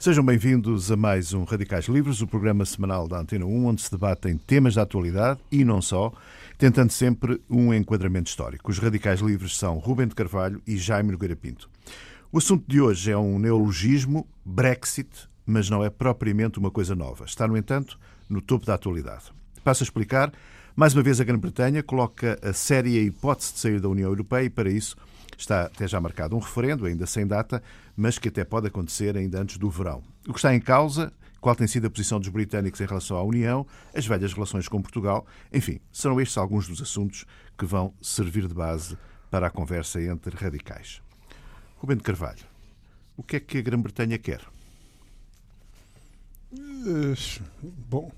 Sejam 0.00 0.24
bem-vindos 0.24 0.90
a 0.90 0.96
mais 0.96 1.34
um 1.34 1.44
Radicais 1.44 1.84
Livres, 1.84 2.22
o 2.22 2.26
programa 2.26 2.64
semanal 2.64 3.06
da 3.06 3.18
Antena 3.18 3.44
1, 3.44 3.66
onde 3.66 3.82
se 3.82 3.90
debatem 3.90 4.38
temas 4.38 4.76
da 4.76 4.80
atualidade 4.80 5.40
e 5.52 5.62
não 5.62 5.82
só, 5.82 6.10
tentando 6.56 6.90
sempre 6.90 7.38
um 7.50 7.74
enquadramento 7.74 8.30
histórico. 8.30 8.70
Os 8.70 8.78
Radicais 8.78 9.20
Livres 9.20 9.58
são 9.58 9.76
Rubem 9.76 10.08
de 10.08 10.14
Carvalho 10.14 10.62
e 10.66 10.78
Jaime 10.78 11.12
Nogueira 11.12 11.36
Pinto. 11.36 11.68
O 12.32 12.38
assunto 12.38 12.64
de 12.66 12.80
hoje 12.80 13.12
é 13.12 13.18
um 13.18 13.38
neologismo, 13.38 14.26
Brexit, 14.42 15.28
mas 15.44 15.68
não 15.68 15.84
é 15.84 15.90
propriamente 15.90 16.58
uma 16.58 16.70
coisa 16.70 16.94
nova. 16.94 17.26
Está, 17.26 17.46
no 17.46 17.54
entanto, 17.54 17.98
no 18.26 18.40
topo 18.40 18.64
da 18.64 18.72
atualidade. 18.72 19.24
Passo 19.62 19.82
a 19.82 19.84
explicar. 19.84 20.32
Mais 20.74 20.94
uma 20.94 21.02
vez, 21.02 21.20
a 21.20 21.24
Grã-Bretanha 21.24 21.82
coloca 21.82 22.38
a 22.42 22.54
séria 22.54 23.02
hipótese 23.02 23.52
de 23.52 23.58
sair 23.58 23.78
da 23.78 23.88
União 23.90 24.08
Europeia 24.08 24.46
e, 24.46 24.50
para 24.50 24.70
isso, 24.70 24.96
está 25.42 25.62
até 25.62 25.86
já 25.86 26.00
marcado 26.00 26.36
um 26.36 26.38
referendo, 26.38 26.86
ainda 26.86 27.06
sem 27.06 27.26
data, 27.26 27.62
mas 27.96 28.18
que 28.18 28.28
até 28.28 28.44
pode 28.44 28.66
acontecer 28.66 29.16
ainda 29.16 29.40
antes 29.40 29.58
do 29.58 29.70
verão. 29.70 30.02
O 30.28 30.32
que 30.32 30.38
está 30.38 30.54
em 30.54 30.60
causa, 30.60 31.12
qual 31.40 31.54
tem 31.54 31.66
sido 31.66 31.86
a 31.86 31.90
posição 31.90 32.20
dos 32.20 32.28
britânicos 32.28 32.80
em 32.80 32.86
relação 32.86 33.16
à 33.16 33.22
União, 33.22 33.66
as 33.94 34.06
velhas 34.06 34.32
relações 34.32 34.68
com 34.68 34.82
Portugal, 34.82 35.26
enfim, 35.52 35.80
serão 35.92 36.20
estes 36.20 36.36
alguns 36.36 36.68
dos 36.68 36.82
assuntos 36.82 37.24
que 37.58 37.64
vão 37.64 37.94
servir 38.00 38.46
de 38.46 38.54
base 38.54 38.96
para 39.30 39.46
a 39.46 39.50
conversa 39.50 40.00
entre 40.02 40.36
radicais. 40.36 41.00
Rubem 41.78 41.96
de 41.96 42.02
Carvalho, 42.02 42.44
o 43.16 43.22
que 43.22 43.36
é 43.36 43.40
que 43.40 43.58
a 43.58 43.62
Grã-Bretanha 43.62 44.18
quer? 44.18 44.40
Bom, 47.88 48.10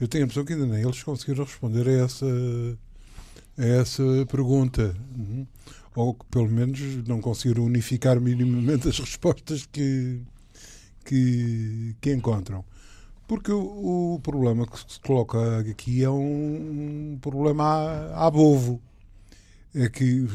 eu 0.00 0.06
tenho 0.06 0.24
a 0.24 0.26
impressão 0.26 0.44
que 0.44 0.52
ainda 0.52 0.66
nem 0.66 0.82
eles 0.82 1.02
conseguiram 1.02 1.44
responder 1.44 1.88
a 1.88 2.04
essa, 2.04 2.26
a 3.56 3.64
essa 3.64 4.02
pergunta. 4.30 4.94
Uhum. 5.16 5.46
Ou 5.94 6.14
que 6.14 6.24
pelo 6.26 6.48
menos 6.48 6.80
não 7.06 7.20
conseguiram 7.20 7.64
unificar 7.64 8.20
minimamente 8.20 8.88
as 8.88 8.98
respostas 8.98 9.66
que, 9.66 10.20
que, 11.04 11.94
que 12.00 12.12
encontram. 12.12 12.64
Porque 13.26 13.52
o, 13.52 14.14
o, 14.14 14.20
problema 14.20 14.66
que 14.66 14.78
se 14.78 15.00
coloca 15.00 15.60
aqui 15.60 16.02
é 16.02 16.10
um, 16.10 17.12
um 17.14 17.18
problema 17.20 18.10
à, 18.14 18.30
bovo. 18.30 18.80
É 19.74 19.88
que, 19.88 20.26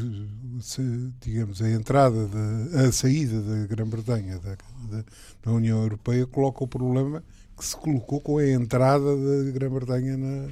se, 0.60 1.12
digamos, 1.20 1.62
a 1.62 1.70
entrada, 1.70 2.26
de, 2.26 2.76
a 2.76 2.90
saída 2.90 3.40
da 3.40 3.66
Grã-Bretanha 3.68 4.40
da, 4.40 4.56
da, 4.90 5.04
da 5.44 5.52
União 5.52 5.80
Europeia 5.80 6.26
coloca 6.26 6.64
o 6.64 6.66
problema 6.66 7.22
que 7.56 7.64
se 7.64 7.76
colocou 7.76 8.20
com 8.20 8.38
a 8.38 8.48
entrada 8.48 9.16
da 9.16 9.50
Grã-Bretanha 9.52 10.16
na, 10.16 10.48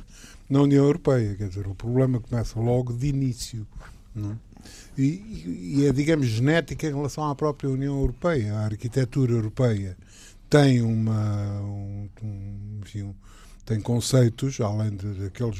na 0.49 0.63
União 0.63 0.85
Europeia. 0.85 1.35
Quer 1.35 1.49
dizer, 1.49 1.67
o 1.67 1.75
problema 1.75 2.21
começa 2.21 2.61
logo 2.61 2.93
de 2.93 3.09
início. 3.09 3.67
Não? 4.15 4.39
E, 4.97 5.77
e 5.79 5.87
é, 5.87 5.93
digamos, 5.93 6.27
genética 6.27 6.87
em 6.87 6.95
relação 6.95 7.25
à 7.25 7.35
própria 7.35 7.69
União 7.69 7.99
Europeia. 7.99 8.55
A 8.55 8.65
arquitetura 8.65 9.33
europeia 9.33 9.97
tem 10.49 10.81
uma. 10.81 11.61
Um, 11.61 12.09
um, 12.23 12.81
enfim, 12.83 13.15
tem 13.65 13.81
conceitos, 13.81 14.61
além 14.61 14.97
daqueles 14.97 15.59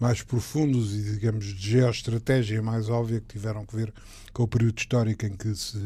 mais 0.00 0.22
profundos 0.22 0.94
e, 0.94 1.02
digamos, 1.14 1.46
de 1.46 1.70
geoestratégia 1.70 2.62
mais 2.62 2.88
óbvia 2.88 3.20
que 3.20 3.26
tiveram 3.26 3.64
que 3.64 3.74
ver 3.74 3.92
com 4.32 4.44
o 4.44 4.48
período 4.48 4.78
histórico 4.78 5.26
em 5.26 5.36
que 5.36 5.54
se 5.54 5.78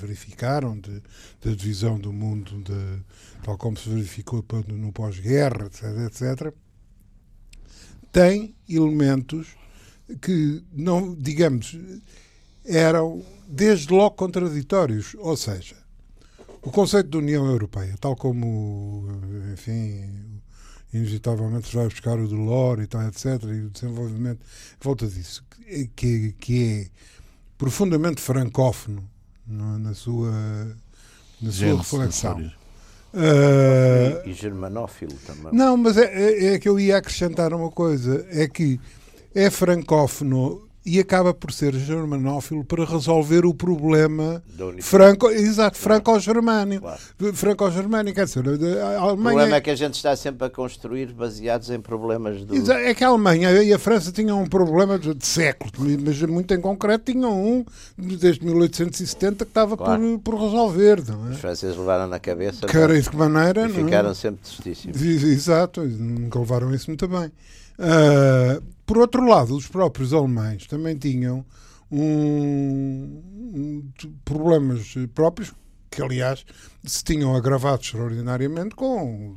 verificaram, 0.00 0.78
de, 0.78 1.02
da 1.40 1.50
divisão 1.50 1.98
do 1.98 2.12
mundo, 2.12 2.62
de, 2.62 3.02
tal 3.44 3.56
como 3.56 3.76
se 3.76 3.88
verificou 3.88 4.44
no 4.68 4.92
pós-guerra, 4.92 5.66
etc, 5.66 5.82
etc, 6.06 6.54
tem 8.10 8.54
elementos 8.68 9.56
que, 10.20 10.62
não, 10.72 11.14
digamos, 11.14 11.78
eram 12.64 13.22
desde 13.46 13.92
logo 13.92 14.16
contraditórios. 14.16 15.14
Ou 15.18 15.36
seja, 15.36 15.76
o 16.62 16.70
conceito 16.70 17.08
de 17.10 17.18
União 17.18 17.46
Europeia, 17.46 17.94
tal 18.00 18.16
como, 18.16 19.06
enfim, 19.52 20.40
inevitavelmente 20.92 21.68
se 21.68 21.76
vai 21.76 21.88
buscar 21.88 22.18
o 22.18 22.28
Delors 22.28 22.84
e 22.84 22.86
tal, 22.86 23.02
etc., 23.06 23.42
e 23.44 23.66
o 23.66 23.70
desenvolvimento, 23.70 24.40
volta 24.80 25.06
disso, 25.06 25.44
que, 25.96 26.34
que 26.38 26.64
é 26.64 26.86
profundamente 27.56 28.20
francófono 28.20 29.08
na 29.46 29.94
sua, 29.94 30.30
na 31.40 31.50
sua 31.50 31.76
reflexão. 31.76 32.52
Uh, 33.14 34.26
e, 34.26 34.32
germanófilo 34.32 35.12
também. 35.26 35.52
Não, 35.52 35.76
mas 35.76 35.98
é, 35.98 36.04
é, 36.04 36.54
é, 36.54 36.58
que 36.58 36.66
eu 36.66 36.80
ia 36.80 36.96
acrescentar 36.96 37.52
uma 37.52 37.70
coisa: 37.70 38.26
é 38.30 38.48
que 38.48 38.80
é 39.34 39.50
francófono 39.50 40.68
e 40.84 40.98
acaba 40.98 41.32
por 41.32 41.52
ser 41.52 41.72
germanófilo 41.74 42.64
para 42.64 42.84
resolver 42.84 43.46
o 43.46 43.54
problema 43.54 44.42
franco, 44.80 45.30
exato, 45.30 45.78
franco-germânico. 45.78 46.82
Claro. 46.82 47.34
Franco-germânico, 47.34 48.16
quer 48.16 48.24
dizer, 48.24 48.48
a 48.80 48.98
Alemanha... 48.98 49.12
O 49.12 49.16
problema 49.16 49.56
é 49.56 49.60
que 49.60 49.70
a 49.70 49.76
gente 49.76 49.94
está 49.94 50.16
sempre 50.16 50.46
a 50.46 50.50
construir 50.50 51.12
baseados 51.12 51.70
em 51.70 51.80
problemas 51.80 52.44
do... 52.44 52.72
É 52.72 52.92
que 52.94 53.04
a 53.04 53.08
Alemanha 53.08 53.62
e 53.62 53.72
a 53.72 53.78
França 53.78 54.10
tinham 54.10 54.42
um 54.42 54.46
problema 54.46 54.98
de, 54.98 55.24
séculos, 55.24 55.72
mas 56.04 56.20
muito 56.22 56.52
em 56.52 56.60
concreto 56.60 57.12
tinham 57.12 57.32
um 57.32 57.64
desde 57.96 58.44
1870 58.44 59.44
que 59.44 59.50
estava 59.50 59.76
claro. 59.76 60.18
por, 60.18 60.32
por 60.32 60.42
resolver. 60.42 61.02
Não 61.06 61.28
é? 61.28 61.30
Os 61.30 61.38
franceses 61.38 61.76
levaram 61.76 62.08
na 62.08 62.18
cabeça 62.18 62.66
que 62.66 62.76
era 62.76 63.00
de 63.00 63.08
que 63.08 63.16
maneira, 63.16 63.66
e 63.66 63.72
ficaram 63.72 64.10
é? 64.10 64.14
sempre 64.14 64.40
tristíssimos. 64.42 65.00
Exato, 65.00 65.82
nunca 65.82 66.40
levaram 66.40 66.74
isso 66.74 66.90
muito 66.90 67.06
bem. 67.06 67.30
Uh, 67.78 68.62
por 68.86 68.98
outro 68.98 69.26
lado, 69.26 69.56
os 69.56 69.66
próprios 69.66 70.12
alemães 70.12 70.66
também 70.66 70.96
tinham 70.96 71.44
um, 71.90 73.22
um, 73.54 73.92
problemas 74.24 74.94
próprios, 75.14 75.52
que 75.90 76.02
aliás 76.02 76.44
se 76.84 77.04
tinham 77.04 77.34
agravado 77.34 77.82
extraordinariamente 77.82 78.74
com 78.74 79.34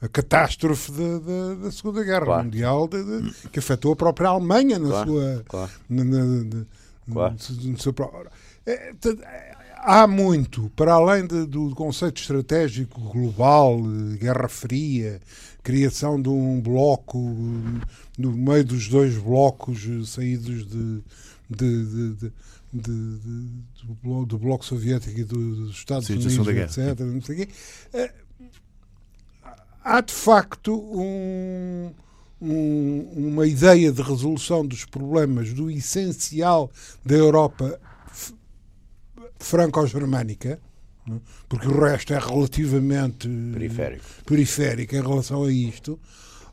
a, 0.00 0.06
a 0.06 0.08
catástrofe 0.08 0.90
de, 0.92 1.20
de, 1.20 1.62
da 1.62 1.70
Segunda 1.70 2.02
Guerra 2.02 2.24
claro. 2.24 2.44
Mundial 2.44 2.88
de, 2.88 3.48
que 3.50 3.58
afetou 3.58 3.92
a 3.92 3.96
própria 3.96 4.28
Alemanha 4.28 4.78
na 4.78 4.88
claro. 4.88 5.10
sua. 5.10 5.44
Claro. 5.48 5.70
Na, 5.88 6.04
na, 6.04 6.24
na, 6.24 6.66
claro. 7.12 7.36
no, 7.50 7.70
no 7.70 7.80
seu, 7.80 7.94
é, 8.66 8.92
há 9.82 10.06
muito, 10.06 10.70
para 10.76 10.94
além 10.94 11.26
de, 11.26 11.44
do 11.44 11.74
conceito 11.74 12.20
estratégico 12.20 13.00
global, 13.00 13.78
Guerra 14.18 14.48
Fria, 14.48 15.20
criação 15.62 16.20
de 16.20 16.28
um 16.28 16.60
bloco 16.60 17.18
no 18.16 18.32
meio 18.32 18.64
dos 18.64 18.88
dois 18.88 19.16
blocos 19.18 19.80
saídos 20.08 20.66
de, 20.66 21.02
de, 21.50 22.14
de, 22.14 22.32
do, 22.72 23.94
bloco, 24.02 24.26
do, 24.26 24.38
bloco, 24.38 24.64
soviético 24.64 25.18
e 25.18 25.24
dos 25.24 25.70
Estados 25.70 26.06
Sim, 26.06 26.14
Unidos, 26.14 26.78
etc. 26.78 27.00
Não 27.00 27.20
sei 27.20 27.48
eh, 27.92 28.12
há 29.84 30.00
de 30.00 30.12
facto 30.12 30.74
um, 30.74 31.92
um, 32.40 33.08
uma 33.14 33.46
ideia 33.46 33.92
de 33.92 34.00
resolução 34.00 34.64
dos 34.64 34.84
problemas 34.84 35.52
do 35.52 35.70
essencial 35.70 36.70
da 37.04 37.14
Europa 37.14 37.78
franco-germânica, 39.42 40.60
é? 41.10 41.12
porque 41.48 41.66
o 41.66 41.80
resto 41.80 42.14
é 42.14 42.18
relativamente 42.18 43.28
periférico. 43.52 44.04
periférico 44.24 44.96
em 44.96 45.02
relação 45.02 45.44
a 45.44 45.52
isto, 45.52 45.98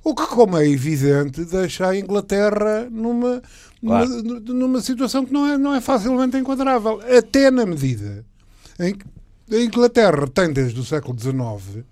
o 0.03 0.15
que, 0.15 0.25
como 0.27 0.57
é 0.57 0.67
evidente, 0.67 1.45
deixa 1.45 1.89
a 1.89 1.97
Inglaterra 1.97 2.87
numa, 2.89 3.41
claro. 3.81 4.23
numa, 4.23 4.39
numa, 4.39 4.81
situação 4.81 5.25
que 5.25 5.33
não 5.33 5.45
é, 5.45 5.57
não 5.57 5.75
é 5.75 5.81
facilmente 5.81 6.37
enquadrável, 6.37 6.99
até 7.15 7.51
na 7.51 7.65
medida 7.65 8.25
em 8.79 8.95
que 8.95 9.05
a 9.55 9.61
Inglaterra 9.61 10.27
tem 10.27 10.51
desde 10.51 10.79
o 10.79 10.85
século 10.85 11.19
XIX? 11.19 11.85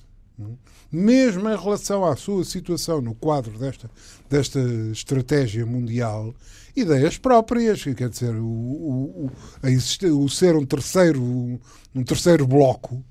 Mesmo 0.92 1.50
em 1.50 1.58
relação 1.58 2.06
à 2.06 2.16
sua 2.16 2.44
situação 2.44 3.02
no 3.02 3.14
quadro 3.14 3.58
desta, 3.58 3.90
desta 4.30 4.60
estratégia 4.92 5.66
mundial, 5.66 6.34
ideias 6.76 7.18
próprias, 7.18 7.84
quer 7.84 8.10
dizer, 8.10 8.36
o, 8.36 8.46
o, 8.46 9.32
o, 9.64 10.24
o 10.24 10.30
ser 10.30 10.56
um 10.56 10.66
terceiro, 10.66 11.60
um 11.96 12.04
terceiro 12.04 12.46
bloco. 12.48 13.04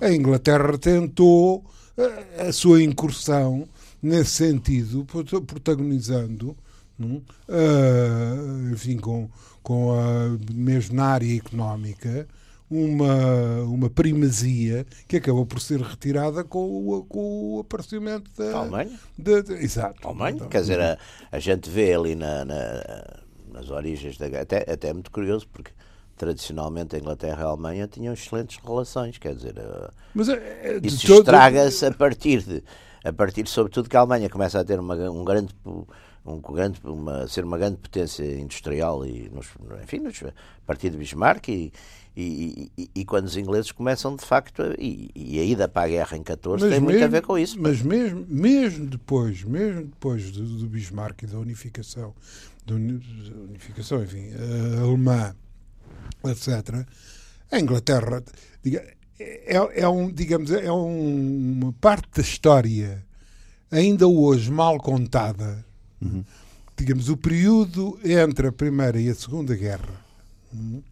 É? 0.00 0.06
A 0.06 0.12
Inglaterra 0.14 0.76
tentou 0.78 1.64
a, 1.96 2.48
a, 2.48 2.52
sua 2.52 2.82
incursão 2.82 3.68
nesse 4.02 4.30
sentido, 4.30 5.04
protagonizando, 5.46 6.56
uh, 7.00 8.72
enfim, 8.72 8.98
com, 8.98 9.28
com 9.62 9.92
a, 9.92 10.36
mesmo 10.52 10.96
na 10.96 11.06
área 11.06 11.36
económica, 11.36 12.28
uma, 12.72 13.62
uma 13.64 13.90
primazia 13.90 14.86
que 15.06 15.16
acabou 15.16 15.44
por 15.44 15.60
ser 15.60 15.80
retirada 15.80 16.42
com 16.42 16.88
o, 16.88 17.04
com 17.04 17.56
o 17.56 17.60
aparecimento 17.60 18.30
da 18.36 18.56
Alemanha. 18.56 18.98
De, 19.18 19.42
de, 19.42 19.52
exato. 19.54 20.08
Alemanha, 20.08 20.36
então, 20.36 20.48
quer 20.48 20.62
dizer, 20.62 20.80
a, 20.80 20.98
a 21.30 21.38
gente 21.38 21.68
vê 21.68 21.94
ali 21.94 22.14
na, 22.14 22.44
na, 22.44 23.20
nas 23.52 23.70
origens 23.70 24.16
da 24.16 24.26
até, 24.26 24.70
até 24.70 24.88
é 24.88 24.92
muito 24.92 25.10
curioso 25.10 25.46
porque 25.52 25.72
tradicionalmente 26.16 26.96
a 26.96 26.98
Inglaterra 26.98 27.42
e 27.42 27.44
a 27.44 27.48
Alemanha 27.48 27.86
tinham 27.86 28.14
excelentes 28.14 28.58
relações, 28.64 29.18
quer 29.18 29.34
dizer, 29.34 29.54
Mas 30.14 30.28
é, 30.28 30.34
é, 30.34 30.80
isso 30.82 31.12
estraga-se 31.12 31.84
a 31.84 31.92
partir 31.92 32.42
de 32.42 32.62
a 33.04 33.12
partir, 33.12 33.48
sobretudo, 33.48 33.88
que 33.88 33.96
a 33.96 34.00
Alemanha 34.00 34.30
começa 34.30 34.60
a 34.60 34.64
ter 34.64 34.78
uma, 34.78 34.94
um 34.94 35.24
grande 35.24 35.52
um 36.24 36.40
grande, 36.40 36.80
uma, 36.84 37.26
ser 37.26 37.44
uma 37.44 37.58
grande 37.58 37.78
potência 37.78 38.24
industrial 38.38 39.04
e 39.04 39.28
nos, 39.30 39.48
enfim, 39.82 39.98
nos, 39.98 40.22
a 40.22 40.32
partir 40.64 40.90
de 40.90 40.96
Bismarck 40.96 41.48
e, 41.48 41.72
e, 42.14 42.70
e, 42.76 42.90
e, 42.96 43.04
quando 43.06 43.24
os 43.24 43.36
ingleses 43.38 43.72
começam 43.72 44.14
de 44.14 44.24
facto 44.24 44.62
e, 44.78 45.10
e 45.14 45.40
a 45.40 45.44
ida 45.44 45.66
para 45.66 45.86
a 45.86 45.88
guerra 45.88 46.16
em 46.16 46.22
14 46.22 46.62
mas 46.62 46.70
tem 46.70 46.80
mesmo, 46.80 46.90
muito 46.90 47.04
a 47.04 47.08
ver 47.08 47.22
com 47.22 47.38
isso. 47.38 47.58
Mas 47.58 47.80
mesmo, 47.80 48.26
mesmo 48.28 48.86
depois, 48.86 49.42
mesmo 49.44 49.84
depois 49.84 50.30
do, 50.30 50.44
do 50.44 50.66
Bismarck 50.66 51.22
e 51.22 51.26
da 51.26 51.38
unificação, 51.38 52.14
da 52.66 52.74
unificação, 52.74 54.02
enfim, 54.02 54.28
alemã, 54.78 55.34
etc. 56.26 56.86
A 57.50 57.58
Inglaterra 57.58 58.22
diga, 58.62 58.86
é, 59.18 59.80
é 59.80 59.88
um, 59.88 60.12
digamos, 60.12 60.50
é 60.50 60.70
um, 60.70 61.60
uma 61.62 61.72
parte 61.72 62.08
da 62.14 62.20
história 62.20 63.02
ainda 63.70 64.06
hoje 64.06 64.50
mal 64.50 64.76
contada. 64.78 65.64
Uhum. 65.98 66.22
Digamos, 66.76 67.08
o 67.08 67.16
período 67.16 67.98
entre 68.04 68.48
a 68.48 68.52
Primeira 68.52 69.00
e 69.00 69.08
a 69.08 69.14
Segunda 69.14 69.56
Guerra. 69.56 69.94
Uhum 70.52 70.82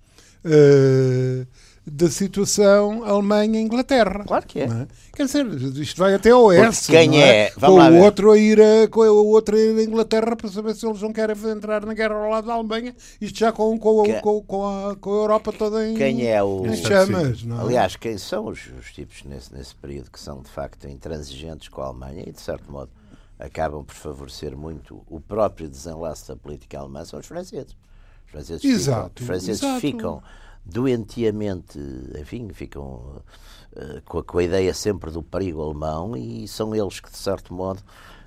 uh, 0.44 1.46
da 1.86 2.08
situação 2.08 3.04
Alemanha-Inglaterra. 3.04 4.24
Claro 4.24 4.46
que 4.46 4.60
é. 4.60 4.64
é. 4.64 4.86
Quer 5.14 5.26
dizer, 5.26 5.46
isto 5.80 5.98
vai 5.98 6.14
até 6.14 6.30
ao 6.30 6.52
S. 6.52 6.90
Quem 6.90 7.20
é? 7.20 7.46
é? 7.46 7.50
Com 7.50 7.72
o 7.72 7.98
outro 8.02 8.30
a 8.30 8.38
ir 8.38 8.60
a, 8.60 8.88
com 8.88 9.00
o 9.00 9.26
outro 9.26 9.56
a 9.56 9.58
ir 9.58 9.78
à 9.78 9.82
Inglaterra 9.82 10.36
para 10.36 10.48
saber 10.48 10.74
se 10.74 10.86
eles 10.86 11.02
não 11.02 11.12
querem 11.12 11.36
entrar 11.50 11.84
na 11.84 11.94
guerra 11.94 12.14
ao 12.14 12.30
lado 12.30 12.46
da 12.46 12.54
Alemanha. 12.54 12.94
Isto 13.20 13.38
já 13.38 13.50
com, 13.50 13.76
com, 13.78 14.02
a, 14.02 14.20
com, 14.20 14.42
com, 14.42 14.66
a, 14.66 14.96
com 14.96 15.10
a 15.10 15.14
Europa 15.14 15.52
toda 15.52 15.88
em, 15.88 15.94
quem 15.94 16.26
é 16.26 16.42
o... 16.42 16.66
em 16.66 16.76
chamas. 16.76 17.42
Não 17.42 17.60
é? 17.60 17.62
Aliás, 17.62 17.96
quem 17.96 18.16
são 18.18 18.46
os, 18.46 18.60
os 18.78 18.92
tipos 18.92 19.24
nesse, 19.24 19.52
nesse 19.52 19.74
período 19.74 20.10
que 20.10 20.20
são 20.20 20.42
de 20.42 20.50
facto 20.50 20.86
intransigentes 20.88 21.68
com 21.68 21.82
a 21.82 21.86
Alemanha 21.86 22.24
e 22.26 22.32
de 22.32 22.40
certo 22.40 22.70
modo 22.70 22.90
acabam 23.38 23.82
por 23.82 23.94
favorecer 23.94 24.56
muito 24.56 25.02
o 25.08 25.18
próprio 25.18 25.68
desenlace 25.68 26.28
da 26.28 26.36
política 26.36 26.78
alemã 26.78 27.04
são 27.04 27.18
os 27.18 27.26
franceses. 27.26 27.74
Os 28.30 28.46
franceses 28.46 28.64
exato, 28.64 29.08
ficam, 29.08 29.22
os 29.22 29.26
franceses 29.26 29.62
exato. 29.62 29.80
ficam 29.80 30.22
doentiamente, 30.64 31.78
enfim, 32.18 32.48
ficam 32.52 33.22
uh, 33.72 34.02
com, 34.04 34.18
a, 34.18 34.24
com, 34.24 34.38
a, 34.38 34.44
ideia 34.44 34.72
sempre 34.72 35.10
do 35.10 35.22
perigo 35.22 35.62
alemão 35.62 36.16
e 36.16 36.46
são 36.46 36.74
eles 36.74 37.00
que, 37.00 37.10
de 37.10 37.16
certo 37.16 37.52
modo, 37.52 37.82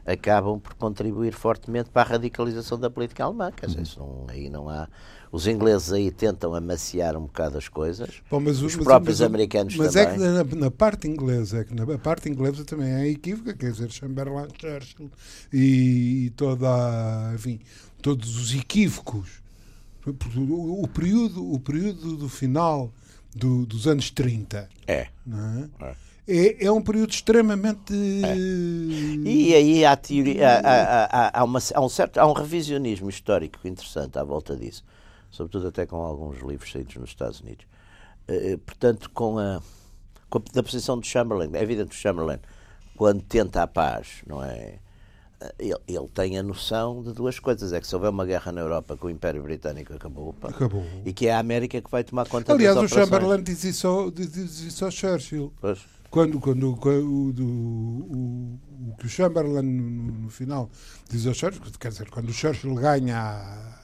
acabam 0.05 0.59
por 0.59 0.73
contribuir 0.73 1.33
fortemente 1.33 1.89
para 1.89 2.01
a 2.01 2.11
radicalização 2.11 2.77
da 2.77 2.89
política 2.89 3.23
alemã. 3.23 3.51
Quer 3.51 3.67
dizer, 3.67 3.97
não, 3.97 4.25
aí 4.27 4.49
não 4.49 4.69
há. 4.69 4.89
Os 5.31 5.47
ingleses 5.47 5.91
aí 5.91 6.11
tentam 6.11 6.53
amaciar 6.53 7.17
um 7.17 7.21
bocado 7.21 7.57
as 7.57 7.67
coisas, 7.67 8.21
Bom, 8.29 8.39
mas, 8.39 8.61
os 8.61 8.75
mas, 8.75 8.83
próprios 8.83 9.19
mas, 9.19 9.27
americanos 9.27 9.75
mas 9.75 9.93
também. 9.93 10.19
Mas 10.19 10.37
é 10.37 10.43
que 10.43 10.53
na, 10.55 10.61
na, 10.65 10.71
parte 10.71 11.07
inglesa, 11.07 11.59
é 11.59 11.63
que 11.63 11.73
na 11.73 11.97
parte 11.97 12.29
inglesa 12.29 12.63
também 12.63 12.93
é 12.93 13.07
equívoca, 13.07 13.53
quer 13.53 13.71
dizer, 13.71 13.89
Chamberlain, 13.89 14.47
Churchill 14.59 15.09
e, 15.51 16.25
e 16.25 16.29
toda, 16.31 17.31
enfim, 17.33 17.59
todos 17.99 18.37
os 18.37 18.53
equívocos 18.53 19.42
o, 20.05 20.87
período, 20.87 21.53
o 21.53 21.59
período 21.59 22.17
do 22.17 22.29
final 22.29 22.91
do, 23.35 23.65
dos 23.65 23.87
anos 23.87 24.09
30 24.11 24.69
é. 24.87 24.93
É? 24.93 25.09
é. 25.81 25.95
É, 26.25 26.71
um 26.71 26.81
período 26.81 27.11
extremamente. 27.11 27.93
É. 27.93 28.35
E 29.27 29.53
aí 29.53 29.85
há, 29.85 29.95
teoria, 29.95 30.57
há, 30.59 31.03
há, 31.05 31.39
há, 31.41 31.43
uma, 31.43 31.59
há, 31.73 31.81
um 31.81 31.89
certo, 31.89 32.17
há 32.17 32.25
um 32.25 32.31
revisionismo 32.31 33.09
histórico 33.09 33.59
interessante 33.67 34.17
à 34.17 34.23
volta 34.23 34.55
disso, 34.55 34.85
sobretudo 35.29 35.67
até 35.67 35.85
com 35.85 35.97
alguns 35.97 36.39
livros 36.41 36.71
saídos 36.71 36.95
nos 36.95 37.09
Estados 37.09 37.41
Unidos. 37.41 37.65
Uh, 38.29 38.57
portanto, 38.59 39.09
com 39.09 39.37
a, 39.37 39.61
com 40.29 40.37
a 40.37 40.41
da 40.53 40.63
posição 40.63 40.97
de 40.97 41.07
Chamberlain, 41.07 41.49
é 41.53 41.61
evidente 41.61 41.89
que 41.89 41.95
Chamberlain, 41.97 42.39
quando 42.95 43.21
tenta 43.23 43.61
a 43.61 43.67
paz, 43.67 44.21
não 44.25 44.41
é? 44.41 44.79
Ele, 45.59 45.75
ele, 45.87 46.07
tem 46.13 46.37
a 46.37 46.43
noção 46.43 47.03
de 47.03 47.13
duas 47.13 47.39
coisas. 47.39 47.73
É 47.73 47.79
que 47.79 47.87
se 47.87 47.95
houver 47.95 48.09
uma 48.09 48.25
guerra 48.25 48.51
na 48.51 48.61
Europa 48.61 48.97
que 48.97 49.05
o 49.05 49.09
Império 49.09 49.41
Britânico 49.43 49.93
acabou, 49.93 50.35
acabou. 50.41 50.85
e 51.05 51.13
que 51.13 51.27
é 51.27 51.33
a 51.33 51.39
América 51.39 51.81
que 51.81 51.89
vai 51.89 52.03
tomar 52.03 52.27
conta 52.27 52.53
Aliás, 52.53 52.75
das 52.75 52.85
operações. 52.85 53.07
Aliás, 53.07 53.09
o 53.09 53.27
Chamberlain 53.27 53.43
diz 53.43 53.63
isso, 53.63 54.11
diz 54.15 54.61
isso 54.61 54.85
ao 54.85 54.91
Churchill. 54.91 55.53
Pois. 55.59 55.79
Quando, 56.09 56.39
quando, 56.39 56.75
quando 56.75 57.07
o, 57.07 57.29
o, 57.41 58.59
o, 58.91 58.95
que 58.97 59.07
o 59.07 59.09
Chamberlain 59.09 59.63
no, 59.63 60.11
no, 60.23 60.29
final 60.29 60.69
diz 61.09 61.25
ao 61.25 61.33
Churchill, 61.33 61.61
quer 61.79 61.89
dizer, 61.89 62.09
quando 62.11 62.29
o 62.29 62.33
Churchill 62.33 62.75
ganha 62.75 63.82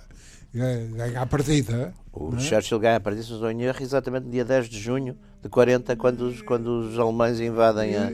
ganha 0.54 1.22
a 1.22 1.26
partida. 1.26 1.94
O 2.12 2.36
é? 2.36 2.40
Churchill 2.40 2.80
ganha 2.80 2.98
a 2.98 3.00
partida, 3.00 3.24
se 3.24 3.34
não 3.34 3.52
erro, 3.52 3.82
exatamente 3.82 4.26
no 4.26 4.32
dia 4.32 4.44
10 4.44 4.68
de 4.68 4.80
junho 4.80 5.16
de 5.42 5.48
40, 5.48 5.96
quando 5.96 6.22
os, 6.22 6.42
quando 6.42 6.68
os 6.82 7.00
alemães 7.00 7.40
invadem 7.40 7.96
a, 7.96 8.12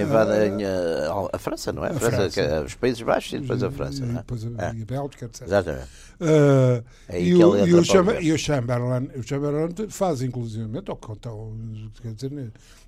invadem 0.00 0.64
a, 0.64 1.28
a 1.32 1.38
França, 1.38 1.72
não 1.72 1.84
é? 1.84 1.90
A 1.90 1.94
França, 1.94 2.16
França. 2.16 2.40
É 2.40 2.60
os 2.60 2.74
Países 2.74 3.02
Baixos 3.02 3.34
e 3.34 3.38
depois 3.40 3.62
a 3.62 3.70
França. 3.70 4.04
E, 4.04 4.08
é? 4.08 4.12
depois 4.14 4.44
a, 4.44 4.48
é. 4.48 4.70
a 4.70 4.72
Bélgica, 4.84 5.26
etc. 5.26 5.42
Exatamente. 5.42 5.88
Uh, 6.20 6.84
e, 7.16 7.34
o, 7.34 7.66
e, 7.66 7.74
o 7.74 7.84
Chamber, 7.84 8.22
e 8.22 8.32
o 8.32 8.38
Chamberlain, 8.38 9.08
o 9.14 9.22
Chamberlain 9.22 9.68
faz, 9.88 10.22
inclusivamente, 10.22 10.90
ou 10.90 10.96
quer 10.96 12.14
dizer, 12.14 12.32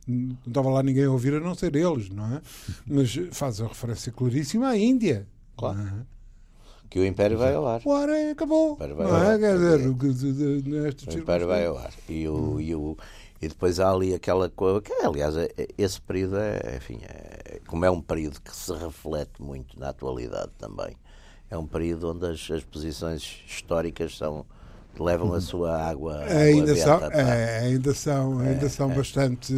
não 0.09 0.37
estava 0.47 0.71
lá 0.71 0.83
ninguém 0.83 1.05
a 1.05 1.11
ouvir 1.11 1.35
a 1.35 1.41
não 1.41 1.55
ser 1.55 1.77
eles, 1.77 2.09
não 2.09 2.25
é? 2.35 2.41
Mas 2.87 3.15
faz 3.31 3.61
a 3.61 3.69
referência 3.69 4.11
claríssima 4.11 4.69
à 4.69 4.77
Índia. 4.77 5.29
Claro. 5.57 6.07
Que 6.91 6.99
o 6.99 7.07
Império 7.07 7.39
vai 7.39 7.55
ao 7.55 7.67
ar. 7.67 7.81
O 7.85 7.93
ar 7.93 8.09
é, 8.09 8.33
acabou. 8.33 8.73
O 8.73 8.75
Império 8.75 8.97
vai 8.97 9.07
não 9.07 9.15
ao 9.15 9.23
é? 9.23 9.33
ar. 9.35 9.39
Quer 9.39 9.53
dizer, 9.55 9.87
o 9.87 11.19
Império 11.19 11.47
vai 11.47 11.67
ao 11.67 11.79
ar. 11.79 11.93
E 12.09 12.29
o, 12.29 12.61
e 12.61 12.75
o, 12.75 12.97
e 13.41 13.49
depois 13.49 13.81
há 13.81 13.91
ali 13.91 14.13
aquela 14.13 14.51
coisa, 14.51 14.83
que 14.83 14.93
aliás, 14.93 15.37
é, 15.37 15.49
é, 15.57 15.69
esse 15.79 16.01
período 16.01 16.37
é, 16.37 16.77
enfim, 16.77 17.01
é, 17.05 17.61
como 17.67 17.85
é 17.85 17.91
um 17.91 18.03
período 18.03 18.41
que 18.41 18.55
se 18.55 18.73
reflete 18.75 19.41
muito 19.41 19.79
na 19.79 19.91
atualidade 19.91 20.51
também, 20.59 20.97
é 21.49 21.57
um 21.57 21.67
período 21.67 22.11
onde 22.11 22.27
as, 22.27 22.51
as 22.51 22.65
posições 22.65 23.43
históricas 23.47 24.17
são 24.17 24.45
levam 24.99 25.29
a 25.29 25.35
uhum. 25.35 25.41
sua 25.41 25.77
água, 25.77 26.23
água 26.23 26.35
ainda, 26.35 26.73
aberta, 26.73 26.83
são, 26.83 27.11
é, 27.13 27.59
ainda 27.61 27.95
são 27.95 28.39
ainda 28.39 28.67
é, 28.67 28.69
são 28.69 28.91
é, 28.91 28.95
bastante 28.95 29.55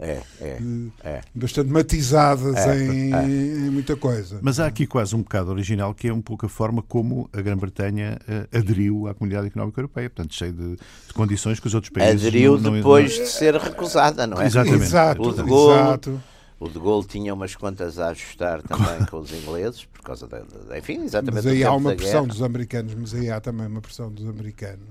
é, 0.00 0.22
é, 0.40 0.58
é. 1.04 1.20
bastante 1.34 1.70
matizadas 1.70 2.56
em, 2.76 3.12
em, 3.12 3.70
muita 3.70 3.96
coisa. 3.96 4.38
Mas 4.42 4.60
há 4.60 4.66
aqui 4.66 4.86
quase 4.86 5.14
um 5.14 5.22
bocado 5.22 5.50
original 5.50 5.94
que 5.94 6.08
é 6.08 6.12
um 6.12 6.22
pouco 6.22 6.46
a 6.46 6.48
forma 6.48 6.82
como 6.82 7.28
a 7.32 7.40
Grã-Bretanha 7.40 8.18
uh, 8.28 8.56
aderiu 8.56 9.06
à 9.06 9.14
comunidade 9.14 9.48
económica 9.48 9.80
europeia. 9.80 10.08
Portanto 10.08 10.34
cheio 10.34 10.52
de, 10.52 10.76
de, 10.76 11.14
condições 11.14 11.60
que 11.60 11.66
os 11.66 11.74
outros 11.74 11.92
países 11.92 12.22
aderiu 12.22 12.52
não, 12.52 12.70
não, 12.70 12.72
depois 12.74 13.16
não... 13.16 13.24
de 13.24 13.30
ser 13.30 13.54
recusada 13.54 14.26
não 14.26 14.40
é? 14.40 14.46
Exatamente. 14.46 14.84
Exato, 14.84 15.22
o 15.22 15.32
de 15.32 15.42
Gaulle, 15.42 15.80
exato. 15.80 16.22
O 16.58 16.68
de 16.68 16.78
Gaulle 16.78 17.06
tinha 17.06 17.34
umas 17.34 17.54
contas 17.54 17.98
a 17.98 18.08
ajustar 18.08 18.62
também 18.62 19.04
com 19.10 19.18
os 19.18 19.30
ingleses, 19.30 19.84
por 19.84 20.00
causa 20.00 20.26
da. 20.26 20.42
enfim, 20.78 21.02
exatamente. 21.04 21.34
Mas 21.34 21.46
aí 21.46 21.62
há 21.62 21.72
uma 21.72 21.94
pressão 21.94 22.22
guerra. 22.22 22.32
dos 22.32 22.42
americanos, 22.42 22.94
mas 22.94 23.14
aí 23.14 23.30
há 23.30 23.40
também 23.40 23.66
uma 23.66 23.82
pressão 23.82 24.10
dos 24.10 24.26
americanos. 24.26 24.88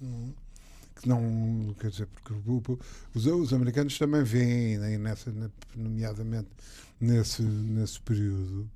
Hum, 0.00 0.32
que 0.96 1.06
não. 1.06 1.74
Quer 1.78 1.90
dizer, 1.90 2.06
porque 2.06 2.32
os, 3.14 3.26
os 3.26 3.52
americanos 3.52 3.98
também 3.98 4.24
veem, 4.24 4.78
nessa, 4.96 5.32
nomeadamente 5.76 6.48
nesse, 6.98 7.42
nesse 7.42 8.00
período. 8.00 8.70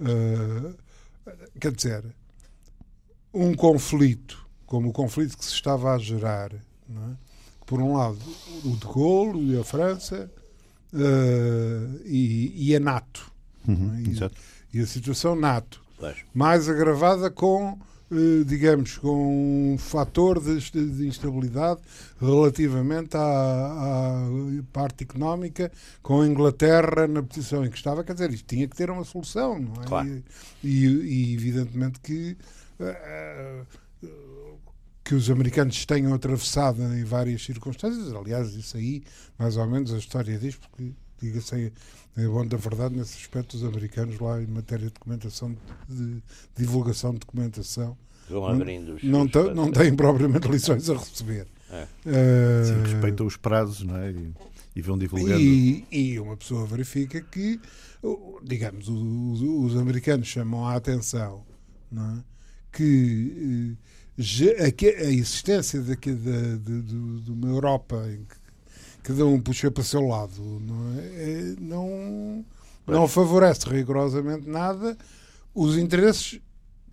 Uh, 0.00 0.74
quer 1.60 1.72
dizer, 1.72 2.04
um 3.32 3.54
conflito, 3.54 4.44
como 4.66 4.88
o 4.88 4.92
conflito 4.92 5.38
que 5.38 5.44
se 5.44 5.52
estava 5.52 5.94
a 5.94 5.98
gerar, 5.98 6.52
é? 6.52 6.60
por 7.66 7.80
um 7.80 7.96
lado, 7.96 8.18
o 8.64 8.76
de 8.76 8.86
Gaulle 8.86 9.54
e 9.54 9.60
a 9.60 9.64
França 9.64 10.30
uh, 10.92 12.00
e, 12.04 12.70
e, 12.70 12.76
a 12.76 12.80
NATO. 12.80 13.30
Uhum, 13.66 14.00
e, 14.00 14.78
e, 14.78 14.80
a 14.80 14.86
situação 14.86 15.34
NATO. 15.34 15.80
Mais 16.32 16.68
agravada 16.68 17.30
com, 17.30 17.78
uh, 18.10 18.44
digamos, 18.44 18.96
com 18.98 19.74
um 19.74 19.78
fator 19.78 20.40
de, 20.40 20.70
de 20.70 21.06
instabilidade 21.06 21.80
relativamente 22.20 23.16
à, 23.16 23.20
à, 23.20 24.62
parte 24.72 25.04
económica, 25.04 25.70
com 26.02 26.22
a 26.22 26.26
Inglaterra 26.26 27.06
na 27.06 27.22
posição 27.22 27.64
em 27.64 27.70
que 27.70 27.76
estava. 27.76 28.04
Quer 28.04 28.14
dizer, 28.14 28.32
isto 28.32 28.46
tinha 28.46 28.66
que 28.66 28.76
ter 28.76 28.90
uma 28.90 29.04
solução, 29.04 29.58
não 29.58 29.82
é? 29.82 29.86
Claro. 29.86 30.22
E, 30.62 30.86
e, 30.86 31.34
evidentemente 31.34 32.00
que. 32.00 32.36
Uh, 32.80 33.66
que 35.08 35.14
os 35.14 35.30
americanos 35.30 35.86
tenham 35.86 36.12
atravessado 36.12 36.82
em 36.82 37.02
várias 37.02 37.42
circunstâncias. 37.42 38.12
Aliás, 38.12 38.52
isso 38.52 38.76
aí, 38.76 39.02
mais 39.38 39.56
ou 39.56 39.66
menos, 39.66 39.94
a 39.94 39.96
história 39.96 40.38
diz, 40.38 40.56
porque, 40.56 40.92
diga-se, 41.18 41.72
é 42.14 42.26
bom 42.26 42.46
da 42.46 42.58
verdade, 42.58 42.94
nesse 42.94 43.16
aspecto, 43.16 43.56
os 43.56 43.64
americanos 43.64 44.20
lá, 44.20 44.42
em 44.42 44.46
matéria 44.46 44.88
de 44.88 44.92
documentação, 44.92 45.56
de 45.88 46.22
divulgação 46.54 47.14
de 47.14 47.20
documentação, 47.20 47.96
Vão 48.28 48.46
abrindo 48.46 48.96
os, 48.96 49.02
não, 49.02 49.24
não, 49.24 49.54
não 49.54 49.72
têm 49.72 49.96
propriamente 49.96 50.46
lições 50.46 50.90
a 50.90 50.98
receber. 50.98 51.46
É. 51.70 51.84
Uh, 51.84 52.64
Sim, 52.66 52.92
respeitam 52.92 53.26
os 53.26 53.38
prazos 53.38 53.82
não 53.84 53.96
é? 53.96 54.10
e, 54.10 54.34
e 54.76 54.82
vão 54.82 54.98
divulgando. 54.98 55.40
E, 55.40 55.86
e, 55.90 56.20
uma 56.20 56.36
pessoa 56.36 56.66
verifica 56.66 57.22
que, 57.22 57.58
digamos, 58.42 58.88
os, 58.88 59.40
os 59.40 59.74
americanos 59.74 60.28
chamam 60.28 60.66
a 60.66 60.74
atenção 60.74 61.46
não 61.90 62.18
é? 62.18 62.24
que 62.70 63.76
eh, 63.80 63.88
a, 64.18 65.04
existência 65.10 65.80
de, 65.80 65.94
de, 65.96 66.58
de, 66.58 66.82
de, 67.22 67.30
uma 67.30 67.48
Europa 67.48 68.04
em 68.10 68.24
que 68.24 68.36
cada 69.02 69.24
um 69.24 69.40
puxa 69.40 69.70
para 69.70 69.80
o 69.80 69.84
seu 69.84 70.06
lado 70.06 70.42
não, 70.42 70.98
é? 70.98 71.04
é, 71.04 71.54
não 71.60 72.44
não 72.86 73.06
favorece 73.06 73.68
rigorosamente 73.68 74.48
nada 74.48 74.96
os 75.54 75.76
interesses 75.76 76.40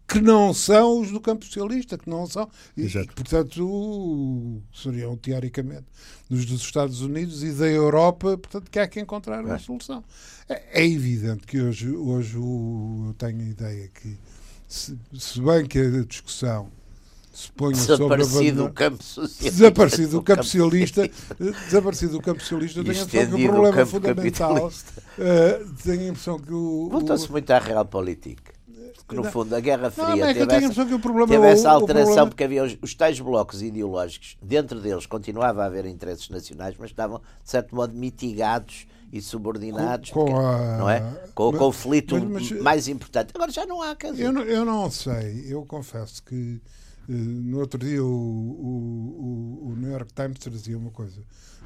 que 0.08 0.22
não 0.22 0.53
são 0.53 1.01
os 1.01 1.12
do 1.12 1.20
campo 1.20 1.46
socialista, 1.46 1.98
que 1.98 2.08
não 2.08 2.27
são, 2.27 2.48
e, 2.77 2.84
Exato. 2.84 3.13
portanto, 3.15 4.62
seriam 4.72 5.17
teoricamente 5.17 5.86
os 6.29 6.46
dos 6.46 6.62
Estados 6.62 7.01
Unidos 7.01 7.44
e 7.44 7.51
da 7.51 7.67
Europa, 7.67 8.38
portanto, 8.38 8.70
que 8.70 8.77
há 8.77 8.88
que 8.88 9.00
encontrar 9.00 9.44
uma 9.44 9.55
É. 9.55 9.60
solução. 9.60 10.03
É, 10.48 10.84
é 10.84 10.88
evidente 10.88 11.48
que 11.48 11.60
hoje, 11.60 11.89
hoje 11.89 12.36
eu 12.36 13.15
tenho 13.17 13.39
a 13.41 13.46
ideia 13.46 13.88
que, 13.88 14.15
se, 14.67 14.96
se 15.17 15.41
bem 15.41 15.65
que 15.65 15.79
a 15.79 16.03
discussão 16.03 16.70
se 17.36 17.51
ponha 17.51 17.75
sobre 17.75 17.94
a 17.94 17.98
Desaparecido 18.18 18.39
bandeira- 18.39 18.63
o 18.63 18.74
campo 18.74 19.04
socialista. 19.04 19.51
Desaparecido 19.51 20.18
o 20.18 20.24
campo 20.24 20.44
socialista, 20.44 21.10
desaparecido 21.65 22.18
o 22.18 22.22
campo 22.22 22.39
socialista, 22.42 22.80
eu 22.80 22.84
tenho 22.86 22.96
a 22.96 23.04
impressão 23.04 23.30
que 23.30 23.36
o 23.36 23.46
o 23.46 23.50
problema 23.51 23.75
campo 23.75 23.92
fundamental. 23.92 24.72
eh, 25.20 25.65
tenho 25.84 26.01
a 26.01 26.08
impressão 26.08 26.39
que 26.39 26.54
o. 26.54 26.89
Voltou-se 26.92 27.27
o- 27.27 27.32
muito 27.32 27.51
à 27.51 27.60
Realpolitik. 27.60 28.42
Que 29.08 29.15
no 29.15 29.22
Não. 29.24 29.32
fundo 29.32 29.56
a 29.56 29.60
Guerra 29.60 29.92
Fria 29.92 30.08
Não, 30.08 30.25
é 30.25 30.34
teve, 30.34 30.65
essa, 30.65 30.84
que 30.84 30.94
o 30.96 31.00
problema 31.00 31.27
teve 31.27 31.46
o- 31.46 31.48
essa 31.48 31.68
o 31.70 31.72
alteração 31.75 32.06
problema- 32.06 32.27
porque 32.30 32.44
havia 32.44 32.63
os, 32.63 32.75
os 32.82 32.96
tais 32.96 33.20
blocos 33.20 33.62
ideológicos, 33.62 34.36
dentro 34.42 34.80
deles 34.82 35.06
continuava 35.06 35.62
a 35.62 35.68
haver 35.68 35.86
interesses 35.86 36.27
nacionais, 36.30 36.75
mas 36.80 36.89
estavam, 36.89 37.20
de 37.44 37.51
certo 37.51 37.75
modo, 37.75 37.94
mitigados 37.94 38.88
e 39.13 39.22
subordinados 39.22 40.10
Com- 40.10 40.22
com 40.25 40.32
porque- 40.32 40.44
a- 40.44 40.77
não 40.80 40.89
é? 40.89 41.04
com 41.36 41.44
o 41.44 41.51
mas- 41.51 41.60
conflito 41.60 42.15
mas- 42.18 42.50
mas- 42.51 42.62
mais 42.63 42.88
importante. 42.88 43.30
Agora 43.36 43.51
já 43.51 43.63
não 43.68 43.80
há, 43.80 43.96
quer 43.96 44.10
dizer. 44.12 44.24
Eu 44.24 44.34
não, 44.34 44.42
eu 44.42 44.65
não 44.65 44.89
sei, 44.89 45.46
eu 45.50 45.63
confesso 45.65 46.24
que 46.24 46.60
eh, 46.65 46.85
no 47.13 47.59
outro 47.59 47.79
dia 47.79 48.03
o, 48.03 48.07
o, 48.07 49.69
o- 49.71 49.75
New 49.77 49.91
York 49.91 50.13
Times 50.13 50.39
trazia 50.39 50.77
uma 50.77 50.91
coisa 50.91 51.21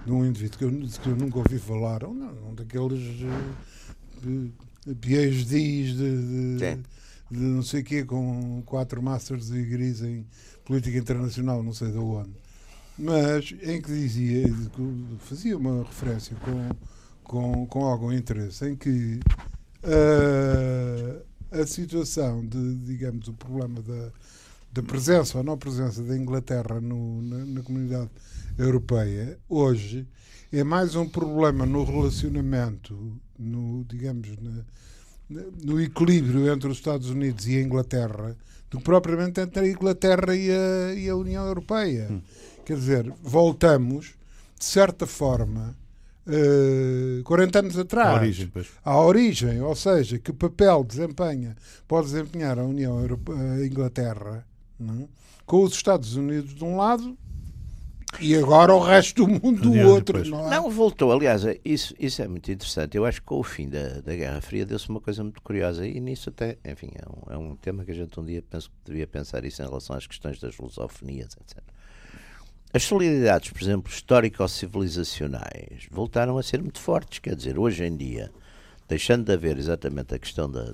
de 0.05 0.11
um 0.11 0.25
indivíduo 0.25 0.57
que 0.57 0.65
eu, 0.65 0.71
que 1.01 1.09
eu 1.09 1.15
nunca 1.15 1.37
ouvi 1.39 1.59
falar, 1.59 2.03
um, 2.05 2.49
um 2.49 2.55
daqueles 2.55 3.01
eh, 3.21 4.49
eh, 4.87 4.93
PhDs 4.99 5.95
de, 5.97 6.55
de, 6.57 6.57
de 7.31 7.39
não 7.39 7.61
sei 7.63 7.81
o 7.81 7.83
quê, 7.83 8.03
com 8.03 8.61
quatro 8.65 9.01
Masters 9.01 9.47
de 9.47 9.53
degrees 9.63 10.01
em 10.01 10.25
política 10.65 10.97
internacional, 10.97 11.61
não 11.63 11.73
sei 11.73 11.91
de 11.91 11.97
onde, 11.97 12.31
mas 12.97 13.53
em 13.63 13.81
que 13.81 13.91
dizia, 13.91 14.45
fazia 15.19 15.57
uma 15.57 15.83
referência 15.83 16.35
com, 16.37 16.69
com, 17.23 17.65
com 17.67 17.85
algum 17.85 18.11
interesse, 18.11 18.67
em 18.67 18.75
que 18.75 19.19
ah, 19.83 21.21
a 21.61 21.65
situação 21.65 22.45
de, 22.45 22.75
digamos, 22.85 23.27
o 23.27 23.33
problema 23.33 23.81
da, 23.81 24.11
da 24.71 24.83
presença 24.83 25.37
ou 25.37 25.43
não 25.43 25.57
presença 25.57 26.01
da 26.03 26.15
Inglaterra 26.15 26.79
no- 26.79 27.21
na, 27.21 27.45
na 27.45 27.61
comunidade 27.63 28.09
europeia, 28.57 29.37
hoje, 29.47 30.07
é 30.51 30.63
mais 30.63 30.95
um 30.95 31.07
problema 31.07 31.65
no 31.65 31.83
relacionamento, 31.83 33.19
no, 33.37 33.83
digamos, 33.85 34.29
na- 34.41 34.63
no 35.63 35.79
equilíbrio 35.79 36.51
entre 36.51 36.67
os 36.69 36.77
Estados 36.77 37.09
Unidos 37.09 37.47
e 37.47 37.55
a 37.57 37.61
Inglaterra, 37.61 38.35
do 38.69 38.77
que 38.77 38.83
propriamente 38.83 39.39
entre 39.41 39.59
a 39.65 39.67
Inglaterra 39.67 40.35
e 40.35 40.49
a, 40.51 40.93
e 40.95 41.09
a 41.09 41.15
União 41.15 41.45
Europeia. 41.45 42.21
Quer 42.65 42.75
dizer, 42.77 43.11
voltamos, 43.23 44.13
de 44.57 44.65
certa 44.65 45.05
forma, 45.07 45.75
eh, 46.27 47.21
40 47.23 47.59
anos 47.59 47.77
atrás 47.77 48.09
A 48.09 48.13
origem, 48.15 48.47
pois. 48.47 48.67
à 48.83 48.97
origem, 48.99 49.61
ou 49.61 49.75
seja, 49.75 50.19
que 50.19 50.31
papel 50.33 50.83
desempenha, 50.83 51.55
pode 51.87 52.07
desempenhar 52.07 52.59
a 52.59 52.63
União 52.65 52.99
Europeia, 52.99 53.53
a 53.53 53.65
Inglaterra, 53.65 54.45
não 54.79 55.03
é? 55.03 55.07
com 55.45 55.63
os 55.63 55.73
Estados 55.73 56.15
Unidos 56.15 56.53
de 56.53 56.63
um 56.63 56.77
lado 56.77 57.17
e 58.19 58.35
agora 58.35 58.73
o 58.73 58.79
resto 58.79 59.25
do 59.25 59.27
mundo 59.27 59.61
do 59.61 59.87
outro. 59.87 60.27
Não 60.27 60.47
é? 60.47 60.49
Não, 60.49 60.69
voltou. 60.71 61.11
Aliás, 61.11 61.45
é- 61.45 61.59
isso, 61.63 61.93
isso 61.99 62.21
é 62.21 62.27
muito 62.27 62.51
interessante. 62.51 62.97
Eu 62.97 63.05
acho 63.05 63.21
que 63.21 63.27
com 63.27 63.39
o 63.39 63.43
fim 63.43 63.69
da, 63.69 64.01
da 64.01 64.15
Guerra 64.15 64.41
Fria 64.41 64.65
deu-se 64.65 64.89
uma 64.89 64.99
coisa 64.99 65.23
muito 65.23 65.41
curiosa. 65.41 65.85
E 65.85 65.99
nisso 65.99 66.29
até, 66.29 66.57
enfim, 66.65 66.89
é 66.95 67.07
um, 67.07 67.33
é 67.33 67.37
um 67.37 67.55
tema 67.55 67.85
que 67.85 67.91
a 67.91 67.93
gente 67.93 68.19
um 68.19 68.25
dia 68.25 68.41
penso 68.41 68.69
que 68.69 68.75
devia 68.85 69.05
pensar 69.05 69.45
isso 69.45 69.61
em 69.61 69.65
relação 69.65 69.95
às 69.95 70.07
questões 70.07 70.39
das 70.39 70.57
lusofonias, 70.57 71.37
etc. 71.39 71.61
As 72.73 72.83
solidariedades, 72.83 73.51
por 73.51 73.61
exemplo, 73.61 73.91
histórico-civilizacionais, 73.91 75.87
voltaram 75.91 76.37
a 76.37 76.43
ser 76.43 76.61
muito 76.61 76.79
fortes. 76.79 77.19
Quer 77.19 77.35
dizer, 77.35 77.59
hoje 77.59 77.83
em 77.83 77.95
dia, 77.95 78.31
deixando 78.87 79.25
de 79.25 79.33
haver 79.33 79.57
exatamente 79.57 80.15
a 80.15 80.19
questão 80.19 80.49
da. 80.49 80.73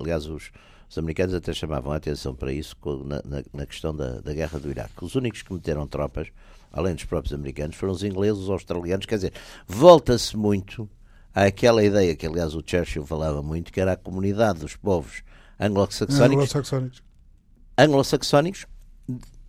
Aliás, 0.00 0.26
os, 0.26 0.50
os 0.88 0.96
americanos 0.98 1.34
até 1.34 1.52
chamavam 1.52 1.92
a 1.92 1.96
atenção 1.96 2.34
para 2.34 2.52
isso 2.52 2.76
na, 3.04 3.22
na- 3.24 3.42
na 3.52 3.66
questão 3.66 3.94
da, 3.94 4.20
da 4.20 4.32
guerra 4.32 4.58
do 4.58 4.70
Iraque. 4.70 5.04
Os 5.04 5.14
únicos 5.14 5.42
que 5.42 5.52
meteram 5.52 5.86
tropas, 5.86 6.28
além 6.72 6.94
dos 6.94 7.04
próprios 7.04 7.32
americanos, 7.34 7.76
foram 7.76 7.92
os 7.92 8.02
ingleses, 8.02 8.38
os 8.42 8.50
australianos. 8.50 9.06
Quer 9.06 9.16
dizer, 9.16 9.32
volta-se 9.66 10.36
muito 10.36 10.88
àquela 11.34 11.82
ideia 11.84 12.14
que, 12.14 12.26
aliás, 12.26 12.54
o 12.54 12.62
Churchill 12.64 13.04
falava 13.04 13.42
muito, 13.42 13.72
que 13.72 13.80
era 13.80 13.92
a 13.92 13.96
comunidade 13.96 14.60
dos 14.60 14.76
povos 14.76 15.22
anglo-saxónicos 15.58 16.44
Anglo-saxónicos. 16.44 17.02
anglo-saxónicos 17.78 18.66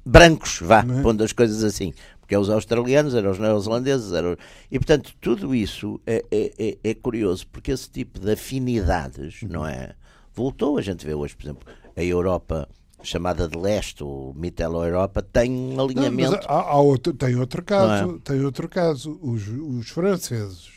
brancos, 0.06 0.60
vá, 0.62 0.80
é? 0.88 1.02
pondo 1.02 1.24
as 1.24 1.34
coisas 1.34 1.64
assim. 1.64 1.94
Porque 2.20 2.36
é 2.36 2.40
os 2.40 2.50
australianos, 2.50 3.14
eram 3.16 3.32
os 3.32 3.40
neozelandeses, 3.40 4.12
eram... 4.12 4.36
e 4.70 4.78
portanto 4.78 5.14
tudo 5.22 5.56
isso 5.56 6.00
é, 6.06 6.26
é, 6.30 6.54
é- 6.58 6.78
é 6.84 6.94
curioso, 6.94 7.48
porque 7.48 7.72
esse 7.72 7.90
tipo 7.90 8.20
de 8.20 8.32
afinidades, 8.32 9.42
Uhum. 9.44 9.50
não 9.50 9.66
é? 9.68 9.96
Voltou, 10.38 10.78
a 10.78 10.82
gente 10.84 11.04
vê 11.04 11.16
hoje, 11.16 11.36
por 11.36 11.46
exemplo, 11.46 11.68
a 11.96 12.04
Europa 12.04 12.70
chamada 13.02 13.48
de 13.48 13.58
leste, 13.58 14.04
ou 14.04 14.36
Mitelo-Europa, 14.36 15.24
tem 15.24 15.52
um 15.52 15.74
Não, 15.76 15.86
alinhamento. 15.86 16.46
há, 16.48 16.62
há 16.62 16.80
outro, 16.80 17.12
tem 17.12 17.36
outro 17.36 17.64
caso, 17.64 18.08
Não 18.08 18.16
é? 18.18 18.20
tem 18.24 18.42
outro 18.46 18.70
caso, 18.70 19.18
os, 19.22 19.48
os 19.48 19.90
franceses, 19.90 20.70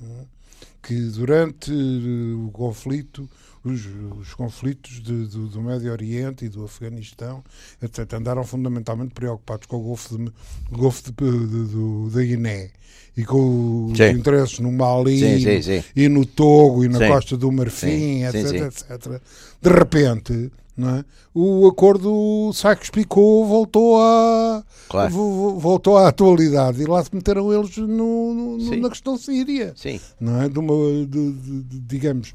não 0.00 0.20
é? 0.20 0.24
que 0.80 0.94
durante 1.10 1.72
o 1.72 2.50
conflito, 2.52 3.28
os, 3.64 3.80
os 4.20 4.34
conflitos 4.34 5.00
de- 5.02 5.26
do, 5.26 5.48
do 5.48 5.62
Médio 5.62 5.90
Oriente 5.90 6.44
e 6.44 6.48
do 6.48 6.64
Afeganistão, 6.64 7.42
etc., 7.82 8.12
andaram 8.14 8.44
fundamentalmente 8.44 9.14
preocupados 9.14 9.66
com 9.66 9.76
o 9.76 9.80
Golfo, 9.80 10.18
de, 10.18 10.32
Golfo 10.70 11.02
da 12.12 12.22
Guiné 12.22 12.70
e 13.16 13.24
com 13.24 13.86
os 13.92 13.98
interesses 14.00 14.58
no 14.58 14.70
Mali 14.72 15.18
Sim, 15.18 15.34
e 15.36 15.40
sim, 15.40 15.56
no- 15.56 15.62
sim. 15.62 15.84
e 15.96 16.08
no 16.08 16.26
Togo 16.26 16.84
e 16.84 16.88
na. 16.88 16.98
Costa 17.08 17.36
do 17.36 17.50
Marfim, 17.50 18.24
etc, 18.24 18.52
etc. 18.66 19.22
De 19.62 19.70
repente, 19.70 20.50
é? 20.76 21.04
o 21.32 21.68
acordo 21.68 22.50
Sykes-Picot 22.52 23.46
voltou 23.46 24.00
a 24.02 24.64
Claro. 24.88 25.10
vo- 25.12 25.30
vo- 25.52 25.58
voltou 25.60 25.96
à 25.96 26.08
atualidade 26.08 26.82
e 26.82 26.84
lá 26.86 27.02
se 27.04 27.14
meteram 27.14 27.52
eles 27.52 27.76
no- 27.76 28.34
no- 28.58 28.76
na 28.76 28.88
questão 28.90 29.16
síria, 29.16 29.72
é? 29.84 30.48
De 30.48 30.58
uma, 30.58 31.06
de- 31.06 31.32
de- 31.32 31.80
digamos, 31.80 32.34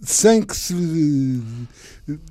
sem 0.00 0.42
que 0.42 0.56
se 0.56 1.42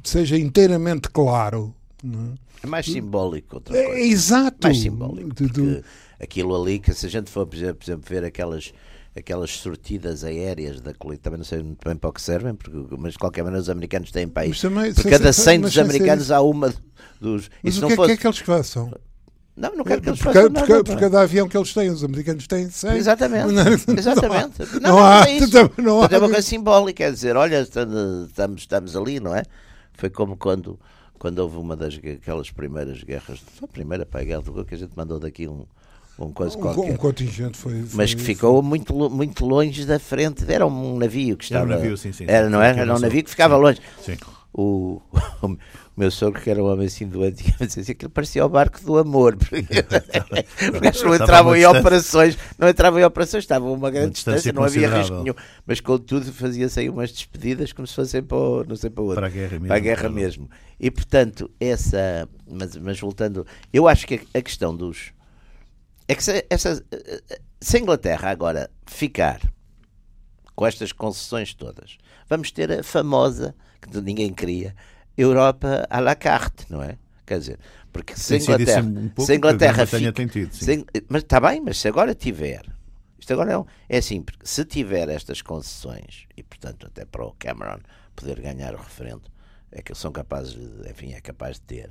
seja 0.04 0.38
inteiramente 0.38 1.10
claro. 1.10 1.74
Não 2.04 2.34
é? 2.34 2.36
é 2.64 2.68
mais 2.68 2.86
simbólico 2.86 3.56
outra 3.58 3.78
É, 3.78 3.84
coisa. 3.86 4.00
exato. 4.02 4.58
mais 4.64 4.80
simbólico. 4.80 5.36
Porque 5.36 5.84
aquilo 6.20 6.56
ali, 6.62 6.80
que 6.80 6.94
se 6.94 7.06
a 7.06 7.10
gente 7.10 7.30
for, 7.30 7.46
por 7.46 7.56
exemplo, 7.56 8.02
ver 8.10 8.24
aquelas, 8.24 8.74
aquelas 9.16 9.52
sortidas 9.52 10.24
aéreas 10.24 10.80
da 10.82 10.94
colina, 10.94 11.20
também 11.22 11.38
não 11.40 11.46
sei 11.46 11.62
muito 11.62 11.84
bem 11.86 11.96
para 11.96 12.10
o 12.10 12.14
que 12.14 12.22
servem, 12.22 12.56
porque, 12.56 12.78
mas 12.98 13.14
de 13.14 13.20
qualquer 13.20 13.44
maneira 13.44 13.62
os 13.62 13.70
americanos 13.70 14.12
têm 14.12 14.28
país. 14.28 14.60
Também, 14.62 14.94
Por 14.94 15.04
cada 15.10 15.34
ser- 15.34 15.44
100 15.44 15.60
mas 15.60 15.74
dos 15.74 15.80
americanos 15.84 16.32
há 16.32 16.42
uma 16.42 16.74
dos. 17.20 17.50
Mas 17.64 17.74
e 17.74 17.78
se 17.78 17.80
o 17.80 17.82
não 17.82 17.88
que, 17.90 17.94
é- 17.94 17.96
fosse. 17.98 18.08
que 18.08 18.14
é 18.14 18.18
que 18.18 18.28
eles 18.28 18.38
façam? 18.40 18.92
Não, 19.58 19.76
não 19.76 19.84
quero 19.84 20.02
que 20.02 20.10
eles 20.10 20.20
façam 20.20 20.34
cada, 20.44 20.50
nada. 20.50 20.60
por 20.60 20.68
cada- 20.68 20.84
pá. 20.84 20.92
por 20.94 21.00
cada 21.00 21.22
avião 21.22 21.50
que 21.50 21.58
eles 21.58 21.74
têm, 21.74 21.90
os 21.90 22.04
americanos 22.04 22.46
têm 22.46 22.70
100. 22.70 22.92
Exatamente. 22.96 23.48
Não- 23.52 23.64
Exatamente. 23.98 24.60
Não, 24.76 24.80
Não, 24.82 24.90
não 24.98 25.06
há. 25.06 25.28
é 25.28 25.38
isso. 25.38 25.50
também 25.52 25.72
não 25.86 25.98
há- 25.98 26.00
Portanto, 26.02 26.14
é 26.14 26.18
uma 26.20 26.30
coisa 26.34 26.48
simbólica, 26.48 27.04
é 27.06 27.12
dizer, 27.12 27.36
olha, 27.36 27.62
estamos, 27.62 28.62
estamos, 28.62 28.96
ali, 28.96 29.20
não 29.20 29.36
é? 29.36 29.42
Foi 29.94 30.10
como 30.12 30.38
quando, 30.38 30.80
quando 31.18 31.40
houve 31.40 31.58
uma 31.58 31.76
das 31.76 31.96
aquelas 31.96 32.52
primeiras 32.52 33.02
guerras, 33.04 33.40
foi 33.56 33.66
a 33.68 33.72
primeira 33.72 34.06
para 34.06 34.22
a 34.22 34.24
guerra 34.24 34.42
do 34.44 34.64
que 34.64 34.76
a 34.76 34.78
gente 34.78 34.92
mandou 34.96 35.18
daqui 35.20 35.48
um, 35.48 35.66
um 36.20 36.32
coisa 36.32 36.56
Um, 36.56 36.62
qualquer. 36.62 36.92
um 36.94 36.96
contingente 36.98 37.58
foi. 37.58 37.82
foi 37.82 37.90
mas 37.94 38.14
que 38.14 38.22
ficou 38.22 38.62
muito, 38.62 38.94
lo- 38.96 39.10
muito 39.10 39.44
longe 39.44 39.86
da 39.86 39.98
frente. 39.98 40.46
Era 40.48 40.68
um 40.68 40.98
navio 41.00 41.36
que 41.36 41.52
Era 41.52 41.64
um 41.64 41.66
estava. 41.66 41.82
navio, 41.82 41.98
sim, 41.98 42.12
sim, 42.12 42.26
Era, 42.28 42.48
não 42.48 42.62
era? 42.62 42.82
Era 42.82 42.96
um 42.96 43.00
navio 43.00 43.24
que 43.24 43.30
ficava 43.32 43.58
longe. 43.58 43.80
Sim. 44.06 44.18
O, 44.54 45.02
o 45.42 45.58
meu 45.98 46.12
sogro, 46.12 46.40
que 46.42 46.50
era 46.50 46.64
um 46.64 46.68
homem 46.72 46.86
assim 46.88 47.08
doente, 47.08 47.44
dizer 47.60 47.82
assim, 47.82 47.92
aquilo 47.92 48.12
parecia 48.12 48.46
o 48.46 48.50
barco 48.50 48.80
do 48.86 48.98
amor. 48.98 49.36
Porque, 49.36 49.64
porque 49.84 50.88
eles 50.88 51.02
não 51.02 51.16
entravam 51.16 51.56
em 51.56 51.60
distância- 51.60 51.80
operações, 51.80 52.38
não 52.58 52.70
entravam 52.70 53.00
em 53.00 53.04
operações, 53.04 53.44
estavam 53.44 53.70
a 53.70 53.72
uma 53.74 53.90
grande 53.90 54.08
Uma 54.08 54.12
distância 54.14 54.52
distância, 54.52 54.54
não 54.54 54.64
havia 54.64 54.90
risco 55.02 55.16
nenhum. 55.24 55.34
Mas 55.66 55.80
contudo 55.80 56.32
fazia-se 56.32 56.80
aí 56.80 56.90
umas 56.90 57.12
despedidas 57.12 57.74
como 57.74 57.88
se 57.88 57.96
fossem 57.96 58.22
para, 58.22 58.38
o- 58.38 58.64
não 58.64 58.76
sei 58.76 58.90
para 58.90 59.04
onde. 59.04 59.16
Para 59.16 59.28
a 59.28 59.30
guerra 59.30 59.52
mesmo. 59.54 59.68
Para 59.68 59.76
a 59.76 59.80
guerra 59.80 60.10
mesmo. 60.10 60.50
E 60.80 60.92
portanto, 60.92 61.50
essa. 61.60 62.30
Mas, 62.50 62.76
mas 62.78 63.00
voltando, 63.00 63.46
eu 63.74 63.88
acho 63.88 64.06
que 64.06 64.22
a, 64.34 64.38
a 64.38 64.42
questão 64.42 64.76
dos. 64.76 65.12
É 66.08 66.16
que 66.16 66.24
se, 66.24 66.46
essa, 66.50 66.82
se 67.60 67.76
a 67.76 67.80
Inglaterra 67.80 68.30
agora 68.30 68.70
ficar 68.86 69.42
com 70.56 70.66
estas 70.66 70.92
concessões 70.92 71.54
todas, 71.54 71.98
vamos 72.30 72.50
ter 72.52 72.72
a 72.72 72.84
famosa, 72.84 73.54
que 73.82 74.00
ninguém 74.02 74.34
queria, 74.34 74.74
Europa 75.18 75.86
à 75.90 76.00
la 76.00 76.16
carte, 76.16 76.66
não 76.70 76.82
é? 76.84 76.98
Quer 77.26 77.40
dizer, 77.40 77.60
porque 77.92 78.16
se 78.16 78.36
a 78.36 78.38
Inglaterra, 78.38 78.82
um 78.84 79.10
pouco 79.10 79.24
se 79.24 79.24
a 79.24 79.26
que 79.28 79.34
a 79.34 79.38
Inglaterra 79.38 79.86
fica- 79.86 80.12
tem 80.14 80.28
tido, 80.28 80.54
sim. 80.54 80.66
se 80.66 80.86
mas 81.10 81.24
está 81.24 81.40
bem, 81.40 81.60
mas 81.62 81.78
se 81.80 81.88
agora 81.88 82.14
tiver, 82.16 82.64
Isto 83.20 83.34
agora 83.34 83.52
é, 83.52 83.58
um, 83.58 83.66
é 83.90 83.98
assim, 83.98 84.22
porque 84.22 84.46
se 84.48 84.64
tiver 84.64 85.10
estas 85.10 85.42
concessões, 85.42 86.26
e 86.38 86.44
portanto 86.44 86.88
até 86.88 87.04
para 87.04 87.26
o 87.26 87.34
Cameron 87.38 87.80
poder 88.16 88.40
ganhar 88.40 88.74
o 88.74 88.78
referendo, 88.78 89.24
é 89.72 89.82
que 89.82 89.94
são 89.94 90.12
capazes, 90.14 90.54
de, 90.54 90.90
enfim, 90.90 91.12
é 91.14 91.20
capaz 91.20 91.56
de 91.58 91.62
ter. 91.64 91.90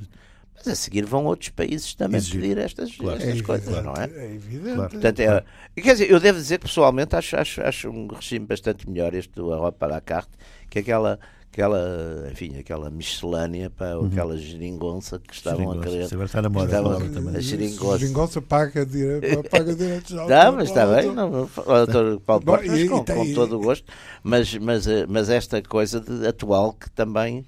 Mas 0.55 0.67
a 0.69 0.75
seguir 0.75 1.05
vão 1.05 1.27
outros 1.27 1.51
países 1.51 1.95
também 1.95 2.17
Exigir. 2.17 2.41
pedir 2.41 2.57
estas, 2.59 2.97
Claro. 2.97 3.19
estas 3.21 3.39
É 3.39 3.43
coisas, 3.43 3.67
evidente, 3.69 3.85
não 3.85 3.93
é? 4.03 4.05
É 4.07 4.35
evidente. 4.35 4.75
Claro. 4.77 4.91
Portanto, 4.91 5.21
é, 5.21 5.45
quer 5.83 5.93
dizer, 5.93 6.11
eu 6.11 6.19
devo 6.19 6.39
dizer 6.39 6.59
que 6.59 6.65
pessoalmente 6.67 7.15
acho, 7.15 7.37
acho, 7.37 7.61
acho 7.61 7.91
um 7.91 8.07
regime 8.07 8.47
bastante 8.47 8.89
melhor 8.89 9.13
este 9.13 9.35
do 9.35 9.53
Europa 9.53 9.85
à 9.85 9.89
la 9.91 10.01
carte 10.01 10.33
que 10.71 10.79
aquela, 10.79 11.21
aquela, 11.57 12.29
enfim, 12.31 12.59
aquela 12.59 12.91
miscelânea, 12.91 13.71
pá, 13.71 13.95
ou 13.95 14.07
aquela 14.07 14.37
geringonça 14.37 15.19
que 15.19 15.33
estavam 15.35 15.71
a 15.71 15.75
Geringonça. 15.75 15.89
querer. 15.91 16.05
Isso 16.05 16.15
agora 16.15 16.27
está 16.27 16.43
na 16.43 16.49
moda 16.51 16.65
a 16.65 16.81
Estavam- 16.83 17.13
também. 17.13 17.37
A 17.37 17.41
geringonça. 17.41 17.99
Geringonça 17.99 18.43
paga, 18.43 18.85
dire... 18.85 19.43
paga 19.51 19.75
direitos 19.75 20.09
de 20.11 20.17
Dá, 20.29 20.45
autor, 20.49 20.59
mas 20.59 20.69
está 20.69 20.87
bem, 20.87 21.13
não, 21.15 21.31
Dr. 21.47 22.21
Paulo 22.27 22.45
Bom, 22.45 22.53
Portas, 22.53 22.79
e- 22.79 22.89
com, 22.89 22.99
e 22.99 23.05
tem- 23.05 23.17
com 23.17 23.35
todo 23.35 23.57
o 23.57 23.61
gosto, 23.63 23.91
mas, 24.23 24.55
mas, 24.59 24.87
eh, 24.87 25.07
mas 25.09 25.31
esta 25.31 25.63
coisa 25.63 25.99
de- 25.99 26.27
atual 26.27 26.75
que 26.75 26.91
também, 26.91 27.43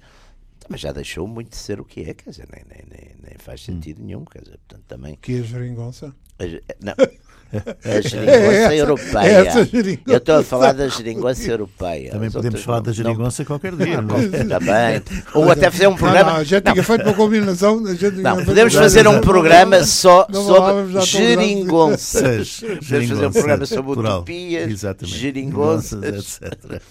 também 0.59 0.79
já 0.79 0.91
deixou 0.91 1.27
muito 1.27 1.49
de 1.51 1.57
ser 1.57 1.79
o 1.79 1.85
que 1.85 2.01
é, 2.01 2.13
quer 2.15 2.31
dizer, 2.31 2.47
nem, 2.51 2.63
nem, 2.67 2.83
nem 2.89 3.15
faz 3.43 3.61
Hum. 3.61 3.65
sentido 3.73 4.01
nenhum, 4.03 4.25
quer 4.25 4.41
dizer, 4.43 4.57
portanto 4.67 4.85
também. 4.87 5.17
Que 5.21 5.39
é 5.39 5.43
geringonça? 5.43 6.13
A, 6.37 6.47
ge- 6.47 6.63
não, 6.81 6.93
a 7.83 8.01
geringonça 8.01 8.31
É 8.31 8.63
essa- 8.63 8.75
europeia. 8.75 9.19
é 9.27 9.45
essa 9.47 9.65
geringonça. 9.65 10.03
Eu 10.11 10.17
estou 10.17 10.35
a 10.37 10.43
falar 10.43 10.71
da 10.73 10.87
geringonça 10.87 11.49
europeia. 11.51 12.11
Também 12.11 12.27
As 12.27 12.33
podemos 12.33 12.61
falar 12.61 12.77
não- 12.77 12.83
da 12.83 12.89
não- 12.91 12.95
geringonça 12.95 13.43
qualquer 13.45 13.75
dia. 13.75 14.01
não 14.01 14.15
é? 14.15 14.23
Está 14.43 14.59
bem. 14.59 15.01
Ou 15.33 15.51
até 15.51 15.69
fazer 15.71 15.87
um 15.87 15.91
Não, 15.91 15.97
programa. 15.97 16.31
não, 16.31 16.37
a 16.39 16.43
gente 16.45 16.63
Não, 16.65 16.71
tinha 16.73 16.83
feito 16.83 17.03
uma 17.03 17.13
combinação. 17.13 17.81
Não, 17.81 18.45
podemos 18.45 18.73
fazer 18.73 19.07
um 19.07 19.19
programa 19.19 19.83
só 19.83 20.25
não 20.31 20.45
sobre 20.45 21.01
geringonças. 21.01 22.59
Podemos 22.59 22.59
fazer 22.59 22.77
um 22.77 22.81
Geringonça, 22.83 23.31
programa 23.31 23.65
sobre 23.65 23.93
plural. 23.93 24.15
utopias, 24.19 24.71
Exatamente. 24.71 25.17
geringonças, 25.17 26.03
etc. 26.41 26.81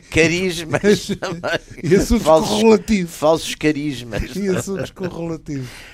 carismas, 0.10 1.08
E 1.82 1.94
assuntos 1.96 2.24
falsos, 2.26 2.50
correlativos. 2.60 3.14
falsos 3.14 3.54
carismas. 3.54 4.22
E 4.36 4.48
assuntos 4.48 4.90
correlativos. 4.90 5.49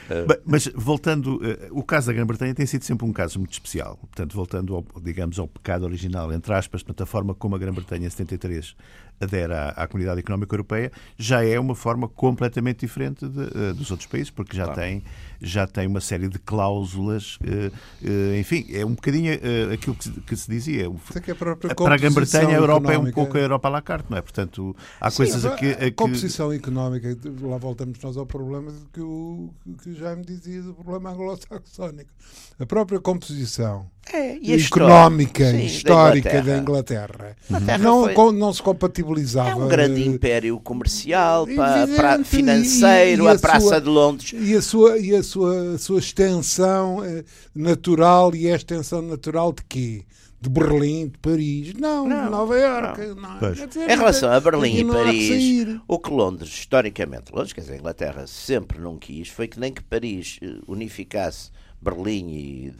Bem, 0.09 0.39
Mas 0.45 0.67
voltando, 0.75 1.41
eh, 1.45 1.69
o 1.71 1.83
caso 1.83 2.09
da 2.09 2.13
Grã-Bretanha 2.13 2.55
tem 2.55 2.67
sido 2.67 2.85
sempre 2.85 3.07
um 3.07 3.13
caso 3.13 3.39
muito 3.39 3.53
especial. 3.53 3.97
Portanto, 3.97 4.35
voltando, 4.35 4.75
ao, 4.75 4.85
digamos, 5.03 5.39
ao 5.39 5.49
pecado 5.49 5.85
original, 5.85 6.33
entre 6.33 6.53
aspas, 6.53 6.83
portanto, 6.83 7.03
a 7.03 7.07
forma 7.07 7.35
como 7.35 7.55
a 7.57 7.59
Grã-Bretanha 7.59 8.07
em 8.07 8.11
73 8.11 8.77
adere 9.21 9.53
à, 9.53 9.69
à 9.71 9.87
Comunidade 9.87 10.21
Económica 10.21 10.55
Europeia, 10.55 10.93
já 11.17 11.45
é 11.45 11.59
uma 11.59 11.75
forma 11.75 12.09
completamente 12.09 12.81
diferente 12.81 13.27
de, 13.29 13.41
eh, 13.43 13.73
dos 13.73 13.91
outros 13.91 14.07
países, 14.09 14.31
porque 14.31 14.57
já, 14.57 14.65
Claro. 14.65 14.81
tem, 14.81 15.03
já 15.41 15.67
tem 15.67 15.87
uma 15.87 16.01
série 16.01 16.29
de 16.29 16.39
cláusulas. 16.39 17.39
eh, 17.45 17.71
eh, 18.05 18.39
enfim, 18.41 18.67
é 18.73 18.85
um 18.85 18.95
bocadinho 18.95 19.33
aquilo 19.73 19.95
que 19.97 20.05
se, 20.05 20.11
que 20.21 20.37
se 20.37 20.51
dizia. 20.51 20.91
É 21.15 21.21
que 21.21 21.31
a 21.31 21.35
própria 21.35 21.75
para 21.75 21.95
a 21.95 21.99
Grã-Bretanha, 21.99 22.45
a 22.45 22.47
composição 22.47 22.53
Europa 22.53 22.93
é 22.93 22.99
um 22.99 23.11
pouco 23.13 23.37
a 23.37 23.41
Europa 23.41 23.69
à 23.69 23.71
la 23.71 23.83
carte, 23.83 24.07
não 24.11 24.19
é? 24.19 24.23
Portanto, 24.23 24.75
há 25.01 25.11
Sim, 25.11 25.17
coisas 25.19 25.45
a, 25.47 25.55
aqui. 25.55 25.67
a 25.67 25.73
a 25.73 25.77
que- 25.77 25.91
composição 25.93 26.53
económica, 26.53 27.17
lá 27.43 27.57
voltamos 27.59 27.99
nós 28.03 28.17
ao 28.17 28.27
problema 28.27 28.73
que, 28.93 29.01
o, 29.01 29.51
que 29.83 29.95
já 29.95 30.15
me 30.15 30.25
dizia 30.25 30.63
do 30.63 30.75
problema 30.75 31.11
anglo-saxónico. 31.11 32.11
A 32.59 32.67
própria 32.67 33.01
composição 33.01 33.91
É, 34.13 34.39
e 34.41 34.53
económica 34.55 35.43
história? 35.43 35.57
e 35.65 35.69
Sim, 35.69 35.77
histórica 35.77 36.43
da 36.43 36.59
Inglaterra, 36.59 37.37
Inglaterra 37.51 37.79
não, 37.79 38.05
foi- 38.05 38.15
co- 38.15 38.31
não 38.33 38.53
se 38.53 38.63
compatibilizava. 38.63 39.51
É 39.51 39.55
um 39.57 39.67
grande 39.69 40.01
eh, 40.03 40.07
império 40.07 40.61
comercial, 40.61 41.45
pa- 41.47 41.79
Evidente, 41.81 41.97
pra- 41.97 42.19
e- 42.21 42.25
financeiro, 42.25 43.25
e 43.25 43.29
a, 43.29 43.33
a 43.33 43.39
Praça 43.39 43.61
sua- 43.67 43.81
de 43.81 43.89
Londres. 43.89 44.33
E 44.33 44.55
a 44.55 44.63
sua, 44.63 44.99
e 44.99 45.15
a 45.15 45.23
sua, 45.25 45.75
a 45.75 45.79
sua 45.79 45.99
extensão 45.99 47.05
eh, 47.05 47.25
natural, 47.55 48.35
e 48.35 48.51
a 48.51 48.55
extensão 48.55 49.03
natural 49.03 49.53
de 49.53 49.63
quê? 49.69 50.05
De 50.41 50.51
Berlim, 50.51 51.09
de 51.09 51.19
Paris? 51.19 51.73
Não, 51.75 52.07
Não, 52.07 52.25
de 52.27 52.31
Nova 52.31 52.57
Iorque. 52.57 53.01
Não. 53.07 53.67
Dizer, 53.67 53.91
Em 53.91 53.97
relação 53.97 54.31
a 54.31 54.39
Berlim 54.39 54.77
e 54.77 54.85
não 54.85 54.95
Paris, 54.95 55.79
o 55.89 55.99
que 55.99 56.11
Londres, 56.11 56.51
historicamente, 56.51 57.33
Londres, 57.33 57.53
quer 57.55 57.63
dizer, 57.63 57.73
a 57.73 57.77
Inglaterra 57.79 58.27
sempre 58.27 58.79
não 58.79 58.99
quis, 58.99 59.29
foi 59.29 59.49
que 59.49 59.59
nem 59.59 59.73
que 59.73 59.83
Paris 59.83 60.39
eh, 60.43 60.59
unificasse 60.69 61.51
Berlim 61.91 62.29
e. 62.31 62.73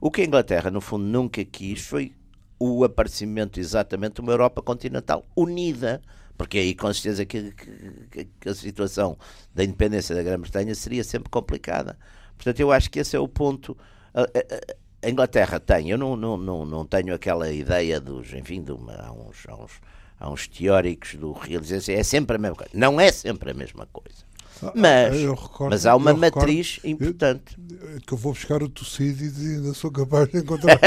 o 0.00 0.10
que 0.10 0.22
a 0.22 0.24
Inglaterra, 0.24 0.70
no 0.70 0.80
fundo, 0.80 1.04
nunca 1.04 1.44
quis 1.44 1.80
foi 1.82 2.12
o 2.58 2.84
aparecimento 2.84 3.60
exatamente 3.60 4.14
de 4.16 4.20
uma 4.22 4.32
Europa 4.32 4.62
continental 4.62 5.26
unida. 5.36 6.00
Porque 6.38 6.58
aí, 6.58 6.74
com 6.74 6.92
certeza, 6.92 7.24
que, 7.24 7.50
que- 7.52 8.28
que 8.40 8.48
a 8.48 8.54
situação 8.54 9.16
da 9.54 9.64
independência 9.64 10.14
da 10.14 10.22
Grã-Bretanha 10.22 10.74
seria 10.74 11.02
sempre 11.02 11.30
complicada. 11.30 11.98
Portanto, 12.36 12.60
eu 12.60 12.70
acho 12.70 12.90
que 12.90 12.98
esse 12.98 13.16
é 13.16 13.18
o 13.18 13.26
ponto. 13.28 13.76
A, 14.12 14.22
a- 14.22 15.06
a 15.06 15.10
Inglaterra 15.10 15.58
tem, 15.60 15.88
eu 15.90 15.96
não, 15.98 16.14
não, 16.16 16.36
não, 16.36 16.66
não 16.66 16.84
tenho 16.84 17.14
aquela 17.14 17.50
ideia 17.50 17.98
dos, 18.00 18.32
enfim, 18.34 18.62
de 18.62 18.72
uma, 18.72 18.94
há, 18.94 19.12
uns, 19.12 19.46
há, 19.48 19.54
uns, 19.54 19.72
há 20.18 20.30
uns 20.30 20.46
teóricos 20.48 21.14
do 21.14 21.32
realização, 21.32 21.94
é 21.94 22.02
sempre 22.02 22.36
a 22.36 22.38
mesma 22.38 22.56
coisa. 22.56 22.72
Não 22.74 23.00
é 23.00 23.10
sempre 23.12 23.50
a 23.50 23.54
mesma 23.54 23.86
coisa. 23.86 24.25
Mas, 24.74 25.12
Ah, 25.12 25.16
Eu 25.16 25.34
recordo- 25.34 25.70
mas 25.70 25.86
há 25.86 25.94
uma 25.94 26.12
recordo- 26.12 26.36
matriz 26.38 26.80
importante. 26.84 27.56
É 27.94 27.98
que 28.06 28.12
eu 28.12 28.18
vou 28.18 28.32
buscar 28.32 28.62
o 28.62 28.68
Tucídides 28.68 29.38
e 29.42 29.54
ainda 29.56 29.74
sou 29.74 29.90
capaz 29.90 30.28
de 30.30 30.38
encontrar 30.38 30.78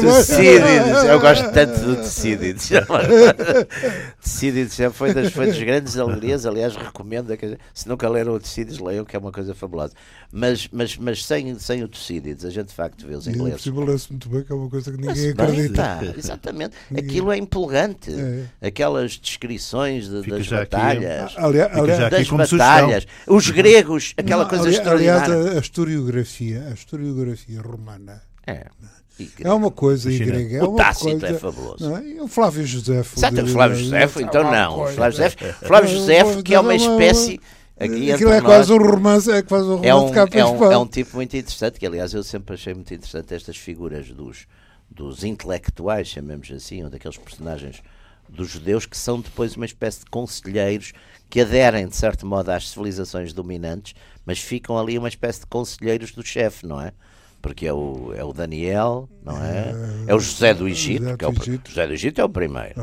Tucídides, 0.00 1.04
eu 1.08 1.20
gosto 1.20 1.50
tanto 1.52 1.80
do 1.80 1.96
Tucídides. 1.96 2.70
Tucídides 4.22 4.72
sempre 4.74 4.96
foi 4.96 5.12
das, 5.14 5.32
foi 5.32 5.46
das 5.46 5.58
grandes 5.58 5.96
alegrias, 5.98 6.46
aliás, 6.46 6.76
recomendo, 6.76 7.32
se 7.74 7.88
nunca 7.88 8.08
leram 8.08 8.34
o 8.34 8.40
Tucídides, 8.40 8.78
leiam, 8.78 9.04
que 9.04 9.16
é 9.16 9.18
uma 9.18 9.32
coisa 9.32 9.54
fabulosa. 9.54 9.92
Mas, 10.32 10.68
mas, 10.72 10.96
mas 10.96 11.24
sem, 11.24 11.58
sem 11.58 11.82
o 11.82 11.88
Tucídides, 11.88 12.44
a 12.44 12.50
gente 12.50 12.68
de 12.68 12.74
facto 12.74 13.06
vê 13.06 13.14
os 13.14 13.26
ingleses. 13.26 13.62
cima 13.62 13.84
lê-se 13.84 14.10
muito 14.10 14.28
bem, 14.28 14.42
que 14.42 14.52
é 14.52 14.54
uma 14.54 14.68
coisa 14.70 14.90
que 14.90 14.96
ninguém 14.96 15.14
Lê-se 15.14 15.34
bem, 15.34 15.46
acredita. 15.46 15.82
pá, 15.82 16.00
exatamente. 16.16 16.74
Aquilo 16.96 17.32
é 17.32 17.36
empolgante. 17.36 18.10
É. 18.60 18.66
Aquelas 18.68 19.12
descrições 19.18 20.08
de- 20.08 20.22
das 20.30 20.46
já 20.46 20.62
aqui, 20.62 20.70
batalhas. 20.70 21.34
Aliás, 21.36 21.71
aliás, 21.80 22.00
já 22.00 22.06
aqui 22.06 22.16
das 22.16 22.28
como 22.28 22.46
batalhas, 22.46 23.06
os 23.26 23.50
gregos, 23.50 24.14
aquela 24.16 24.42
não, 24.42 24.48
coisa 24.50 24.64
ali- 24.64 24.76
aliás, 24.78 25.22
extraordinária. 25.22 25.52
a, 25.52 25.56
a 25.56 25.60
historiografia, 25.60 26.66
a 26.68 26.72
historiografia 26.74 27.60
romana 27.60 28.22
É. 28.46 28.66
É 29.40 29.52
uma 29.52 29.70
coisa 29.70 30.10
e 30.10 30.18
grega 30.18 30.56
é 30.58 30.62
o 30.62 30.70
uma 30.70 30.76
Tácito 30.78 31.10
coisa. 31.10 31.26
é 31.28 31.34
fabuloso. 31.34 31.88
Não 31.88 31.96
é? 31.96 32.22
O 32.22 32.26
Flávio 32.26 32.66
José. 32.66 33.00
Exato, 33.16 33.42
o 33.42 33.46
Flávio 33.46 33.76
José, 33.76 34.08
então 34.20 34.50
não. 34.50 34.82
O 34.82 34.86
Flávio 34.88 35.12
José, 35.16 35.30
Flávio 35.60 35.90
José, 35.90 36.42
que 36.42 36.54
é 36.54 36.60
uma 36.60 36.74
espécie. 36.74 37.40
Aqui 37.78 38.12
Aquilo 38.12 38.32
é 38.32 38.40
quase 38.40 38.70
nós, 38.70 38.80
um 38.80 38.90
romance, 38.90 39.30
é 39.30 39.42
quase 39.42 39.64
um 39.66 39.76
romance 39.76 39.88
é 39.88 39.94
um, 39.94 40.06
de 40.06 40.12
capa 40.12 40.38
é, 40.38 40.44
um, 40.44 40.72
é 40.72 40.78
um 40.78 40.86
tipo 40.86 41.16
muito 41.16 41.36
interessante, 41.36 41.78
que 41.80 41.86
aliás 41.86 42.14
eu 42.14 42.22
sempre 42.22 42.54
achei 42.54 42.74
muito 42.74 42.92
interessante 42.94 43.34
estas 43.34 43.56
figuras 43.56 44.08
dos, 44.08 44.46
dos 44.90 45.24
intelectuais, 45.24 46.06
chamemos 46.06 46.50
assim, 46.52 46.84
ou 46.84 46.90
daqueles 46.90 47.16
personagens 47.18 47.82
dos 48.28 48.48
judeus 48.48 48.86
que 48.86 48.96
são 48.96 49.20
depois 49.20 49.56
uma 49.56 49.66
espécie 49.66 50.00
de 50.00 50.06
conselheiros 50.06 50.92
que 51.28 51.40
aderem 51.40 51.86
de 51.86 51.96
certo 51.96 52.26
modo 52.26 52.50
às 52.50 52.68
civilizações 52.68 53.32
dominantes, 53.32 53.94
mas 54.24 54.38
ficam 54.38 54.78
ali 54.78 54.98
uma 54.98 55.08
espécie 55.08 55.40
de 55.40 55.46
conselheiros 55.46 56.12
do 56.12 56.22
chefe, 56.24 56.66
não 56.66 56.80
é? 56.80 56.92
Porque 57.40 57.66
é 57.66 57.72
o, 57.72 58.12
é 58.14 58.22
o 58.22 58.32
Daniel, 58.32 59.08
não 59.24 59.36
é? 59.42 59.74
É 60.06 60.14
o 60.14 60.20
José 60.20 60.54
do 60.54 60.68
Egito, 60.68 61.16
que 61.16 61.24
é 61.24 61.28
o. 61.28 61.32
José 61.68 61.86
do 61.86 61.92
Egito 61.92 62.20
é 62.20 62.24
o 62.24 62.28
primeiro. 62.28 62.74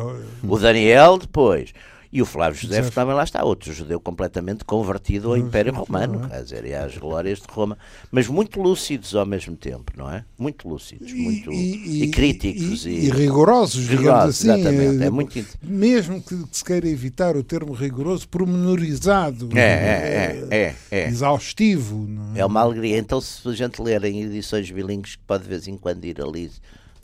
Oh, 0.43 0.55
O 0.55 0.59
Daniel 0.59 1.17
depois. 1.17 1.73
E 2.11 2.23
o 2.23 2.25
Flávio 2.25 2.59
José 2.59 2.81
também 2.89 3.13
lá 3.13 3.23
está, 3.23 3.43
outro 3.43 3.71
judeu 3.71 3.99
completamente 3.99 4.65
convertido 4.65 5.29
ao 5.29 5.37
Império 5.37 5.71
Romano, 5.73 6.27
quer 6.27 6.41
dizer, 6.41 6.65
e 6.65 6.73
às 6.73 6.97
glórias 6.97 7.37
de 7.39 7.45
Roma, 7.47 7.77
mas 8.11 8.27
muito 8.27 8.59
lúcidos 8.59 9.13
ao 9.13 9.27
mesmo 9.27 9.55
tempo, 9.55 9.93
não 9.95 10.11
é? 10.11 10.25
Muito 10.35 10.67
lúcidos, 10.67 11.13
muito 11.13 11.51
e, 11.51 12.09
críticos 12.09 12.87
e, 12.87 12.89
e, 12.89 13.05
e 13.05 13.09
rigorosos, 13.11 13.83
digamos 13.83 14.01
rigorosos, 14.01 14.39
assim. 14.49 14.59
exatamente, 14.59 15.03
eh, 15.03 15.05
é 15.05 15.09
muito 15.11 15.37
int- 15.37 15.55
Mesmo 15.61 16.19
que 16.19 16.35
se 16.51 16.63
queira 16.65 16.87
evitar 16.89 17.37
o 17.37 17.43
termo 17.43 17.73
rigoroso, 17.73 18.27
pormenorizado, 18.27 19.49
é, 19.55 19.59
é, 19.61 20.45
é, 20.49 20.57
é, 20.57 20.75
é. 20.89 21.07
exaustivo. 21.09 22.07
É? 22.35 22.39
É 22.39 22.45
uma 22.45 22.61
alegria. 22.61 22.97
Então, 22.97 23.21
se 23.21 23.47
a 23.47 23.51
gente 23.53 23.79
ler 23.81 24.03
em 24.05 24.21
edições 24.23 24.69
bilíngues, 24.71 25.15
que 25.15 25.23
pode 25.27 25.43
de 25.43 25.49
vez 25.49 25.67
em 25.67 25.77
quando 25.77 26.03
ir 26.05 26.19
ali 26.21 26.49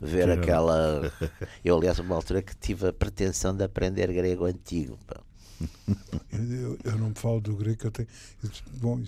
ver 0.00 0.30
aquela. 0.30 1.10
Eu, 1.64 1.76
aliás, 1.76 1.98
uma 1.98 2.14
altura 2.14 2.42
que 2.42 2.54
tive 2.56 2.88
a 2.88 2.92
pretensão 2.92 3.56
de 3.56 3.64
aprender 3.64 4.12
grego 4.12 4.44
antigo. 4.44 4.98
pá. 5.06 5.16
Eu, 6.32 6.78
eu 6.84 6.98
não 6.98 7.08
me 7.08 7.14
falo 7.14 7.40
do 7.40 7.56
grego, 7.56 7.78
eu 7.84 7.90
tenho. 7.90 8.08
Bom, 8.74 9.00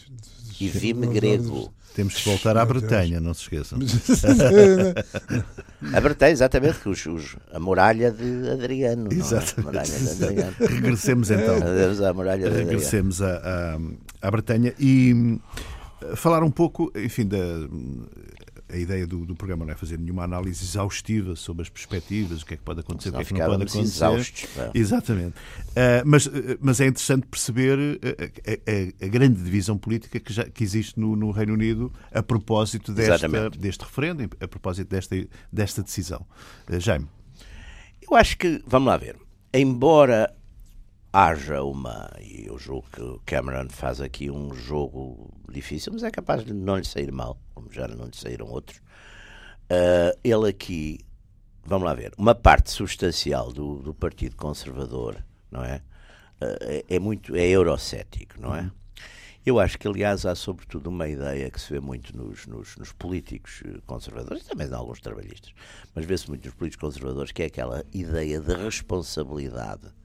E 0.59 0.69
vi-me 0.69 1.07
grego. 1.09 1.73
Temos 1.95 2.15
que 2.15 2.25
voltar 2.29 2.57
à. 2.57 2.65
Bretanha, 2.65 3.21
não 3.21 3.35
se 3.35 3.43
esqueçam. 3.43 3.79
A 5.95 6.01
Bretanha, 6.01 6.33
exatamente, 6.33 6.81
que 6.81 6.89
os, 6.89 7.05
os- 7.07 7.37
a 7.53 7.61
muralha 7.61 8.11
de 8.11 8.49
Adriano. 8.51 9.05
não 9.05 9.11
é? 9.11 9.15
Exatamente. 9.15 9.61
A 9.61 9.63
muralha 9.63 9.99
de 9.99 10.25
Adriano. 10.25 10.57
Regressemos 10.61 11.31
então. 11.31 11.57
Adeus 11.57 12.01
à 12.01 12.13
muralha 12.15 12.43
de 12.43 12.47
Adriano. 12.49 12.71
Regressemos 12.71 13.21
à, 13.23 13.37
à, 13.37 13.79
à 14.27 14.31
Bretanha 14.31 14.75
e 14.79 15.13
hum, 15.15 15.39
falar 16.17 16.43
um 16.43 16.51
pouco, 16.51 16.91
enfim, 16.97 17.27
da, 17.27 17.37
a 18.71 18.77
ideia 18.77 19.07
do, 19.07 19.25
do, 19.25 19.35
programa 19.35 19.65
não 19.65 19.73
é 19.73 19.77
fazer 19.77 19.99
nenhuma 19.99 20.25
análise 20.25 20.65
exaustiva 20.65 21.35
sobre 21.37 21.63
as 21.63 21.69
perspectivas, 21.69 22.43
o 22.43 22.47
que 22.47 22.55
é 22.55 22.57
que 22.57 22.63
pode 22.63 22.81
acontecer, 22.81 23.11
o 23.11 23.13
que 23.13 23.19
é 23.19 23.25
que 23.25 23.33
não 23.35 23.41
pode 23.41 23.63
acontecer. 23.63 23.79
Exaustos, 23.81 24.47
Exatamente. 24.75 25.37
Uh, 25.71 26.05
mas, 26.05 26.29
mas 26.61 26.81
é 26.81 26.87
interessante 26.87 27.27
perceber 27.27 27.79
a, 27.79 29.03
a, 29.03 29.07
a, 29.07 29.09
grande 29.09 29.43
divisão 29.43 29.79
política 29.79 30.21
que, 30.21 30.33
já, 30.33 30.45
que 30.45 30.63
existe 30.63 30.99
no, 30.99 31.17
no 31.17 31.31
Reino 31.31 31.55
Unido 31.55 31.93
a 32.13 32.23
propósito 32.23 32.93
desta, 32.93 33.51
deste 33.51 33.85
referendo, 33.85 34.29
a 34.41 34.49
propósito 34.49 34.89
desta, 34.89 35.17
desta 35.53 35.83
decisão. 35.83 36.27
Uh, 36.71 36.81
Jaime. 36.81 37.09
Eu 38.01 38.17
acho 38.17 38.39
que, 38.39 38.63
vamos 38.67 38.89
lá 38.89 38.97
ver, 38.97 39.17
embora 39.53 40.33
haja 41.19 41.65
uma, 41.65 42.09
e 42.21 42.47
eu 42.47 42.57
julgo 42.57 42.87
que 42.93 43.03
o 43.03 43.21
Cameron 43.27 43.69
faz 43.71 44.01
aqui 44.01 44.31
um 44.31 44.55
jogo 44.55 45.35
difícil, 45.51 45.93
mas 45.93 46.05
é 46.05 46.13
capaz 46.13 46.45
de 46.45 46.53
não 46.53 46.77
lhe 46.77 46.85
sair 46.85 47.11
mal, 47.11 47.37
como 47.53 47.73
já 47.73 47.89
não 47.89 48.07
lhe 48.07 48.17
saíram 48.17 48.47
outros. 48.47 48.79
Uh, 49.69 50.17
ele 50.23 50.49
aqui, 50.49 51.01
vamos 51.65 51.85
lá 51.87 51.93
ver, 51.93 52.13
uma 52.17 52.37
parte 52.37 52.71
substancial 52.71 53.53
do, 53.53 53.83
do 53.83 53.93
Partido 53.93 54.37
Conservador, 54.37 55.17
não 55.51 55.65
é? 55.65 55.83
Uh, 56.41 56.57
é, 56.61 56.85
é, 56.89 56.99
muito, 57.01 57.35
é 57.35 57.49
eurocético, 57.49 58.41
não 58.41 58.55
é? 58.55 58.61
Uhum. 58.61 58.71
Eu 59.45 59.59
acho 59.59 59.77
que, 59.77 59.89
aliás, 59.89 60.25
há 60.25 60.37
sobretudo 60.37 60.87
uma 60.87 61.09
ideia 61.09 61.51
que 61.51 61.61
se 61.61 61.73
vê 61.73 61.81
muito 61.81 62.17
nos, 62.17 62.47
nos, 62.47 62.77
nos 62.77 62.93
políticos 62.93 63.63
eh, 63.65 63.81
conservadores, 63.87 64.45
também 64.45 64.69
em 64.69 64.75
alguns 64.75 65.01
trabalhistas, 65.01 65.53
mas 65.95 66.05
vê-se 66.05 66.29
muito 66.29 66.45
nos 66.45 66.55
políticos 66.55 66.81
conservadores, 66.81 67.33
que 67.33 67.43
é 67.43 67.47
aquela 67.47 67.83
ideia 67.93 68.41
de 68.41 68.55
responsabilidade 68.55 69.98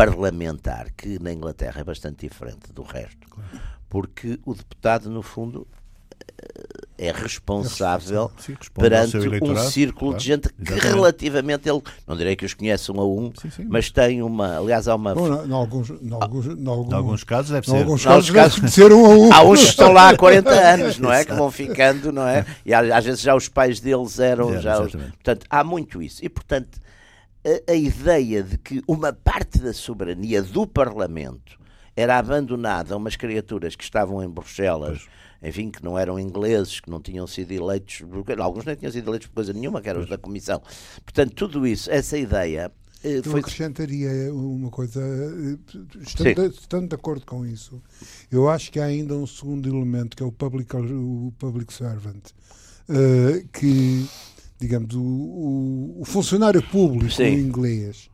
parlamentar 0.00 0.90
que 0.96 1.22
na 1.22 1.32
Inglaterra 1.32 1.80
é 1.80 1.84
bastante 1.84 2.26
diferente 2.26 2.72
do 2.72 2.82
resto, 2.82 3.28
claro. 3.28 3.50
porque 3.88 4.40
o 4.46 4.54
deputado, 4.54 5.10
no 5.10 5.22
fundo, 5.22 5.66
eh, 6.42 7.06
é 7.06 7.12
responsável, 7.12 8.30
é 8.30 8.32
responsável. 8.32 8.32
Sim, 8.38 8.56
perante 8.74 9.16
um 9.18 9.56
círculo 9.56 10.12
claro. 10.12 10.18
de 10.18 10.24
gente 10.24 10.48
que 10.48 10.72
Exatamente. 10.72 10.94
relativamente 10.94 11.68
ele, 11.68 11.82
não 12.06 12.16
direi 12.16 12.34
que 12.34 12.46
os 12.46 12.54
conhece 12.54 12.90
um 12.90 12.98
a 12.98 13.06
um, 13.06 13.30
sim, 13.40 13.50
sim. 13.50 13.66
mas 13.68 13.90
tem 13.90 14.22
uma, 14.22 14.56
aliás 14.56 14.88
há 14.88 14.94
uma... 14.94 15.14
Bom, 15.14 15.44
em 15.44 15.52
alguns, 15.52 15.90
em 15.90 16.12
alguns, 16.12 16.46
em 16.46 16.66
alguns, 16.66 16.92
alguns 16.94 17.24
casos 17.24 17.50
deve 17.50 17.66
ser. 17.66 17.76
Alguns 17.76 18.02
casos, 18.02 18.30
um 18.78 19.04
a 19.04 19.08
um. 19.08 19.32
Há 19.34 19.42
uns 19.42 19.60
que 19.60 19.68
estão 19.68 19.92
lá 19.92 20.08
há 20.08 20.16
40 20.16 20.48
anos, 20.74 20.98
não 20.98 21.12
é? 21.12 21.26
que 21.26 21.34
vão 21.34 21.50
ficando, 21.50 22.10
não 22.10 22.26
é? 22.26 22.46
E 22.64 22.72
às 22.72 23.04
vezes 23.04 23.20
já 23.20 23.34
os 23.34 23.48
pais 23.48 23.80
deles 23.80 24.18
eram... 24.18 24.54
É, 24.54 24.60
já 24.62 24.80
os, 24.80 24.92
portanto, 24.92 25.46
há 25.50 25.62
muito 25.62 26.02
isso. 26.02 26.24
E, 26.24 26.28
portanto, 26.28 26.80
a, 27.44 27.72
a 27.72 27.74
ideia 27.74 28.42
de 28.42 28.58
que 28.58 28.82
uma 28.86 29.12
parte 29.12 29.58
da 29.58 29.72
soberania 29.72 30.42
do 30.42 30.66
Parlamento 30.66 31.58
era 31.96 32.18
abandonada 32.18 32.94
a 32.94 32.96
umas 32.96 33.16
criaturas 33.16 33.74
que 33.74 33.84
estavam 33.84 34.22
em 34.22 34.28
Bruxelas, 34.28 35.06
pois. 35.40 35.50
enfim, 35.50 35.70
que 35.70 35.82
não 35.84 35.98
eram 35.98 36.18
ingleses, 36.18 36.80
que 36.80 36.90
não 36.90 37.00
tinham 37.00 37.26
sido 37.26 37.52
eleitos, 37.52 38.02
alguns 38.38 38.64
nem 38.64 38.76
tinham 38.76 38.92
sido 38.92 39.08
eleitos 39.08 39.28
por 39.28 39.34
coisa 39.34 39.52
nenhuma, 39.52 39.80
que 39.80 39.88
eram 39.88 40.00
os 40.00 40.08
da 40.08 40.16
Comissão. 40.16 40.62
Portanto, 41.04 41.34
tudo 41.34 41.66
isso, 41.66 41.90
essa 41.90 42.16
ideia. 42.16 42.72
Eh, 43.02 43.20
eu 43.24 43.36
acrescentaria 43.36 44.32
uma 44.32 44.70
coisa, 44.70 45.00
eh, 45.00 45.58
estando 46.00 46.48
de, 46.50 46.56
estando 46.56 46.88
de, 46.88 46.94
acordo 46.94 47.24
com 47.26 47.46
isso, 47.46 47.82
eu 48.30 48.48
acho 48.48 48.70
que 48.70 48.78
há 48.78 48.84
ainda 48.84 49.14
um 49.14 49.26
segundo 49.26 49.68
elemento 49.68 50.16
que 50.16 50.22
é 50.22 50.26
o 50.26 50.32
public, 50.32 50.74
o 50.76 51.32
public 51.38 51.72
servant, 51.72 52.30
uh, 52.88 53.48
que 53.52 54.06
digamos, 54.60 54.94
o, 54.94 55.00
o, 55.00 55.96
o 56.00 56.04
funcionário 56.04 56.62
público 56.62 57.12
Sim. 57.12 57.32
inglês. 57.32 58.10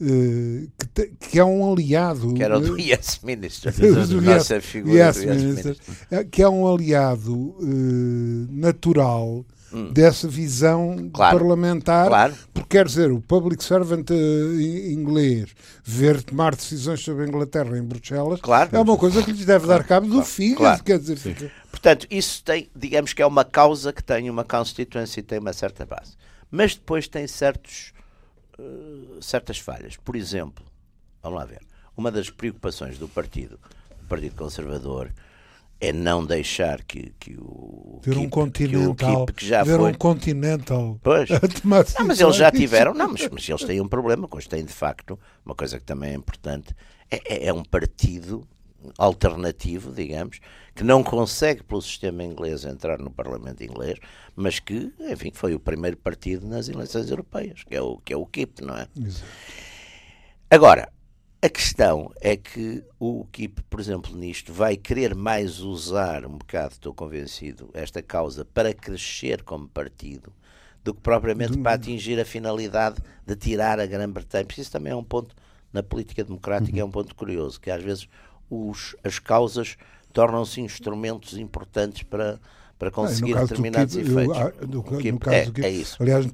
Uh, 0.00 0.70
que, 0.78 0.86
te, 0.94 1.12
que, 1.18 1.38
é 1.40 1.44
um 1.44 1.72
aliado 1.72 2.32
que 2.32 2.40
era 2.40 2.56
o 2.56 2.60
do 2.60 2.78
Yes 2.78 3.18
Minister 3.20 3.72
do 3.72 4.22
nossa 4.22 4.54
yes, 4.54 4.64
figura 4.64 4.94
yes, 4.94 5.16
yes 5.16 5.42
Minister, 5.42 5.76
Minister. 5.76 6.28
que 6.30 6.40
é 6.40 6.48
um 6.48 6.72
aliado 6.72 7.34
uh, 7.34 8.48
natural 8.48 9.44
hum. 9.72 9.92
dessa 9.92 10.28
visão 10.28 11.10
claro. 11.12 11.38
parlamentar 11.38 12.08
claro. 12.08 12.34
porque 12.52 12.76
quer 12.76 12.86
dizer 12.86 13.10
o 13.10 13.20
public 13.20 13.62
servant 13.62 14.10
uh, 14.10 14.60
inglês 14.60 15.54
ver 15.84 16.22
tomar 16.22 16.54
decisões 16.54 17.00
sobre 17.00 17.24
a 17.24 17.28
Inglaterra 17.28 17.76
em 17.78 17.82
Bruxelas 17.82 18.40
claro. 18.40 18.70
é 18.72 18.78
uma 18.80 18.96
coisa 18.96 19.22
que 19.22 19.32
lhes 19.32 19.44
deve 19.44 19.66
dar 19.66 19.84
cabo 19.84 20.06
do 20.06 20.22
fígado 20.22 20.82
quer 20.82 20.98
dizer 20.98 21.18
Sim. 21.18 21.34
Portanto, 21.70 22.06
isso 22.10 22.42
tem, 22.42 22.68
digamos 22.74 23.12
que 23.12 23.22
é 23.22 23.26
uma 23.26 23.44
causa 23.44 23.92
que 23.92 24.02
tem 24.02 24.28
uma 24.28 24.44
constituência 24.44 25.20
e 25.20 25.22
tem 25.22 25.38
uma 25.38 25.52
certa 25.52 25.86
base. 25.86 26.16
Mas 26.50 26.74
depois 26.74 27.06
tem 27.06 27.26
certos, 27.26 27.92
uh, 28.58 29.22
certas 29.22 29.58
falhas. 29.58 29.96
Por 29.96 30.16
exemplo, 30.16 30.64
vamos 31.22 31.38
lá 31.38 31.44
ver, 31.44 31.60
uma 31.96 32.10
das 32.10 32.30
preocupações 32.30 32.98
do 32.98 33.06
partido, 33.06 33.60
do 34.00 34.08
Partido 34.08 34.34
Conservador, 34.34 35.12
é 35.80 35.92
não 35.92 36.24
deixar 36.24 36.82
que, 36.82 37.12
que 37.20 37.36
o 37.38 38.00
ver 38.02 38.18
um 38.18 38.28
continental 38.28 39.26
que, 39.26 39.32
o 39.32 39.34
que 39.34 39.46
já 39.46 39.62
ver 39.62 39.78
foi... 39.78 39.92
um 39.92 39.94
continental. 39.94 40.98
Pois. 41.02 41.28
Não, 41.64 42.06
mas 42.06 42.20
eles 42.20 42.36
já 42.36 42.50
tiveram 42.50 42.92
não 42.94 43.12
mas, 43.12 43.28
mas 43.30 43.48
eles 43.48 43.62
têm 43.62 43.80
um 43.80 43.88
problema 43.88 44.26
com 44.26 44.38
têm 44.38 44.64
de 44.64 44.72
facto 44.72 45.18
uma 45.44 45.54
coisa 45.54 45.78
que 45.78 45.84
também 45.84 46.10
é 46.10 46.14
importante 46.14 46.74
é, 47.10 47.16
é, 47.24 47.46
é 47.46 47.52
um 47.52 47.62
partido 47.62 48.46
alternativo, 48.96 49.92
digamos, 49.92 50.40
que 50.74 50.84
não 50.84 51.02
consegue 51.02 51.62
pelo 51.62 51.82
sistema 51.82 52.22
inglês 52.22 52.64
entrar 52.64 52.98
no 52.98 53.10
Parlamento 53.10 53.62
inglês, 53.62 53.98
mas 54.36 54.60
que, 54.60 54.92
enfim, 55.00 55.32
foi 55.34 55.54
o 55.54 55.60
primeiro 55.60 55.96
partido 55.96 56.46
nas 56.46 56.68
eleições 56.68 57.10
europeias, 57.10 57.64
que 57.64 57.74
é 57.74 57.82
o 57.82 57.98
que 57.98 58.12
é 58.12 58.16
o 58.16 58.24
KIP, 58.24 58.62
não 58.62 58.76
é? 58.76 58.86
Exato. 58.96 59.26
Agora, 60.50 60.88
a 61.40 61.48
questão 61.48 62.12
é 62.20 62.36
que 62.36 62.84
o 62.98 63.24
KIP, 63.26 63.62
por 63.70 63.78
exemplo, 63.78 64.16
nisto, 64.16 64.52
vai 64.52 64.76
querer 64.76 65.14
mais 65.14 65.60
usar, 65.60 66.26
um 66.26 66.36
bocado, 66.36 66.72
estou 66.72 66.92
convencido, 66.92 67.70
esta 67.72 68.02
causa 68.02 68.44
para 68.44 68.74
crescer 68.74 69.42
como 69.42 69.68
partido 69.68 70.32
do 70.82 70.94
que 70.94 71.00
propriamente 71.00 71.58
para 71.58 71.74
atingir 71.74 72.18
a 72.18 72.24
finalidade 72.24 72.96
de 73.24 73.36
tirar 73.36 73.78
a 73.78 73.86
Grã-Bretanha. 73.86 74.46
Isso 74.56 74.72
também 74.72 74.92
é 74.92 74.96
um 74.96 75.04
ponto 75.04 75.36
na 75.72 75.82
política 75.82 76.24
democrática, 76.24 76.74
uhum. 76.76 76.82
é 76.82 76.84
um 76.84 76.90
ponto 76.90 77.14
curioso, 77.14 77.60
que 77.60 77.70
às 77.70 77.82
vezes 77.82 78.08
os, 78.50 78.96
as 79.04 79.18
causas 79.18 79.76
tornam-se 80.12 80.60
instrumentos 80.60 81.36
importantes 81.36 82.02
para, 82.02 82.40
para 82.78 82.90
conseguir 82.90 83.36
ah, 83.36 83.42
determinados 83.42 83.94
KIP, 83.96 84.08
efeitos. 84.08 84.38
Eu, 84.38 84.68
no, 84.68 84.82
KIP, 84.82 85.12
no, 85.12 85.18
caso 85.18 85.36
é, 85.36 85.44
do 85.46 85.52
KIP, 85.52 85.66
é 85.66 85.70
isso. 85.70 85.96
Aliás, 86.00 86.26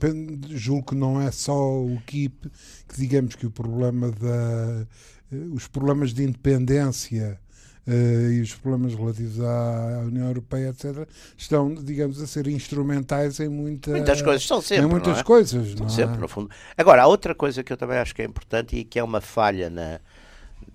julgo 0.51 0.87
que 0.89 0.95
não 0.95 1.21
é 1.21 1.31
só 1.31 1.57
o 1.57 1.99
KIP 2.07 2.51
que 2.89 2.97
digamos 2.97 3.35
que 3.35 3.47
o 3.47 3.51
problema 3.51 4.11
da 4.11 4.87
eh, 5.33 5.37
os 5.53 5.67
problemas 5.67 6.13
de 6.13 6.23
independência 6.23 7.41
uh, 7.87 8.31
e 8.31 8.41
os 8.41 8.55
problemas 8.55 8.95
relativos 8.95 9.41
à 9.41 10.03
União 10.07 10.27
Europeia, 10.27 10.69
etc., 10.69 11.09
estão, 11.37 11.75
digamos, 11.75 12.21
a 12.21 12.27
ser 12.27 12.47
instrumentais 12.47 13.41
em 13.41 13.49
muita, 13.49 13.91
muitas 13.91 14.21
coisas. 14.21 14.43
Estão 14.43 14.61
sempre. 14.61 14.85
Em 14.85 14.89
muitas 14.89 15.19
é? 15.19 15.23
coisas. 15.23 15.69
Estão 15.69 15.89
sempre, 15.89 16.17
é? 16.17 16.21
no 16.21 16.29
fundo. 16.29 16.51
Agora, 16.77 17.03
há 17.03 17.07
outra 17.07 17.35
coisa 17.35 17.65
que 17.65 17.73
eu 17.73 17.77
também 17.77 17.97
acho 17.97 18.15
que 18.15 18.23
é 18.23 18.25
importante 18.25 18.77
e 18.77 18.85
que 18.85 18.99
é 18.99 19.03
uma 19.03 19.21
falha 19.21 19.71
na 19.71 20.01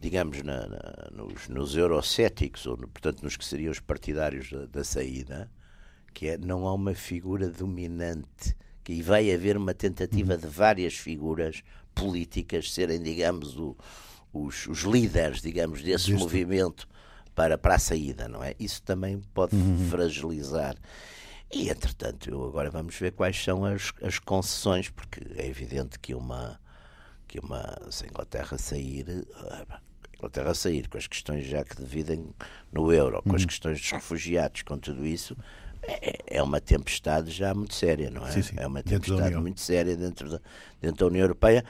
digamos, 0.02 0.42
na, 0.44 0.68
na, 0.68 1.10
nos, 1.12 1.50
nos 1.50 1.76
eurocéticos, 1.76 2.66
ou 2.66 2.78
portanto 2.78 3.22
nos 3.22 3.36
que 3.36 3.44
seriam 3.44 3.72
os 3.72 3.80
partidários 3.80 4.50
da, 4.50 4.66
da, 4.66 4.84
saída, 4.84 5.50
que 6.14 6.30
é 6.30 6.38
não 6.38 6.68
há 6.68 6.74
uma 6.74 6.94
figura 6.94 7.50
dominante, 7.50 8.56
que 8.84 9.02
vai 9.02 9.32
haver 9.34 9.58
uma 9.58 9.74
tentativa 9.74 10.38
de 10.38 10.48
várias 10.48 10.96
figuras 10.96 11.64
políticas 11.94 12.72
serem, 12.72 13.02
digamos, 13.02 13.58
o, 13.58 13.76
os, 14.34 14.68
os, 14.68 14.80
líderes, 14.80 15.42
digamos, 15.42 15.82
desse 15.82 16.14
movimento 16.14 16.88
para, 17.36 17.58
para 17.58 17.76
a 17.76 17.80
saída, 17.80 18.28
não 18.28 18.44
é? 18.44 18.56
Isso 18.60 18.82
também 18.82 19.22
pode 19.34 19.56
uhum. 19.56 19.88
fragilizar. 19.90 20.76
E, 21.52 21.70
entretanto, 21.70 22.30
eu 22.30 22.46
agora 22.46 22.70
vamos 22.70 22.96
ver 22.96 23.12
quais 23.12 23.42
são 23.44 23.66
as, 23.66 23.92
as 24.02 24.20
concessões, 24.20 24.90
porque 24.90 25.22
é 25.36 25.48
evidente 25.48 26.00
que 26.00 26.14
uma 26.14 26.60
que 27.30 27.40
uma, 27.40 27.78
se 27.92 28.04
a 28.04 28.08
Inglaterra 28.08 28.58
sair, 28.58 29.06
a 29.52 29.80
Inglaterra 30.18 30.54
sair 30.56 30.90
com 30.90 30.98
as 30.98 31.06
questões 31.06 31.46
já 31.46 31.64
que 31.64 31.76
dividem 31.76 32.34
no 32.74 32.92
euro, 32.92 33.22
com 33.22 33.36
as 33.36 33.44
uhum. 33.44 33.48
questões 33.48 33.80
dos 33.80 33.92
refugiados, 33.92 34.64
com 34.64 34.78
tudo 34.80 35.06
isso, 35.06 35.38
é, 35.90 36.20
é 36.28 36.44
uma 36.44 36.60
tempestade 36.60 37.32
já 37.32 37.54
muito 37.54 37.74
séria, 37.74 38.10
não 38.10 38.26
é? 38.26 38.32
Sim, 38.32 38.42
sim. 38.42 38.56
É 38.58 38.68
uma 38.68 38.84
tempestade 38.84 39.36
muito 39.36 39.62
séria 39.62 39.96
dentro 39.96 40.30
da, 40.30 40.40
dentro 40.82 40.98
da 40.98 41.08
União 41.08 41.24
Europeia. 41.24 41.64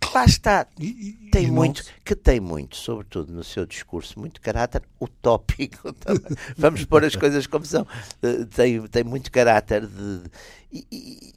Que 0.00 0.14
lá 0.14 0.24
está, 0.24 0.66
e, 0.78 0.86
e, 0.86 1.30
tem 1.30 1.46
e 1.46 1.50
muito, 1.50 1.82
não... 1.82 1.92
que 2.04 2.14
tem 2.14 2.38
muito, 2.38 2.76
sobretudo 2.76 3.32
no 3.32 3.42
seu 3.42 3.64
discurso, 3.64 4.18
muito 4.18 4.40
caráter 4.40 4.82
utópico. 5.00 5.94
Vamos 6.56 6.84
pôr 6.84 7.04
as 7.04 7.16
coisas 7.16 7.46
como 7.46 7.64
são. 7.64 7.86
Eh, 8.22 8.44
tem, 8.54 8.86
tem 8.88 9.04
muito 9.04 9.32
caráter 9.32 9.86
de. 9.86 10.22
E, 10.72 11.32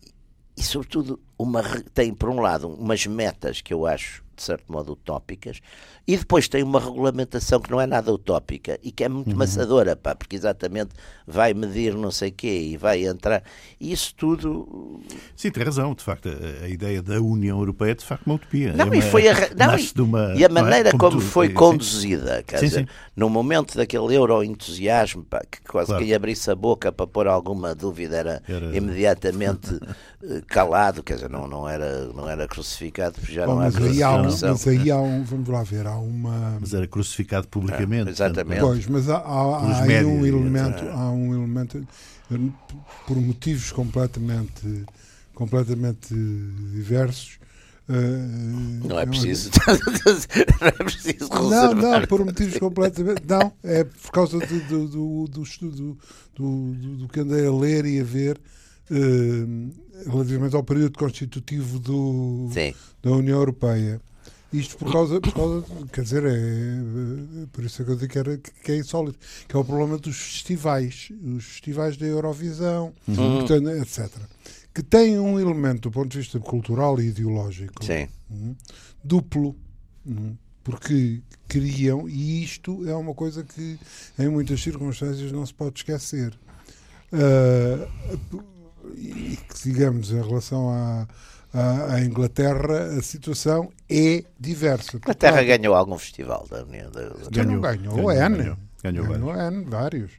e, 0.58 0.64
sobretudo, 0.64 1.20
uma, 1.38 1.64
tem, 1.94 2.14
por 2.14 2.30
um 2.30 2.40
lado, 2.40 2.68
umas 2.68 3.06
metas 3.06 3.62
que 3.62 3.74
eu 3.74 3.86
acho 3.86 4.24
de 4.38 4.44
certo 4.44 4.72
modo, 4.72 4.94
utópicas, 4.94 5.60
e 6.08 6.16
depois 6.16 6.48
tem 6.48 6.64
uma 6.64 6.80
regulamentação 6.80 7.60
que 7.60 7.70
não 7.70 7.82
é 7.82 7.86
nada 7.86 8.14
utópica 8.14 8.80
e 8.82 8.92
que 8.92 9.04
é 9.04 9.10
muito 9.10 9.32
uhum. 9.32 9.38
maçadora, 9.38 9.96
pá, 9.96 10.16
porque 10.16 10.36
exatamente 10.36 10.92
vai 11.26 11.54
medir 11.54 11.94
não 11.96 12.12
sei 12.12 12.30
o 12.30 12.32
quê 12.32 12.70
e 12.72 12.78
vai 12.78 13.06
entrar. 13.06 13.44
E 13.80 13.92
isso 13.92 14.14
tudo. 14.16 15.02
Sim, 15.36 15.52
tem 15.52 15.64
razão, 15.64 15.94
de 15.94 16.04
facto, 16.04 16.30
a, 16.30 16.66
a 16.66 16.70
ideia 16.70 17.02
da 17.02 17.20
União 17.20 17.60
Europeia 17.60 17.92
é 17.92 17.96
de 17.96 18.06
facto 18.06 18.26
uma 18.28 18.36
utopia. 18.36 18.72
Não, 18.74 18.86
é 18.86 18.88
uma, 18.88 18.96
e 18.96 19.02
foi 19.02 19.28
a, 19.28 19.34
não, 19.56 19.78
e, 19.78 20.02
uma, 20.02 20.34
e 20.36 20.44
a 20.44 20.46
é? 20.46 20.50
maneira 20.50 20.90
é? 20.90 20.92
como, 20.92 21.12
como 21.12 21.22
tu, 21.22 21.28
foi 21.28 21.50
conduzida, 21.50 22.44
quer 22.44 22.60
sim, 22.60 22.66
dizer, 22.68 22.80
sim. 22.82 22.88
no 23.16 23.30
momento 23.30 23.76
daquele 23.76 24.16
euro-entusiasmo, 24.16 25.26
pá, 25.26 25.42
que 25.50 25.62
quase 25.64 25.88
claro. 25.88 26.06
que 26.06 26.14
abrisse 26.14 26.50
a 26.50 26.56
boca 26.56 26.92
para 26.92 27.08
pôr 27.08 27.28
alguma 27.28 27.76
dúvida 27.76 28.16
era, 28.16 28.44
era... 28.48 28.78
imediatamente 28.78 29.78
eh, 30.24 30.42
calado, 30.48 31.04
quer 31.04 31.16
dizer, 31.16 31.30
não, 31.30 31.48
não, 31.48 31.68
era, 31.68 32.06
não 32.14 32.30
era 32.30 32.48
crucificado, 32.48 33.16
já 33.28 33.46
Bom, 33.46 33.56
não 33.56 33.62
há 33.62 33.70
mas 34.28 34.68
aí 34.68 34.92
há 34.92 34.98
um, 34.98 35.24
vamos 35.24 35.50
lá 35.50 35.64
ver, 35.64 35.88
há 35.88 35.98
uma. 35.98 36.58
Mas 36.60 36.74
era 36.74 36.88
crucificado 36.88 37.48
publicamente. 37.48 38.10
É, 38.10 38.12
exatamente. 38.12 38.62
Pois, 38.62 38.88
mas 38.88 39.10
há, 39.10 39.18
há, 39.18 39.80
há 39.80 39.84
aí 39.84 40.06
um 40.06 40.26
elemento, 40.26 40.84
é. 40.84 40.92
há 40.92 41.10
um 41.10 41.34
elemento, 41.34 41.88
por 43.06 43.18
motivos 43.18 43.72
completamente, 43.72 44.86
completamente 45.34 46.14
diversos. 46.74 47.38
Uh, 47.90 48.86
não 48.86 49.00
é 49.00 49.06
preciso. 49.06 49.50
não 50.60 50.68
é 50.68 50.72
preciso 50.72 51.30
Não, 51.30 51.74
não, 51.74 52.06
por 52.06 52.26
motivos 52.26 52.60
completamente. 52.60 53.24
Não, 53.26 53.54
é 53.64 53.86
por 53.86 54.12
causa 54.12 54.38
do, 54.40 54.60
do, 54.68 54.88
do, 54.88 55.28
do 55.28 55.44
estudo 55.44 55.98
do, 56.36 56.74
do, 56.76 56.98
do, 56.98 57.08
que 57.08 57.22
andei 57.22 57.48
a 57.48 57.52
ler 57.52 57.86
e 57.86 58.02
a 58.02 58.04
ver 58.04 58.42
uh, 58.92 60.10
relativamente 60.12 60.54
ao 60.54 60.64
período 60.64 61.00
constitutivo 61.00 61.80
do, 61.80 62.50
da 63.02 63.12
União 63.12 63.38
Europeia. 63.38 64.02
Isto 64.52 64.78
por 64.78 64.92
causa, 64.92 65.20
por 65.20 65.34
causa 65.34 65.66
quer 65.92 66.04
dizer, 66.04 66.24
é, 66.24 67.44
é 67.44 67.46
por 67.52 67.64
isso 67.66 67.82
é 67.82 67.86
que 67.86 67.92
eu 67.92 67.96
digo 67.96 68.12
que, 68.12 68.20
era, 68.20 68.38
que 68.38 68.72
é 68.72 68.78
insólito, 68.78 69.20
que 69.48 69.56
é 69.56 69.60
o 69.60 69.66
problema 69.66 69.98
dos 69.98 70.18
festivais, 70.18 71.12
os 71.22 71.44
festivais 71.44 71.98
da 71.98 72.06
Eurovisão, 72.06 72.94
uhum. 73.08 73.42
etc. 73.82 74.10
Que 74.74 74.82
têm 74.82 75.20
um 75.20 75.40
elemento 75.40 75.90
do 75.90 75.92
ponto 75.92 76.10
de 76.10 76.20
vista 76.20 76.40
cultural 76.40 77.00
e 77.02 77.08
ideológico 77.08 77.84
uhum, 78.30 78.56
duplo, 79.04 79.56
uhum, 80.06 80.38
porque 80.64 81.22
criam, 81.48 82.08
e 82.08 82.44
isto 82.44 82.88
é 82.88 82.96
uma 82.96 83.14
coisa 83.14 83.44
que 83.44 83.78
em 84.18 84.30
muitas 84.30 84.62
circunstâncias 84.62 85.32
não 85.32 85.46
se 85.46 85.54
pode 85.54 85.80
esquecer. 85.80 86.38
Uh, 87.12 87.88
e 88.96 89.38
que, 89.38 89.64
digamos, 89.64 90.12
em 90.12 90.22
relação 90.22 90.70
à 90.70 91.08
a, 91.54 92.02
Inglaterra, 92.02 92.98
a 92.98 93.02
situação 93.02 93.72
é 93.90 94.24
diversa. 94.40 94.98
A 94.98 94.98
Inglaterra 94.98 95.44
ganhou 95.44 95.76
algum 95.76 95.98
festival 95.98 96.46
da 96.50 96.64
União 96.64 96.92
da 96.92 97.02
Ganhou, 97.32 97.62
ganhou, 97.62 97.96
ganhou, 97.96 98.12
N. 98.12 98.38
Ganhou, 98.38 98.58
ganhou, 98.84 99.06
ganhou 99.08 99.52
N, 99.52 99.66
vários. 99.66 100.12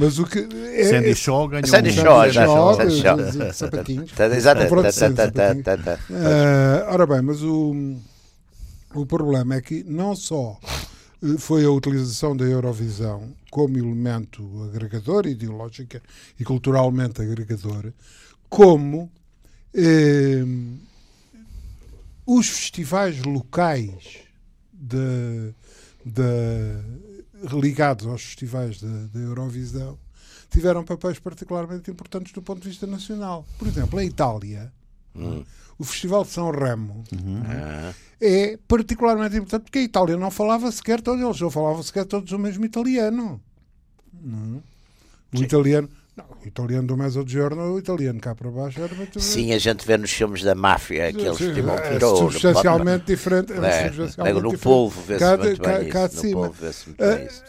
Mas 0.00 0.18
o 0.20 0.24
que 0.24 0.46
é, 0.76 0.84
Sandy 0.84 1.14
Shaw 1.16 1.48
ganhou 1.48 1.66
Sandy 1.66 1.92
Shaw, 1.92 2.30
Shaw, 2.30 2.74
Sandy 2.76 3.00
Shaw. 3.00 3.52
sapatinhos. 3.52 4.12
Exatamente. 4.36 5.64
Ora 6.88 7.06
bem, 7.06 7.22
mas 7.22 7.42
o, 7.42 7.96
o 8.94 9.06
problema 9.06 9.56
é 9.56 9.60
que 9.60 9.82
não 9.82 10.14
só 10.14 10.56
eh, 11.22 11.36
foi 11.38 11.64
a 11.64 11.70
utilização 11.70 12.36
da 12.36 12.44
Eurovisão 12.44 13.32
como 13.50 13.76
elemento 13.78 14.42
agregador, 14.64 15.26
ideológico 15.26 15.96
e 16.38 16.44
culturalmente 16.44 17.20
agregador, 17.20 17.92
como 18.48 19.10
eh, 19.74 20.44
os 22.26 22.48
festivais 22.48 23.22
locais 23.22 24.18
de, 24.72 25.54
de, 26.04 27.56
ligados 27.60 28.06
aos 28.06 28.22
festivais 28.22 28.80
da 28.80 29.20
Eurovisão 29.20 29.98
tiveram 30.50 30.84
papéis 30.84 31.18
particularmente 31.18 31.90
importantes 31.90 32.32
do 32.32 32.42
ponto 32.42 32.60
de 32.62 32.68
vista 32.68 32.86
nacional. 32.86 33.46
Por 33.58 33.68
exemplo, 33.68 33.98
a 33.98 34.04
Itália, 34.04 34.72
hum. 35.14 35.44
o 35.78 35.84
Festival 35.84 36.24
de 36.24 36.30
São 36.30 36.50
Remo, 36.50 37.04
uhum. 37.12 37.42
é 38.20 38.58
particularmente 38.66 39.36
importante 39.36 39.64
porque 39.64 39.78
a 39.78 39.82
Itália 39.82 40.16
não 40.16 40.30
falava 40.30 40.70
sequer 40.72 41.00
todos 41.00 41.22
eles, 41.22 41.40
não 41.40 41.50
falavam 41.50 41.82
sequer 41.82 42.04
todos 42.04 42.32
o 42.32 42.38
mesmo 42.38 42.64
italiano. 42.64 43.40
Não. 44.12 44.62
O 45.32 45.38
Sim. 45.38 45.44
italiano 45.44 45.88
italiano 46.44 46.86
do 46.86 46.96
Mezzogiorno, 46.96 47.74
o 47.74 47.78
italiano 47.78 48.20
cá 48.20 48.34
para 48.34 48.50
baixo 48.50 48.80
era 48.80 48.94
muito 48.94 49.20
Sim, 49.20 49.52
a 49.52 49.58
gente 49.58 49.86
vê 49.86 49.96
nos 49.96 50.10
filmes 50.10 50.42
da 50.42 50.54
máfia 50.54 51.08
aqueles 51.08 51.36
sim, 51.36 51.52
tipo 51.52 51.70
é, 51.70 51.96
é 51.96 52.00
substancialmente 52.00 53.06
diferente. 53.06 53.52
É, 53.52 53.88
substancialmente 53.88 54.34
no 54.34 54.50
diferente. 54.50 54.62
polvo 54.62 55.00
vê-se 55.02 55.36
muito 55.36 55.60
cá, 55.60 55.78
bem 55.78 55.88
cá 55.88 56.06
isso. 56.06 56.20
Cima. 56.20 56.46
No 56.46 56.54
polvo 56.54 56.94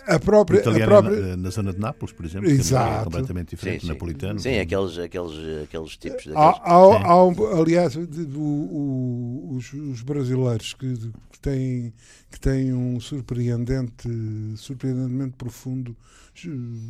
a, 0.08 0.16
a 0.16 0.20
própria, 0.20 0.58
o 0.58 0.62
italiano 0.62 0.84
a 0.84 0.88
própria... 0.88 1.22
Na, 1.22 1.38
na, 1.38 1.50
zona 1.50 1.74
de 1.74 1.80
Nápoles, 1.80 2.14
por 2.14 2.26
exemplo, 2.26 2.50
Exato. 2.50 3.02
é 3.02 3.04
completamente 3.04 3.50
diferente, 3.50 3.82
sim, 3.82 3.88
sim. 3.88 3.94
napolitano. 3.94 4.40
Sim, 4.40 4.60
aqueles, 4.60 4.98
aqueles, 4.98 5.64
aqueles 5.64 5.98
tipos 5.98 6.24
de... 6.24 6.36
Há, 6.36 6.50
há, 6.50 6.74
há 6.74 7.26
um, 7.26 7.60
aliás, 7.60 7.96
o, 7.96 8.02
o, 8.02 9.56
os, 9.56 9.74
os, 9.74 10.02
brasileiros 10.02 10.74
que, 10.74 10.94
que, 11.32 11.40
têm, 11.40 11.94
que 12.30 12.40
têm 12.40 12.74
um 12.74 13.00
surpreendente, 13.00 14.10
surpreendentemente 14.58 15.36
profundo 15.38 15.96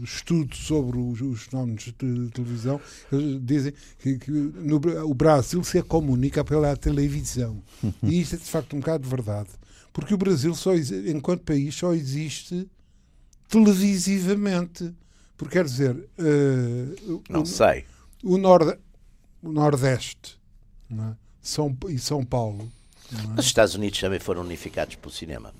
estudo 0.03 0.55
sobre 0.55 0.97
os, 0.97 1.19
os 1.21 1.43
fenómenos 1.43 1.90
de 1.99 2.29
televisão, 2.31 2.79
eles 3.11 3.39
dizem 3.43 3.73
que, 3.99 4.17
que 4.17 4.31
no, 4.31 4.77
o 5.05 5.13
Brasil 5.13 5.63
se 5.63 5.81
comunica 5.83 6.43
pela 6.43 6.75
televisão. 6.75 7.61
E 8.03 8.21
isto 8.21 8.35
é 8.35 8.37
de 8.37 8.45
facto 8.45 8.75
um 8.75 8.79
bocado 8.79 9.03
de 9.03 9.09
verdade. 9.09 9.49
Porque 9.93 10.13
o 10.13 10.17
Brasil, 10.17 10.53
só, 10.55 10.71
enquanto 10.75 11.41
país, 11.43 11.75
só 11.75 11.93
existe 11.93 12.67
televisivamente. 13.49 14.93
Porque 15.35 15.57
quer 15.57 15.65
dizer. 15.65 15.95
Uh, 15.95 17.21
não 17.29 17.41
o, 17.41 17.45
sei. 17.45 17.85
O, 18.23 18.37
nord, 18.37 18.77
o 19.41 19.51
Nordeste 19.51 20.39
é? 20.91 21.15
São, 21.41 21.75
e 21.89 21.97
São 21.97 22.23
Paulo. 22.23 22.71
É? 23.11 23.39
Os 23.39 23.45
Estados 23.45 23.75
Unidos 23.75 23.99
também 23.99 24.19
foram 24.19 24.41
unificados 24.41 24.95
pelo 24.95 25.11
cinema. 25.11 25.53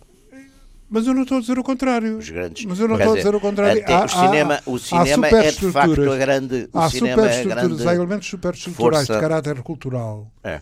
Mas 0.94 1.08
eu 1.08 1.14
não 1.14 1.22
estou 1.24 1.38
a 1.38 1.40
dizer 1.40 1.58
o 1.58 1.64
contrário. 1.64 2.18
Os 2.18 2.30
grandes, 2.30 2.66
mas 2.66 2.78
eu 2.78 2.86
não 2.86 2.98
estou 2.98 3.14
a 3.14 3.16
dizer 3.16 3.34
o 3.34 3.40
contrário. 3.40 3.82
Há, 3.88 4.04
o 4.04 4.10
cinema, 4.10 4.56
há, 4.56 4.70
o 4.70 4.78
cinema 4.78 5.28
é 5.30 5.50
de 5.50 5.72
facto 5.72 6.12
a 6.12 6.18
grande. 6.18 6.70
Há 6.74 6.90
superestruturas, 6.90 7.86
é 7.86 7.90
há 7.90 7.96
elementos 7.96 8.28
superestruturais 8.28 9.08
de 9.08 9.14
caráter 9.14 9.62
cultural. 9.62 10.30
É. 10.44 10.60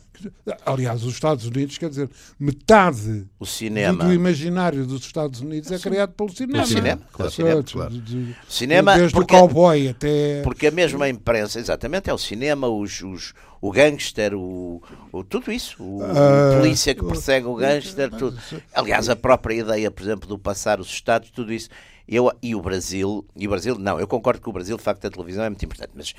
Aliás, 0.68 1.04
os 1.04 1.14
Estados 1.14 1.48
Unidos, 1.48 1.80
quer 1.80 1.90
dizer, 1.90 2.08
metade 2.40 3.26
o. 3.40 3.46
Do, 3.46 4.06
do 4.06 4.14
imaginário 4.14 4.86
dos 4.86 5.02
Estados 5.02 5.42
Unidos 5.42 5.72
é 5.72 5.80
criado 5.80 6.12
pelo 6.12 6.30
cinema. 6.30 6.60
Pelo 6.60 6.68
cinema, 6.68 7.02
claro. 7.12 7.32
cinema, 7.32 7.64
claro. 7.64 7.90
De, 7.90 8.00
de, 8.02 8.36
cinema 8.48 8.96
desde 8.98 9.14
porque, 9.14 9.36
o 9.36 9.40
cowboy 9.40 9.88
até. 9.88 10.44
Porque 10.44 10.68
a 10.68 10.72
mesma 10.72 11.10
imprensa, 11.10 11.60
exatamente, 11.60 12.08
é 12.08 12.14
o 12.14 12.20
cinema, 12.20 12.68
os, 12.68 13.02
os 13.02 13.34
o 13.62 13.72
gangster, 13.72 14.34
o, 14.34 14.82
o 15.12 15.24
tudo 15.24 15.52
isso, 15.52 15.82
o, 15.84 16.02
uh, 16.02 16.58
polícia 16.58 16.96
que 16.96 17.04
persegue 17.04 17.46
o 17.46 17.56
gangster, 17.56 18.10
tudo. 18.10 18.40
Aliás, 18.74 19.10
a 19.10 19.16
própria 19.16 19.56
ideia, 19.56 19.92
por 19.92 20.04
exemplo, 20.04 20.28
do 20.28 20.38
passar 20.38 20.80
os 20.80 20.88
Estados, 20.88 21.30
tudo 21.30 21.52
isso. 21.54 21.70
Eu, 22.08 22.32
e 22.42 22.56
o 22.56 22.62
Brasil, 22.62 23.26
e 23.36 23.46
o 23.46 23.50
Brasil, 23.50 23.78
não, 23.78 24.00
eu 24.00 24.08
concordo 24.08 24.42
que 24.42 24.50
o 24.50 24.54
Brasil, 24.54 24.76
de 24.78 24.82
facto, 24.84 25.06
a 25.06 25.10
televisão 25.12 25.44
é 25.44 25.50
muito 25.50 25.64
importante, 25.64 25.92
mas 25.94 26.16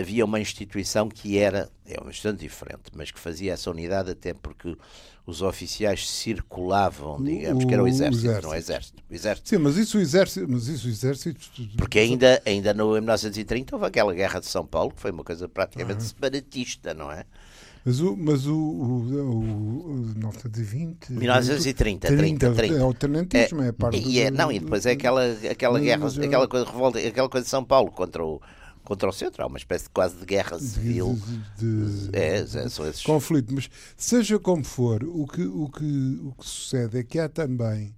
havia 0.00 0.24
uma 0.24 0.40
instituição 0.40 1.08
que 1.08 1.38
era, 1.38 1.68
é 1.86 2.00
uma 2.00 2.10
instituição 2.10 2.34
diferente, 2.34 2.84
mas 2.94 3.10
que 3.10 3.18
fazia 3.18 3.52
essa 3.52 3.70
unidade 3.70 4.10
até 4.10 4.32
porque 4.32 4.76
os 5.26 5.42
oficiais 5.42 6.08
circulavam, 6.08 7.22
digamos, 7.22 7.64
o, 7.64 7.66
que 7.66 7.74
era 7.74 7.82
o 7.82 7.88
exército, 7.88 8.24
o 8.24 8.28
exército. 8.28 8.46
não 8.46 8.54
é 8.54 8.58
exército. 8.58 9.02
O 9.10 9.14
exército. 9.14 9.48
Sim, 9.48 9.58
mas 9.58 9.76
isso 9.76 9.98
o 9.98 10.00
exército, 10.00 10.46
mas 10.48 10.68
isso 10.68 10.86
o 10.86 10.90
exército. 10.90 11.50
Porque 11.76 11.98
ainda, 11.98 12.40
ainda 12.46 12.72
no 12.72 12.92
1930 12.92 13.74
houve 13.74 13.86
aquela 13.86 14.14
guerra 14.14 14.38
de 14.38 14.46
São 14.46 14.64
Paulo, 14.64 14.92
que 14.92 15.00
foi 15.00 15.10
uma 15.10 15.24
coisa 15.24 15.48
praticamente 15.48 16.00
uhum. 16.00 16.08
separatista, 16.08 16.94
não 16.94 17.10
é? 17.10 17.24
Mas 17.84 18.00
o, 18.00 18.16
mas 18.16 18.46
o, 18.46 18.56
o, 18.56 19.14
o, 19.14 19.90
o 19.90 20.14
nota 20.16 20.48
de 20.48 20.62
20. 20.62 21.12
1930, 21.12 22.08
30, 22.08 22.18
30, 22.18 22.52
30. 22.52 22.74
É 22.74 22.84
o 22.84 22.94
tenentismo, 22.94 23.62
é, 23.62 23.68
é 23.68 23.72
parte. 23.72 23.98
E 23.98 24.20
é, 24.20 24.30
não, 24.30 24.50
e 24.50 24.58
depois 24.58 24.86
é 24.86 24.92
aquela, 24.92 25.24
aquela 25.50 25.78
guerra, 25.78 26.06
aquela 26.06 26.48
coisa, 26.48 26.66
revolta, 26.66 26.98
aquela 26.98 27.28
coisa 27.28 27.44
de 27.44 27.50
São 27.50 27.64
Paulo 27.64 27.90
contra 27.92 28.24
o, 28.24 28.40
contra 28.86 29.08
o 29.08 29.12
centro. 29.12 29.42
Há 29.42 29.46
uma 29.46 29.58
espécie 29.58 29.84
de, 29.84 29.90
quase 29.90 30.16
de 30.16 30.24
guerra 30.24 30.58
civil. 30.58 31.18
De, 31.58 32.08
de, 32.08 32.16
é, 32.16 32.38
é, 32.38 32.46
são 32.46 32.88
esses... 32.88 33.02
Conflito. 33.02 33.52
Mas 33.52 33.68
seja 33.96 34.38
como 34.38 34.64
for, 34.64 35.04
o 35.04 35.26
que, 35.26 35.42
o, 35.42 35.68
que, 35.68 36.20
o 36.24 36.32
que 36.38 36.46
sucede 36.46 36.98
é 36.98 37.02
que 37.02 37.18
há 37.18 37.28
também 37.28 37.94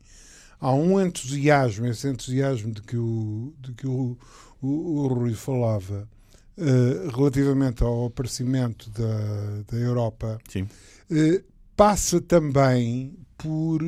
há 0.60 0.72
um 0.72 1.00
entusiasmo, 1.00 1.86
esse 1.86 2.08
entusiasmo 2.08 2.72
de 2.72 2.82
que 2.82 2.96
o, 2.96 3.52
de 3.60 3.72
que 3.74 3.86
o, 3.86 4.16
o, 4.60 5.02
o 5.02 5.06
Rui 5.06 5.34
falava 5.34 6.08
uh, 6.56 7.16
relativamente 7.16 7.82
ao 7.82 8.06
aparecimento 8.06 8.90
da, 8.90 9.62
da 9.70 9.76
Europa, 9.76 10.38
uh, 10.56 11.44
passa 11.76 12.20
também 12.20 13.16
por 13.36 13.82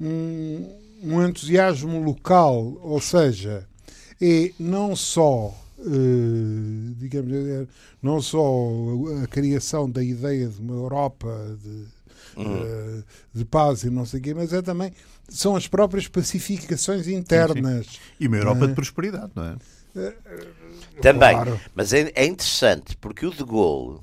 um, 0.00 0.78
um 1.02 1.26
entusiasmo 1.26 2.00
local, 2.00 2.78
ou 2.80 3.00
seja, 3.00 3.66
é 4.20 4.52
não 4.58 4.94
só 4.94 5.54
digamos, 6.96 7.68
não 8.02 8.20
só 8.20 8.40
a 9.22 9.26
criação 9.26 9.90
da 9.90 10.02
ideia 10.02 10.48
de 10.48 10.60
uma 10.60 10.74
Europa 10.74 11.28
de, 11.62 11.84
uhum. 12.36 13.02
de 13.32 13.44
paz 13.44 13.84
e 13.84 13.90
não 13.90 14.04
sei 14.04 14.20
o 14.20 14.22
quê, 14.22 14.34
mas 14.34 14.52
é 14.52 14.62
também 14.62 14.92
são 15.28 15.54
as 15.54 15.68
próprias 15.68 16.08
pacificações 16.08 17.06
internas. 17.06 17.86
Sim, 17.86 17.92
sim. 17.92 17.98
E 18.20 18.28
uma 18.28 18.36
Europa 18.36 18.64
é? 18.64 18.68
de 18.68 18.74
prosperidade, 18.74 19.32
não 19.34 19.44
é? 19.44 19.56
Também, 21.00 21.34
claro. 21.34 21.60
mas 21.74 21.92
é, 21.92 22.12
é, 22.14 22.26
interessante 22.26 22.96
porque 22.96 23.26
o 23.26 23.30
de 23.30 23.44
Gaulle 23.44 24.00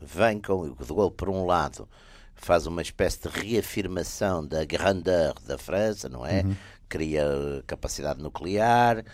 vem 0.00 0.40
com 0.40 0.74
o 0.78 0.84
de 0.84 0.92
Gaulle 0.92 1.14
por 1.14 1.28
um 1.28 1.46
lado 1.46 1.88
faz 2.34 2.66
uma 2.66 2.82
espécie 2.82 3.20
de 3.22 3.28
reafirmação 3.28 4.46
da 4.46 4.64
grandeur 4.64 5.34
da 5.46 5.58
França, 5.58 6.08
não 6.08 6.26
é? 6.26 6.42
Uhum. 6.42 6.56
Cria 6.88 7.24
capacidade 7.66 8.22
nuclear, 8.22 9.04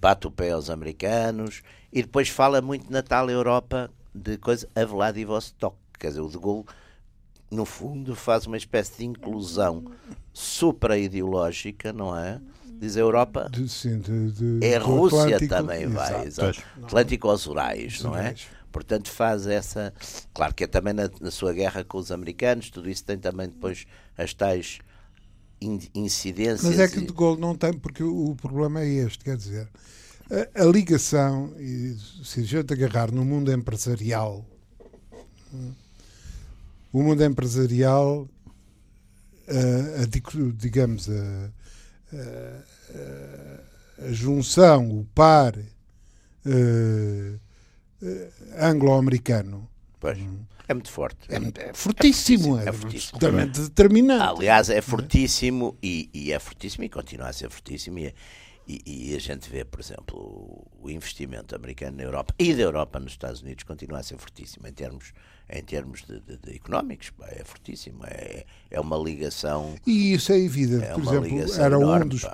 bate 0.00 0.26
o 0.26 0.30
pé 0.30 0.50
aos 0.50 0.70
americanos 0.70 1.62
e 1.92 2.02
depois 2.02 2.28
fala 2.28 2.60
muito 2.60 2.90
na 2.90 3.02
tal 3.02 3.30
Europa 3.30 3.90
de 4.14 4.38
coisa 4.38 4.68
a 4.74 4.84
Vladivostok, 4.84 5.76
quer 5.98 6.08
dizer, 6.08 6.20
o 6.20 6.28
de 6.28 6.38
Gaulle 6.38 6.64
no 7.50 7.64
fundo 7.64 8.14
faz 8.16 8.46
uma 8.46 8.56
espécie 8.56 8.98
de 8.98 9.04
inclusão 9.04 9.84
supra-ideológica, 10.32 11.92
não 11.92 12.16
é? 12.16 12.40
Diz 12.78 12.96
a 12.96 13.00
Europa. 13.00 13.48
De, 13.50 13.68
sim, 13.68 13.98
de, 13.98 14.32
de, 14.32 14.66
é 14.66 14.76
a 14.76 14.80
Rússia 14.80 15.36
Atlântico, 15.36 15.48
também 15.48 15.86
vai. 15.86 16.26
Exato. 16.26 16.62
Atlântico 16.82 17.28
aos 17.28 17.46
Urais, 17.46 18.02
não 18.02 18.16
é? 18.16 18.34
Portanto, 18.70 19.08
faz 19.08 19.46
essa. 19.46 19.94
Claro 20.34 20.54
que 20.54 20.64
é 20.64 20.66
também 20.66 20.92
na, 20.92 21.08
na, 21.20 21.30
sua 21.30 21.54
guerra 21.54 21.82
com 21.82 21.96
os 21.96 22.12
americanos, 22.12 22.68
tudo 22.68 22.90
isso 22.90 23.04
tem 23.04 23.16
também 23.16 23.48
depois 23.48 23.86
as 24.18 24.34
tais 24.34 24.80
incidências. 25.60 26.62
Mas 26.62 26.78
é 26.78 26.88
que 26.88 27.00
de 27.00 27.12
Gaulle 27.12 27.40
não 27.40 27.54
tem, 27.54 27.72
porque 27.72 28.02
o, 28.02 28.34
problema 28.40 28.80
é 28.82 28.88
este, 28.88 29.24
quer 29.24 29.36
dizer, 29.36 29.68
a, 30.30 30.62
a 30.62 30.64
ligação, 30.64 31.52
e 31.58 31.96
se 32.24 32.40
a 32.40 32.44
gente 32.44 32.72
agarrar 32.72 33.10
no 33.10 33.24
mundo 33.24 33.52
empresarial, 33.52 34.44
o 36.92 37.02
mundo 37.02 37.24
empresarial, 37.24 38.28
a, 39.48 40.02
a 40.02 40.06
digamos, 40.56 41.08
a, 41.08 41.50
junção, 44.12 45.00
o 45.00 45.04
par. 45.14 45.56
Uh, 46.46 47.40
uh, 48.02 48.32
anglo-americano. 48.58 49.68
Pois. 50.00 50.18
É 50.68 50.74
muito 50.74 50.90
forte. 50.90 51.18
É, 51.28 51.68
é 51.68 51.72
fortíssimo, 51.72 52.58
é, 52.58 52.68
é 52.68 52.72
fortíssimo. 52.72 53.18
É 53.22 53.46
determinante. 53.46 54.22
Aliás, 54.22 54.68
é 54.68 54.80
fortíssimo 54.80 55.76
e, 55.82 56.10
e, 56.12 56.32
é 56.32 56.38
fortíssimo 56.38 56.84
e 56.84 56.88
continua 56.88 57.28
a 57.28 57.32
ser 57.32 57.48
fortíssimo. 57.50 57.98
E, 57.98 58.14
e, 58.66 59.12
e, 59.12 59.14
a 59.14 59.20
gente 59.20 59.48
vê, 59.48 59.64
por 59.64 59.80
exemplo, 59.80 60.66
o 60.80 60.90
investimento 60.90 61.54
americano 61.54 61.98
na 61.98 62.02
Europa 62.02 62.34
e 62.36 62.52
da 62.52 62.62
Europa 62.62 62.98
nos 62.98 63.12
Estados 63.12 63.40
Unidos 63.42 63.62
continua 63.62 64.00
a 64.00 64.02
ser 64.02 64.18
fortíssimo 64.18 64.66
em 64.66 64.72
termos, 64.72 65.12
em 65.48 65.62
termos 65.62 66.02
de, 66.02 66.18
de, 66.20 66.36
de 66.36 66.56
económicos. 66.56 67.12
É 67.28 67.44
fortíssimo. 67.44 68.04
É, 68.04 68.44
é 68.68 68.80
uma 68.80 68.96
ligação. 68.96 69.76
E 69.86 70.14
isso 70.14 70.32
é 70.32 70.38
evidente. 70.38 70.84
É 70.84 70.94
por 70.94 71.02
exemplo, 71.02 71.62
era 71.62 71.76
enorme, 71.76 72.06
um 72.06 72.08
dos. 72.08 72.26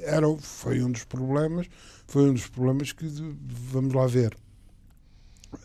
Era, 0.00 0.36
foi 0.38 0.82
um 0.82 0.92
dos 0.92 1.04
problemas. 1.04 1.68
Foi 2.06 2.28
um 2.28 2.34
dos 2.34 2.46
problemas 2.48 2.92
que 2.92 3.06
vamos 3.06 3.94
lá 3.94 4.06
ver 4.06 4.36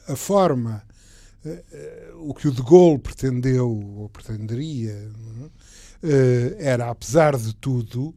a 0.07 0.15
forma, 0.15 0.83
o 2.15 2.33
que 2.33 2.47
o 2.47 2.51
de 2.51 2.61
Gaulle 2.61 2.99
pretendeu, 2.99 3.69
ou 3.69 4.09
pretenderia, 4.09 5.09
eh, 6.03 6.55
era, 6.59 6.89
apesar 6.89 7.37
de 7.37 7.55
tudo, 7.55 8.13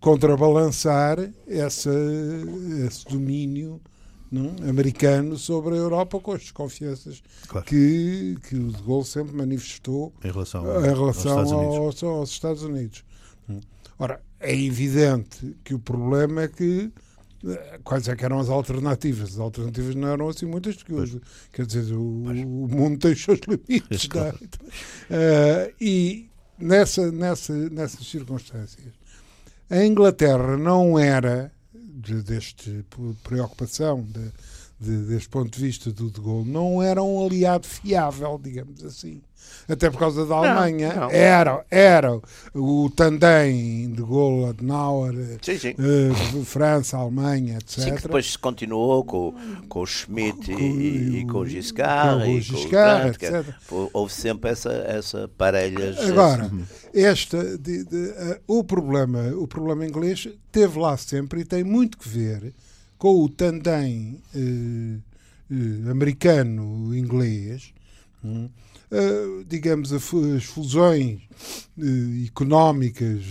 contrabalançar 0.00 1.18
essa, 1.46 1.92
esse 2.86 3.04
domínio 3.06 3.80
não, 4.30 4.56
americano 4.68 5.36
sobre 5.38 5.74
a 5.74 5.78
Europa 5.78 6.18
com 6.18 6.32
as 6.32 6.40
desconfianças 6.40 7.22
claro. 7.46 7.66
que, 7.66 8.36
que 8.48 8.56
o 8.56 8.72
de 8.72 8.82
Gaulle 8.82 9.04
sempre 9.04 9.34
manifestou 9.36 10.12
em 10.24 10.30
relação, 10.30 10.64
em 10.84 10.94
relação 10.94 11.38
aos, 11.38 11.50
Estados 11.50 11.52
aos, 11.52 12.02
aos 12.02 12.30
Estados 12.30 12.62
Unidos. 12.62 13.04
Ora, 13.98 14.20
é 14.40 14.52
evidente 14.52 15.54
que 15.62 15.74
o 15.74 15.78
problema 15.78 16.42
é 16.42 16.48
que 16.48 16.90
quais 17.82 18.08
é 18.08 18.14
que 18.14 18.24
eram 18.24 18.38
as 18.38 18.48
alternativas? 18.48 19.30
As 19.34 19.38
alternativas 19.38 19.94
não 19.94 20.08
eram 20.08 20.28
assim 20.28 20.46
muitas, 20.46 20.82
que 20.82 20.92
hoje, 20.92 21.20
quer 21.52 21.66
dizer, 21.66 21.92
o, 21.94 22.00
o, 22.00 22.68
mundo 22.68 22.98
tem 22.98 23.12
os 23.12 23.22
seus 23.22 23.40
limites. 23.46 24.06
Claro. 24.06 24.38
Uh, 24.38 25.74
e 25.80 26.28
nessa, 26.58 27.10
nessa, 27.10 27.52
nessas 27.70 28.06
circunstâncias, 28.06 28.92
a 29.68 29.84
Inglaterra 29.84 30.56
não 30.56 30.98
era, 30.98 31.52
de, 31.74 32.22
deste 32.22 32.84
preocupação, 33.22 34.02
de, 34.02 34.32
de, 34.82 34.96
deste 35.06 35.28
ponto 35.28 35.50
de 35.50 35.64
vista 35.64 35.90
do 35.90 36.10
de 36.10 36.20
Gaulle, 36.20 36.50
não 36.50 36.82
era 36.82 37.02
um 37.02 37.24
aliado 37.24 37.66
fiável, 37.66 38.38
digamos 38.42 38.84
assim 38.84 39.22
até 39.68 39.90
por 39.90 39.98
causa 39.98 40.26
da 40.26 40.34
Alemanha. 40.34 40.92
Não, 40.92 41.00
não. 41.02 41.10
Era, 41.10 41.64
era 41.70 42.20
o 42.54 42.90
tandem 42.90 43.90
de 43.92 44.02
Gaulle, 44.02 44.46
Adenauer, 44.46 45.38
sim, 45.40 45.58
sim. 45.58 45.74
Uh, 45.78 46.44
França, 46.44 46.96
Alemanha, 46.96 47.56
etc. 47.56 47.84
Sim, 47.84 47.94
que 47.94 48.02
depois 48.02 48.32
se 48.32 48.38
continuou 48.38 49.04
com, 49.04 49.34
com 49.68 49.80
o 49.80 49.86
Schmidt 49.86 50.52
com, 50.52 50.60
e, 50.60 51.20
e, 51.20 51.26
com 51.26 51.38
o 51.38 51.46
Giscard. 51.46 52.24
Com 52.24 52.36
o 52.36 52.40
Giscard, 52.40 53.18
com 53.18 53.26
o 53.76 53.84
etc. 53.84 53.90
houve 53.92 54.12
sempre 54.12 54.50
essa, 54.50 54.72
essa 54.72 55.28
parelha. 55.36 55.94
Agora, 56.08 56.50
esta, 56.92 57.58
de, 57.58 57.84
de, 57.84 57.96
uh, 57.96 58.40
o, 58.46 58.64
problema, 58.64 59.32
o 59.36 59.46
problema 59.46 59.86
inglês 59.86 60.28
teve 60.50 60.78
lá 60.78 60.96
sempre 60.96 61.40
e 61.40 61.44
tem 61.44 61.64
muito 61.64 61.96
que 61.96 62.08
ver 62.08 62.52
com 63.02 63.24
o 63.24 63.28
tandem 63.28 64.22
uh, 64.32 65.90
americano-inglês. 65.90 67.74
Hum, 68.24 68.48
uh, 68.92 69.44
digamos, 69.44 69.92
as 69.92 70.44
fusões 70.44 71.20
económicas, 72.24 73.24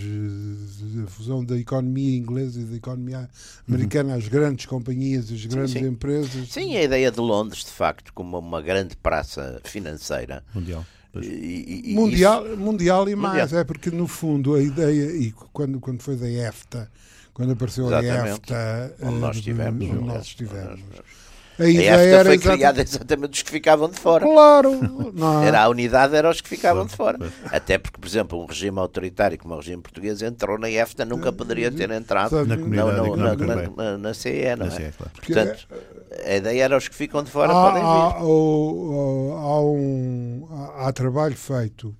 a 1.02 1.06
fusão 1.06 1.42
da 1.42 1.56
economia 1.56 2.18
inglesa 2.18 2.60
e 2.60 2.64
da 2.64 2.76
economia 2.76 3.30
americana, 3.66 4.10
uhum. 4.10 4.18
as 4.18 4.28
grandes 4.28 4.66
companhias, 4.66 5.32
as 5.32 5.46
grandes 5.46 5.72
sim, 5.72 5.78
sim. 5.78 5.86
empresas. 5.86 6.50
Sim, 6.50 6.76
a 6.76 6.82
ideia 6.82 7.10
de 7.10 7.20
Londres, 7.20 7.64
de 7.64 7.70
facto, 7.70 8.12
como 8.12 8.38
uma 8.38 8.60
grande 8.60 8.94
praça 8.94 9.58
financeira. 9.64 10.44
Mundial. 10.54 10.84
E, 11.14 11.92
e, 11.92 11.94
mundial, 11.94 12.46
isso... 12.46 12.56
mundial 12.58 13.08
e 13.08 13.16
mais, 13.16 13.44
mundial. 13.44 13.60
é 13.62 13.64
porque 13.64 13.90
no 13.90 14.06
fundo 14.06 14.54
a 14.54 14.62
ideia, 14.62 15.16
e 15.16 15.32
quando, 15.32 15.80
quando 15.80 16.02
foi 16.02 16.16
da 16.16 16.28
EFTA, 16.28 16.90
quando 17.34 17.52
apareceu 17.52 17.86
Exatamente. 17.86 18.18
a 18.18 18.34
EFTA, 18.34 18.94
onde 19.02 19.18
nós 19.18 19.36
estivemos, 19.36 19.90
onde 19.90 20.04
nós 20.04 20.22
estivemos 20.22 20.80
a, 21.58 21.64
a 21.64 21.70
EFTA 21.70 22.24
foi 22.24 22.38
criada 22.38 22.82
exatamente 22.82 23.30
dos 23.30 23.42
que 23.42 23.50
ficavam 23.50 23.88
de 23.88 23.98
fora. 23.98 24.24
Claro. 24.24 24.72
Não. 25.14 25.42
Era 25.42 25.62
a 25.62 25.68
unidade, 25.68 26.14
era 26.16 26.30
os 26.30 26.40
que 26.40 26.48
ficavam 26.48 26.86
de 26.86 26.96
fora. 26.96 27.18
Até 27.46 27.78
porque, 27.78 28.00
por 28.00 28.06
exemplo, 28.06 28.42
um 28.42 28.46
regime 28.46 28.78
autoritário 28.78 29.38
como 29.38 29.54
o 29.54 29.58
regime 29.58 29.82
português 29.82 30.22
entrou 30.22 30.58
na 30.58 30.70
EFTA, 30.70 31.04
nunca 31.04 31.32
poderia 31.32 31.70
ter 31.70 31.90
entrado 31.90 32.44
na, 32.46 32.56
no, 32.56 33.16
na, 33.16 33.34
na, 33.36 33.56
na, 33.76 33.98
na, 33.98 34.14
CE, 34.14 34.56
não 34.56 34.66
é? 34.66 34.92
Portanto, 35.14 35.68
a 36.24 36.34
ideia 36.34 36.64
era 36.64 36.76
os 36.76 36.88
que 36.88 36.94
ficam 36.94 37.22
de 37.22 37.30
fora 37.30 37.52
há, 37.52 37.54
podem 37.54 37.82
vir. 37.82 37.88
Há, 37.88 38.18
há, 39.38 39.60
um, 39.60 40.48
há 40.78 40.92
trabalho 40.92 41.36
feito, 41.36 41.94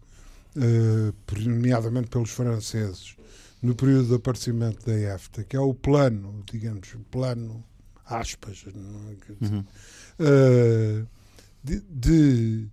uh, 0.56 1.14
nomeadamente 1.44 2.08
pelos 2.08 2.30
franceses, 2.30 3.16
no 3.62 3.74
período 3.76 4.08
do 4.08 4.14
aparecimento 4.16 4.84
da 4.84 4.92
EFTA, 4.92 5.44
que 5.44 5.56
é 5.56 5.60
o 5.60 5.72
plano, 5.72 6.42
digamos, 6.50 6.96
plano 7.10 7.64
aspas, 8.04 8.64
é? 8.66 8.70
uhum. 9.44 9.64
uh, 10.18 11.06
de, 11.62 11.80
de, 11.88 12.66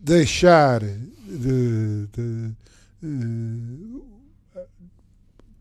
deixar 0.00 0.80
de, 0.80 2.06
de 2.06 2.54
uh, 3.02 4.06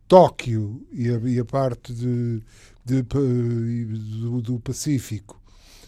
Tóquio 0.07 0.85
e 0.91 1.09
a, 1.09 1.17
e 1.17 1.39
a 1.39 1.45
parte 1.45 1.91
de, 1.91 2.43
do, 2.85 4.41
do, 4.41 4.59
Pacífico 4.59 5.41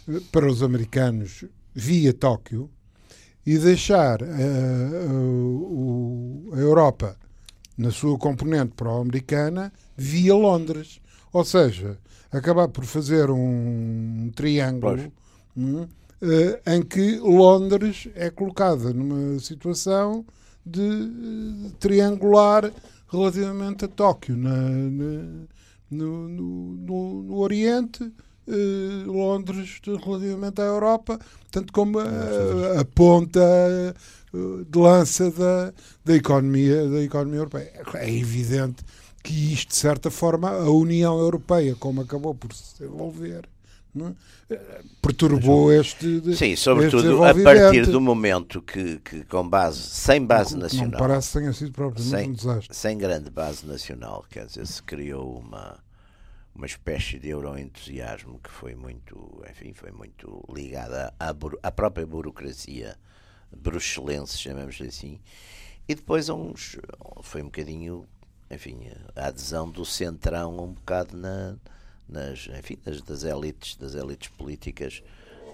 eh, 0.08 0.20
para 0.32 0.48
os 0.48 0.64
americanos 0.64 1.46
via 1.76 2.12
Tóquio 2.12 2.72
e 3.46 3.60
deixar 3.60 4.24
a 4.24 4.28
Europa 6.58 7.16
na 7.78 7.92
sua 7.92 8.18
componente 8.18 8.74
pró-americana 8.76 9.72
via 9.96 10.34
Londres. 10.34 11.02
Ou 11.32 11.44
seja, 11.44 11.98
acabar 12.32 12.68
por 12.68 12.86
fazer 12.86 13.30
um 13.30 14.32
triângulo 14.36 15.12
um, 15.56 15.82
uh, 15.82 15.90
em 16.66 16.82
que 16.82 17.18
Londres 17.18 18.08
é 18.16 18.30
colocada 18.30 18.94
numa 18.94 19.40
situação 19.40 20.26
de 20.66 21.72
triangular 21.80 22.72
relativamente 23.08 23.86
a 23.86 23.88
Tóquio 23.88 24.36
na, 24.36 24.52
na 24.52 25.46
no, 25.90 26.28
no, 26.28 26.76
no, 26.76 27.24
no, 27.24 27.38
Oriente, 27.38 28.12
uh, 28.48 29.12
Londres 29.12 29.80
relativamente 29.86 30.62
à 30.62 30.66
Europa, 30.66 31.20
tanto 31.52 31.72
como 31.74 32.00
a, 32.00 32.80
a 32.80 32.86
ponta 32.86 33.42
de 34.70 34.78
lança 34.78 35.32
da, 35.32 35.74
da, 36.04 36.16
economia, 36.16 36.88
da 36.90 37.02
economia 37.02 37.40
europeia. 37.40 37.72
É 37.96 38.10
evidente 38.10 38.84
que 39.24 39.54
isto, 39.54 39.70
de 39.70 39.76
certa 39.76 40.12
forma, 40.12 40.50
a 40.50 40.70
União 40.70 41.18
Europeia, 41.18 41.76
como 41.76 42.02
acabou 42.02 42.36
por 42.36 42.54
se 42.54 42.78
desenvolver, 42.78 43.48
é? 44.50 44.82
perturbou 45.02 45.72
este. 45.72 46.36
Sim, 46.36 46.56
sobretudo 46.56 47.24
a 47.24 47.34
partir 47.34 47.86
do 47.86 48.02
momento 48.02 48.62
que, 48.62 49.00
que 49.00 49.24
com 49.24 49.48
base, 49.48 49.80
sem 49.80 50.24
base 50.24 50.58
nacional. 50.58 50.91
Não 50.91 51.00
parece 51.00 51.32
que 51.32 51.39
tenha 51.39 51.54
sido 51.54 51.72
propriamente 51.72 52.10
sem, 52.10 52.30
um 52.30 52.34
desastre. 52.34 52.76
Sem 52.76 52.98
grande 52.98 53.30
base 53.30 53.66
nacional, 53.66 54.26
quer 54.30 54.48
dizer, 54.48 54.68
se 54.68 54.84
criou 54.84 55.39
uma, 55.39 55.80
uma 56.56 56.66
espécie 56.66 57.20
de 57.20 57.30
euroentusiasmo 57.30 58.39
que 58.39 58.49
foi 58.49 58.76
muito, 58.76 59.43
enfim, 59.49 59.74
foi 59.74 59.91
muito 59.91 60.43
ligada 60.49 61.14
à, 61.20 61.36
à 61.62 61.72
própria 61.72 62.06
burocracia 62.06 62.97
bruxelense, 63.56 64.38
chamamos 64.38 64.80
assim, 64.82 65.20
e 65.88 65.93
depois 65.93 66.30
uns, 66.30 66.78
foi 67.22 67.41
um 67.41 67.45
bocadinho, 67.45 68.08
enfim, 68.49 68.89
a 69.16 69.28
adesão 69.28 69.70
do 69.70 69.86
centrão 69.86 70.58
um 70.58 70.74
bocado 70.74 71.16
na 71.16 71.58
nas, 72.08 72.47
enfim, 72.60 72.78
das, 72.84 73.24
elites, 73.24 73.76
das 73.76 73.95
elites 73.95 74.30
políticas 74.30 75.03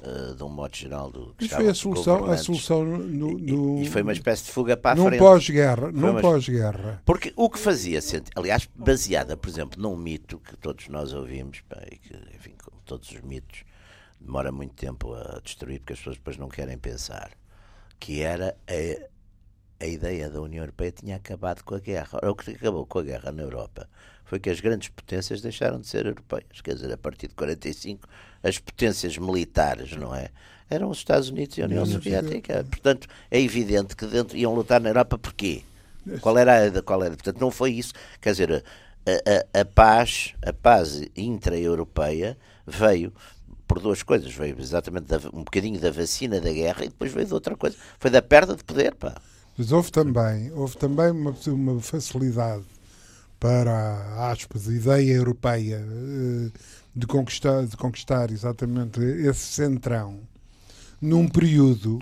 uh, 0.01 0.35
de 0.35 0.43
um 0.43 0.49
modo 0.49 0.75
geral 0.75 1.11
do 1.11 1.33
que 1.35 1.47
foi 1.47 1.67
a 1.67 1.73
solução, 1.73 2.25
a 2.25 2.37
solução 2.37 2.83
no, 2.83 3.37
no, 3.37 3.79
e, 3.79 3.83
e, 3.83 3.89
foi 3.89 4.01
uma 4.01 4.13
espécie 4.13 4.45
de 4.45 4.51
fuga 4.51 4.75
para 4.75 4.91
a 4.91 4.95
num 4.95 5.05
frente. 5.05 5.19
Pós-guerra, 5.19 5.91
num 5.91 6.19
pós-guerra. 6.19 7.01
Porque 7.05 7.31
o 7.35 7.49
que 7.49 7.59
fazia, 7.59 7.99
aliás, 8.35 8.67
baseada, 8.75 9.37
por 9.37 9.49
exemplo, 9.49 9.81
num 9.81 9.95
mito 9.95 10.39
que 10.39 10.57
todos 10.57 10.87
nós 10.87 11.13
ouvimos, 11.13 11.61
pá, 11.61 11.81
e 11.91 11.97
que, 11.97 12.15
enfim, 12.35 12.53
como 12.63 12.81
todos 12.85 13.09
os 13.11 13.21
mitos, 13.21 13.63
demora 14.19 14.51
muito 14.51 14.73
tempo 14.75 15.13
a 15.13 15.39
destruir 15.43 15.79
porque 15.79 15.93
as 15.93 15.99
pessoas 15.99 16.17
depois 16.17 16.37
não 16.37 16.49
querem 16.49 16.77
pensar, 16.77 17.31
que 17.99 18.21
era 18.21 18.55
a, 18.67 19.83
a 19.83 19.87
ideia 19.87 20.29
da 20.29 20.41
União 20.41 20.63
Europeia 20.63 20.91
tinha 20.91 21.15
acabado 21.15 21.63
com 21.63 21.75
a 21.75 21.79
guerra. 21.79 22.09
Ora, 22.13 22.31
o 22.31 22.35
que 22.35 22.51
acabou 22.51 22.85
com 22.85 22.99
a 22.99 23.03
guerra 23.03 23.31
na 23.31 23.43
Europa 23.43 23.87
foi 24.31 24.39
que 24.39 24.49
as 24.49 24.61
grandes 24.61 24.87
potências 24.87 25.41
deixaram 25.41 25.81
de 25.81 25.87
ser 25.87 26.05
europeias. 26.05 26.61
Quer 26.63 26.75
dizer, 26.75 26.93
a 26.93 26.95
partir 26.95 27.27
de 27.27 27.35
45, 27.35 28.07
as 28.41 28.57
potências 28.57 29.17
militares, 29.17 29.91
não 29.97 30.15
é? 30.15 30.29
Eram 30.69 30.89
os 30.89 30.99
Estados 30.99 31.27
Unidos 31.27 31.57
e 31.57 31.61
a 31.61 31.65
União 31.65 31.85
Soviética. 31.85 32.63
Portanto, 32.63 33.09
é 33.29 33.41
evidente 33.41 33.93
que 33.93 34.05
dentro 34.05 34.37
iam 34.37 34.55
lutar 34.55 34.79
na 34.79 34.87
Europa 34.87 35.17
porquê? 35.17 35.63
Qual 36.21 36.37
era 36.37 36.65
a 36.65 36.81
qual 36.81 37.03
era? 37.03 37.13
Portanto, 37.13 37.41
não 37.41 37.51
foi 37.51 37.73
isso. 37.73 37.91
Quer 38.21 38.31
dizer, 38.31 38.63
a, 39.05 39.57
a, 39.57 39.59
a 39.59 39.65
paz, 39.65 40.33
a 40.41 40.53
paz 40.53 41.03
intra-europeia 41.13 42.37
veio 42.65 43.11
por 43.67 43.81
duas 43.81 44.01
coisas. 44.01 44.33
Veio 44.33 44.55
exatamente 44.57 45.07
da, 45.07 45.17
um 45.33 45.43
bocadinho 45.43 45.77
da 45.77 45.91
vacina 45.91 46.39
da 46.39 46.53
guerra 46.53 46.85
e 46.85 46.87
depois 46.87 47.11
veio 47.11 47.27
de 47.27 47.33
outra 47.33 47.57
coisa. 47.57 47.75
Foi 47.99 48.09
da 48.09 48.21
perda 48.21 48.55
de 48.55 48.63
poder, 48.63 48.95
pá. 48.95 49.13
Mas 49.57 49.73
houve 49.73 49.91
também, 49.91 50.53
houve 50.53 50.77
também 50.77 51.11
uma, 51.11 51.35
uma 51.47 51.81
facilidade 51.81 52.63
para, 53.41 54.29
aspas, 54.31 54.69
a 54.69 54.71
ideia 54.71 55.13
europeia 55.13 55.83
eh, 55.83 56.51
de 56.95 57.07
conquistar, 57.07 57.65
de 57.65 57.75
conquistar 57.75 58.29
exatamente 58.29 59.01
esse 59.01 59.47
centrão 59.47 60.19
num 61.01 61.27
período 61.27 61.99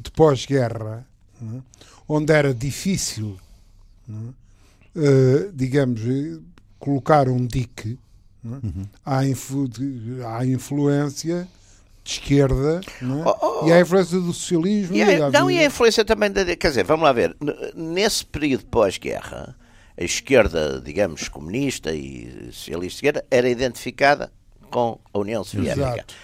de 0.00 0.10
pós-guerra, 0.10 1.06
é? 1.40 1.60
onde 2.08 2.32
era 2.32 2.52
difícil, 2.52 3.38
é? 4.96 5.48
digamos, 5.54 6.00
colocar 6.80 7.28
um 7.28 7.46
dique 7.46 7.96
é? 8.44 8.48
uhum. 8.48 8.86
à, 9.06 9.24
influ, 9.24 9.70
à 10.26 10.44
influência 10.44 11.46
de 12.02 12.10
esquerda 12.10 12.80
oh, 13.24 13.62
oh, 13.62 13.68
e 13.68 13.72
à 13.72 13.80
influência 13.80 14.18
do 14.18 14.32
socialismo. 14.32 14.96
E 14.96 15.02
a, 15.04 15.30
não, 15.30 15.48
e 15.48 15.56
a 15.56 15.66
influência 15.66 16.04
também 16.04 16.32
da. 16.32 16.44
Quer 16.56 16.68
dizer, 16.68 16.84
vamos 16.84 17.04
lá 17.04 17.12
ver, 17.12 17.36
nesse 17.76 18.26
período 18.26 18.64
pós-guerra 18.64 19.54
a 20.00 20.04
esquerda, 20.04 20.80
digamos, 20.82 21.28
comunista 21.28 21.92
e 21.92 22.48
socialista 22.52 23.22
era 23.30 23.50
identificada 23.50 24.32
com 24.70 24.98
a 25.12 25.18
União 25.18 25.44
Soviética. 25.44 25.92
Exato. 25.92 26.14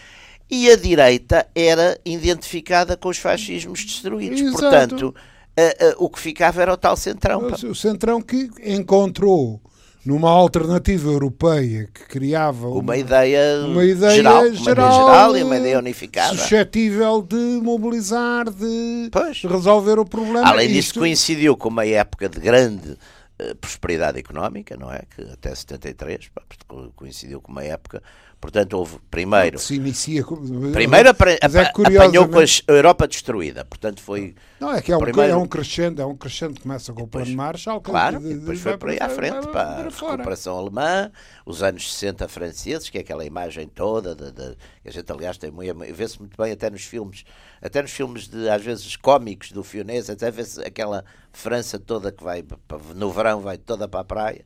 E 0.51 0.71
a 0.71 0.77
direita 0.77 1.47
era 1.55 1.99
identificada 2.05 2.97
com 2.97 3.11
os 3.11 3.19
fascismos 3.19 3.85
destruídos. 3.85 4.41
Exato. 4.41 4.59
Portanto, 4.59 5.15
a, 5.57 5.63
a, 5.63 5.95
o 5.99 6.09
que 6.09 6.19
ficava 6.19 6.63
era 6.63 6.73
o 6.73 6.77
tal 6.77 6.97
centrão. 6.97 7.49
O 7.49 7.75
centrão 7.75 8.23
que 8.23 8.49
encontrou 8.65 9.61
numa 10.07 10.31
alternativa 10.31 11.11
europeia 11.11 11.89
que 11.93 12.05
criava 12.05 12.69
uma, 12.69 12.79
uma 12.79 12.97
ideia, 12.97 13.67
uma 13.67 13.85
ideia 13.85 14.15
geral, 14.15 14.55
geral, 14.55 14.55
uma 14.55 14.71
ideia 14.71 14.93
geral 14.93 15.37
e 15.37 15.43
uma 15.43 15.57
ideia 15.59 15.79
unificada. 15.81 16.37
Suscetível 16.37 17.21
de 17.21 17.61
mobilizar, 17.61 18.49
de 18.49 19.09
pois. 19.11 19.43
resolver 19.43 19.99
o 19.99 20.05
problema. 20.05 20.49
Além 20.49 20.69
disso, 20.69 20.89
Isto... 20.91 21.01
coincidiu 21.01 21.57
com 21.57 21.69
uma 21.69 21.85
época 21.85 22.29
de 22.29 22.39
grande 22.39 22.97
prosperidade 23.61 24.19
económica, 24.19 24.77
não 24.77 24.93
é? 24.93 25.03
Que 25.15 25.23
até 25.33 25.55
73 25.55 26.29
pá, 26.29 26.43
coincidiu 26.95 27.41
com 27.41 27.53
uma 27.53 27.65
época. 27.65 28.03
Portanto, 28.47 28.75
houve 28.75 29.01
primeiro. 29.11 29.59
Se 29.59 29.75
inicia 29.75 30.23
como... 30.23 30.71
Primeiro 30.71 31.09
é 31.09 31.11
apanhou 31.11 32.29
com 32.29 32.39
a 32.39 32.73
Europa 32.73 33.09
destruída. 33.09 33.65
Portanto, 33.65 34.01
foi. 34.01 34.37
Não, 34.61 34.73
é 34.73 34.81
que 34.81 34.93
é 34.93 34.97
um, 34.97 35.01
primeiro... 35.01 35.33
é 35.33 35.37
um 35.37 35.49
crescendo, 35.49 36.01
é 36.01 36.07
um 36.07 36.17
crescendo, 36.17 36.61
começa 36.61 36.93
com 36.93 37.03
o 37.03 37.09
plano 37.09 37.35
Marshall. 37.35 37.81
Claro, 37.81 38.21
de, 38.21 38.31
e 38.31 38.35
depois 38.35 38.61
foi 38.61 38.79
por 38.79 38.91
aí 38.91 38.99
à 39.01 39.09
frente, 39.09 39.49
para, 39.49 39.63
a 39.63 39.83
recuperação 39.83 40.57
alemã, 40.57 41.11
os 41.45 41.61
anos 41.61 41.93
60 41.93 42.29
franceses, 42.29 42.89
que 42.89 42.99
é 42.99 43.01
aquela 43.01 43.25
imagem 43.25 43.67
toda, 43.67 44.15
de, 44.15 44.31
de, 44.31 44.57
a 44.85 44.91
gente, 44.93 45.11
aliás, 45.11 45.37
tem 45.37 45.51
muito, 45.51 45.77
vê-se 45.93 46.17
muito 46.21 46.41
bem 46.41 46.53
até 46.53 46.71
nos 46.71 46.85
filmes, 46.85 47.25
até 47.61 47.83
nos 47.83 47.91
filmes 47.91 48.29
de, 48.29 48.49
às 48.49 48.63
vezes, 48.63 48.95
cómicos 48.95 49.51
do 49.51 49.65
Fionês, 49.65 50.09
até 50.09 50.31
vê-se 50.31 50.63
aquela 50.63 51.05
França 51.33 51.81
toda 51.81 52.13
que 52.13 52.23
vai, 52.23 52.45
no 52.95 53.11
verão, 53.11 53.41
vai 53.41 53.59
toda 53.59 53.89
para 53.89 54.01
a 54.01 54.05
praia 54.05 54.45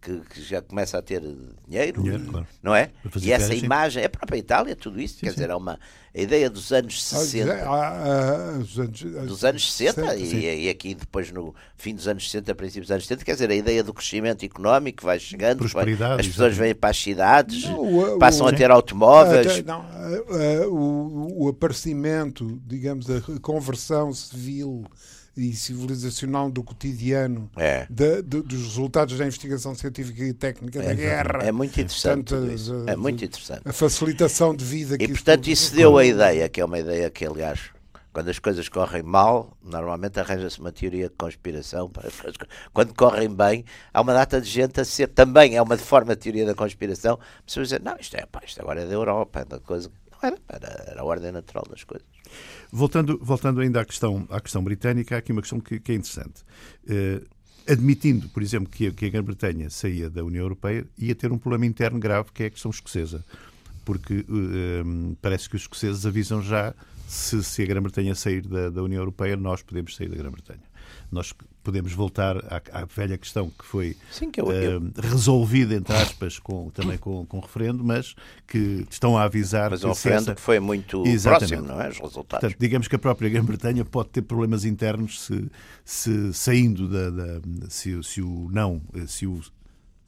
que, 0.00 0.20
que, 0.20 0.42
já 0.42 0.62
começa 0.62 0.98
a 0.98 1.02
ter 1.02 1.20
dinheiro, 1.68 2.02
dinheiro 2.02 2.24
claro. 2.26 2.46
não 2.62 2.74
é? 2.74 2.90
E 3.20 3.32
essa 3.32 3.48
viagem. 3.48 3.64
imagem, 3.64 4.02
é 4.02 4.06
a 4.06 4.10
própria 4.10 4.38
Itália, 4.38 4.74
tudo 4.74 5.00
isso, 5.00 5.14
sim, 5.14 5.20
quer 5.20 5.30
sim. 5.30 5.34
dizer, 5.34 5.50
é 5.50 5.54
uma 5.54 5.78
a 6.12 6.20
ideia 6.20 6.50
dos 6.50 6.72
anos 6.72 7.02
60. 7.04 7.52
Ah, 7.52 7.68
ah, 7.68 8.34
anos, 8.54 8.74
dos 8.74 9.44
anos 9.44 9.72
60, 9.72 10.02
60 10.02 10.16
e, 10.16 10.64
e, 10.64 10.68
aqui 10.68 10.92
depois 10.92 11.30
no 11.30 11.54
fim 11.76 11.94
dos 11.94 12.08
anos 12.08 12.28
60, 12.28 12.52
princípios 12.56 12.88
dos 12.88 12.92
anos 12.92 13.06
70, 13.06 13.24
quer 13.24 13.32
dizer, 13.32 13.50
a 13.50 13.54
ideia 13.54 13.84
do 13.84 13.94
crescimento 13.94 14.44
económico 14.44 15.04
vai 15.04 15.20
chegando, 15.20 15.68
vai, 15.68 15.92
as 16.18 16.26
pessoas 16.26 16.56
vêm 16.56 16.74
para 16.74 16.90
as 16.90 17.00
cidades, 17.00 17.62
não, 17.62 18.14
o, 18.14 18.18
passam 18.18 18.46
o, 18.46 18.48
a 18.48 18.52
ter 18.52 18.72
automóveis. 18.72 19.64
Não, 19.64 19.84
o, 20.68 21.44
o 21.44 21.48
aparecimento, 21.48 22.60
digamos, 22.66 23.08
a 23.08 23.20
conversão 23.40 24.12
civil 24.12 24.84
e 25.40 25.54
civilizacional 25.54 26.50
do 26.50 26.62
cotidiano 26.62 27.50
é. 27.56 27.86
de, 27.88 28.22
de, 28.22 28.42
dos 28.42 28.62
resultados 28.62 29.16
da 29.16 29.24
investigação 29.24 29.74
científica 29.74 30.22
e 30.22 30.32
técnica 30.32 30.82
é, 30.82 30.86
da 30.86 30.94
guerra. 30.94 31.38
É 31.42 31.52
muito 31.52 31.80
interessante. 31.80 32.34
Portanto, 32.34 32.88
a, 32.88 32.92
é 32.92 32.96
muito 32.96 33.24
interessante. 33.24 33.62
A 33.64 33.72
facilitação 33.72 34.54
de 34.54 34.64
vida 34.64 34.98
que 34.98 35.04
E, 35.04 35.08
portanto, 35.08 35.48
isso, 35.48 35.66
isso 35.66 35.74
deu 35.74 35.96
a 35.96 36.04
ideia, 36.04 36.48
que 36.48 36.60
é 36.60 36.64
uma 36.64 36.78
ideia 36.78 37.10
que, 37.10 37.24
aliás, 37.24 37.70
quando 38.12 38.28
as 38.28 38.38
coisas 38.38 38.68
correm 38.68 39.02
mal, 39.02 39.56
normalmente 39.62 40.18
arranja-se 40.18 40.58
uma 40.58 40.72
teoria 40.72 41.08
de 41.08 41.14
conspiração. 41.14 41.90
Quando 42.72 42.94
correm 42.94 43.32
bem, 43.34 43.64
há 43.94 44.00
uma 44.00 44.12
data 44.12 44.40
de 44.40 44.48
gente 44.48 44.80
a 44.80 44.84
ser 44.84 45.08
também, 45.08 45.56
é 45.56 45.62
uma 45.62 45.76
forma 45.78 46.14
de 46.16 46.22
teoria 46.22 46.44
da 46.44 46.54
conspiração. 46.54 47.18
Pessoas 47.46 47.68
dizem, 47.68 47.84
não, 47.84 47.96
isto, 47.98 48.16
é, 48.16 48.26
pá, 48.26 48.42
isto 48.44 48.60
agora 48.60 48.82
é 48.82 48.86
da 48.86 48.92
Europa, 48.92 49.40
é 49.40 49.44
da 49.44 49.60
coisa. 49.60 49.90
Não 50.10 50.28
era, 50.28 50.38
era, 50.48 50.84
era 50.88 51.00
a 51.00 51.04
ordem 51.04 51.32
natural 51.32 51.64
das 51.70 51.84
coisas. 51.84 52.06
Voltando, 52.72 53.18
voltando 53.22 53.60
ainda 53.60 53.80
à 53.80 53.84
questão, 53.84 54.26
à 54.30 54.40
questão 54.40 54.62
britânica, 54.62 55.16
há 55.16 55.18
aqui 55.18 55.32
uma 55.32 55.40
questão 55.40 55.60
que, 55.60 55.80
que 55.80 55.92
é 55.92 55.94
interessante. 55.94 56.42
Uh, 56.84 57.26
admitindo, 57.66 58.28
por 58.28 58.42
exemplo, 58.42 58.70
que, 58.70 58.90
que 58.92 59.06
a 59.06 59.08
Grã-Bretanha 59.08 59.68
saía 59.70 60.08
da 60.08 60.24
União 60.24 60.42
Europeia, 60.42 60.86
ia 60.96 61.14
ter 61.14 61.32
um 61.32 61.38
problema 61.38 61.66
interno 61.66 61.98
grave, 61.98 62.30
que 62.32 62.44
é 62.44 62.46
a 62.46 62.50
questão 62.50 62.70
escocesa. 62.70 63.24
Porque 63.84 64.20
uh, 64.28 65.16
parece 65.20 65.48
que 65.48 65.56
os 65.56 65.62
escoceses 65.62 66.06
avisam 66.06 66.42
já 66.42 66.74
se, 67.08 67.42
se 67.42 67.62
a 67.62 67.66
Grã-Bretanha 67.66 68.14
sair 68.14 68.42
da, 68.46 68.70
da 68.70 68.82
União 68.82 69.00
Europeia, 69.00 69.36
nós 69.36 69.62
podemos 69.62 69.96
sair 69.96 70.08
da 70.08 70.16
Grã-Bretanha 70.16 70.70
nós 71.10 71.34
podemos 71.62 71.92
voltar 71.92 72.36
à, 72.38 72.62
à 72.72 72.84
velha 72.84 73.16
questão 73.18 73.50
que 73.50 73.64
foi 73.64 73.96
Sim, 74.10 74.30
que 74.30 74.40
eu, 74.40 74.50
eu... 74.52 74.80
Uh, 74.80 74.92
resolvida, 74.96 75.74
entre 75.74 75.94
aspas, 75.94 76.38
com, 76.38 76.70
também 76.70 76.98
com, 76.98 77.24
com 77.26 77.40
referendo, 77.40 77.84
mas 77.84 78.14
que 78.46 78.86
estão 78.90 79.16
a 79.16 79.24
avisar. 79.24 79.70
Mas 79.70 79.84
o 79.84 79.88
referendo 79.88 80.22
essa... 80.22 80.34
que 80.34 80.40
foi 80.40 80.60
muito 80.60 81.06
Exatamente. 81.06 81.48
próximo, 81.48 81.68
não 81.68 81.80
é? 81.80 81.88
Os 81.88 81.98
resultados. 81.98 82.40
Portanto, 82.40 82.56
digamos 82.58 82.88
que 82.88 82.96
a 82.96 82.98
própria 82.98 83.28
Grã-Bretanha 83.28 83.84
pode 83.84 84.10
ter 84.10 84.22
problemas 84.22 84.64
internos 84.64 85.20
se, 85.22 85.50
se 85.84 86.32
saindo 86.32 86.88
da. 86.88 87.10
da 87.10 87.40
se, 87.68 88.02
se 88.02 88.22
o 88.22 88.48
não, 88.50 88.80
se 89.06 89.26
o 89.26 89.40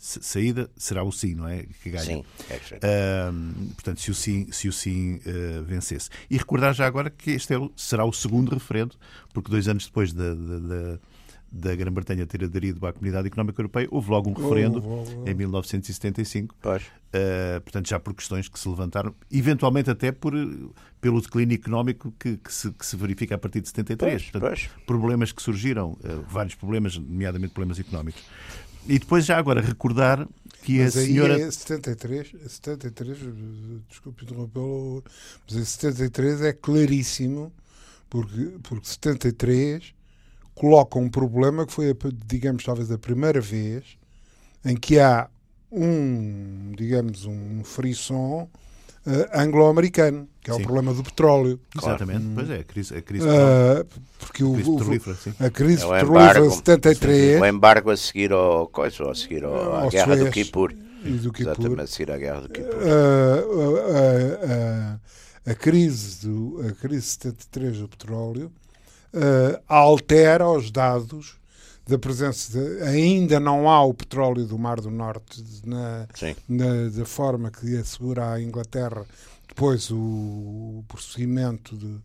saída 0.02 0.68
será 0.76 1.04
o 1.04 1.12
sim, 1.12 1.34
não 1.36 1.46
é? 1.46 1.64
Que 1.80 1.90
ganha. 1.90 2.04
Sim, 2.04 2.24
é 2.50 2.56
uh, 2.56 3.72
portanto, 3.74 4.00
se 4.00 4.10
o 4.10 4.14
sim, 4.14 4.48
se 4.50 4.68
o 4.68 4.72
sim 4.72 5.16
uh, 5.18 5.62
vencesse. 5.62 6.10
E 6.28 6.36
recordar 6.36 6.74
já 6.74 6.86
agora 6.86 7.08
que 7.08 7.30
este 7.30 7.54
é, 7.54 7.58
será 7.76 8.04
o 8.04 8.12
segundo 8.12 8.52
referendo, 8.52 8.96
porque 9.32 9.48
dois 9.48 9.68
anos 9.68 9.86
depois 9.86 10.12
da, 10.12 10.34
da, 10.34 10.58
da 10.58 10.98
da 11.52 11.76
Grã-Bretanha 11.76 12.26
ter 12.26 12.42
aderido 12.42 12.84
à 12.86 12.92
Comunidade 12.94 13.26
Económica 13.26 13.60
Europeia, 13.60 13.86
houve 13.90 14.10
logo 14.10 14.30
um 14.30 14.32
referendo 14.32 14.82
oh, 14.82 15.04
oh, 15.06 15.24
oh. 15.26 15.28
em 15.28 15.34
1975. 15.34 16.56
Pois. 16.60 16.82
Uh, 16.82 17.60
portanto, 17.60 17.88
já 17.90 18.00
por 18.00 18.14
questões 18.14 18.48
que 18.48 18.58
se 18.58 18.66
levantaram, 18.66 19.14
eventualmente 19.30 19.90
até 19.90 20.10
por, 20.10 20.32
pelo 20.98 21.20
declínio 21.20 21.54
económico 21.54 22.10
que, 22.18 22.38
que, 22.38 22.52
se, 22.52 22.72
que 22.72 22.86
se, 22.86 22.96
verifica 22.96 23.34
a 23.34 23.38
partir 23.38 23.60
de 23.60 23.68
73. 23.68 24.10
Pois, 24.10 24.30
portanto, 24.30 24.48
pois. 24.48 24.70
Problemas 24.86 25.30
que 25.30 25.42
surgiram, 25.42 25.90
uh, 25.90 26.24
vários 26.26 26.54
problemas, 26.54 26.96
nomeadamente 26.96 27.52
problemas 27.52 27.78
económicos. 27.78 28.22
E 28.88 28.98
depois, 28.98 29.26
já 29.26 29.36
agora, 29.36 29.60
recordar 29.60 30.26
que 30.62 30.80
a 30.80 30.84
mas 30.84 30.96
aí 30.96 31.06
senhora. 31.06 31.38
é 31.38 31.50
73, 31.50 32.34
73, 32.48 33.18
desculpe 33.90 34.24
interrompê-lo, 34.24 35.04
mas 35.46 35.56
em 35.56 35.64
73 35.64 36.40
é 36.40 36.52
claríssimo, 36.54 37.52
porque, 38.08 38.54
porque 38.62 38.88
73 38.88 39.94
coloca 40.54 40.98
um 40.98 41.08
problema 41.08 41.66
que 41.66 41.72
foi, 41.72 41.94
digamos, 42.26 42.64
talvez 42.64 42.90
a 42.90 42.98
primeira 42.98 43.40
vez 43.40 43.84
em 44.64 44.76
que 44.76 44.98
há 44.98 45.28
um, 45.70 46.72
digamos, 46.76 47.24
um 47.24 47.62
frisson 47.64 48.48
eh, 49.06 49.30
anglo-americano, 49.34 50.28
que 50.40 50.50
é 50.50 50.54
Sim. 50.54 50.60
o 50.60 50.64
problema 50.64 50.92
do 50.94 51.02
petróleo. 51.02 51.58
Exatamente, 51.76 52.24
pois 52.34 52.50
é, 52.50 52.56
a 52.58 52.64
crise, 52.64 52.94
a 52.96 53.02
crise, 53.02 53.26
Ah, 53.28 53.84
porque 54.18 54.44
o, 54.44 54.52
a 54.52 54.54
crise 54.54 54.70
o- 54.70 54.76
petrolífera, 54.76 55.16
sim. 55.16 55.32
a 55.40 55.50
crise 55.50 55.84
É 55.84 55.88
petrolífera 55.88 56.38
embargo. 56.38 56.48
de 56.50 56.54
73 56.56 57.40
O 57.40 57.46
embargo 57.46 57.90
a 57.90 57.96
seguir 57.96 58.32
ao 58.32 58.68
coisa, 58.68 59.02
ou 59.04 59.10
a 59.10 59.14
seguir 59.14 59.44
ao- 59.44 59.86
à 59.86 59.88
guerra 59.88 60.16
do. 60.16 60.30
Kipur. 60.30 60.72
e 61.04 61.10
do 61.14 61.32
Kipur, 61.32 61.52
Exatamente, 61.52 61.80
a 61.82 61.86
seguir 61.88 62.12
à 62.12 62.18
guerra 62.18 62.40
do 62.42 62.48
Kipur. 62.50 62.74
a, 62.76 63.88
a- 63.88 64.98
a- 65.46 65.50
a 65.50 65.54
crise 65.56 66.24
do, 66.28 66.60
a 66.68 66.72
crise 66.72 67.02
73 67.06 67.78
do 67.78 67.88
petróleo 67.88 68.52
eh, 69.14 69.60
altera 69.68 70.48
os 70.48 70.70
dados 70.70 71.36
da 71.86 71.98
presença 71.98 72.52
de, 72.58 72.82
ainda 72.82 73.40
não 73.40 73.68
há 73.68 73.84
o 73.84 73.92
petróleo 73.92 74.44
do 74.46 74.58
Mar 74.58 74.80
do 74.80 74.90
Norte 74.90 75.42
na, 75.64 76.06
na- 76.48 76.88
da 76.88 77.04
forma 77.04 77.50
que 77.50 77.76
assegura 77.76 78.30
à 78.32 78.40
Inglaterra 78.40 79.04
depois 79.48 79.90
o, 79.90 79.96
o 79.96 80.84
prosseguimento 80.88 81.76
de 81.76 81.98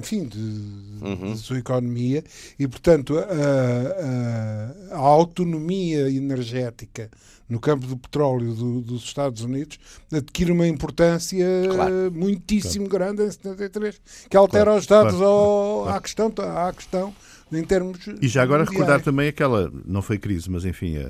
enfim, 0.00 0.24
de, 0.26 0.38
Uhum. 0.38 1.30
da 1.30 1.36
sua 1.36 1.58
economia 1.58 2.24
e, 2.58 2.66
portanto, 2.68 3.16
a, 3.18 3.22
a- 3.22 4.94
a 4.94 4.98
autonomia 4.98 6.10
energética 6.10 7.10
no 7.48 7.58
campo 7.58 7.86
do 7.86 7.96
petróleo 7.96 8.54
do- 8.54 8.80
dos 8.80 9.02
Estados 9.04 9.42
Unidos 9.42 9.78
adquire 10.12 10.52
uma 10.52 10.68
importância 10.68 11.44
Claro. 11.74 12.12
muitíssimo 12.12 12.88
grande 12.88 13.22
em 13.24 13.30
73, 13.30 14.00
que 14.28 14.36
altera 14.36 14.64
Claro, 14.66 14.78
os 14.80 14.86
dados 14.86 15.12
claro, 15.14 15.26
ao- 15.26 15.82
claro. 15.82 15.96
à, 15.98 16.00
questão, 16.00 16.32
à 16.38 16.72
questão 16.72 17.14
em 17.52 17.64
termos. 17.64 17.98
E 18.22 18.28
já 18.28 18.42
agora 18.42 18.60
mundiais. 18.64 18.78
recordar 18.80 19.02
também 19.02 19.26
aquela, 19.28 19.70
não 19.84 20.00
foi 20.02 20.18
crise, 20.18 20.48
mas 20.48 20.64
enfim, 20.64 20.96
a, 20.98 21.02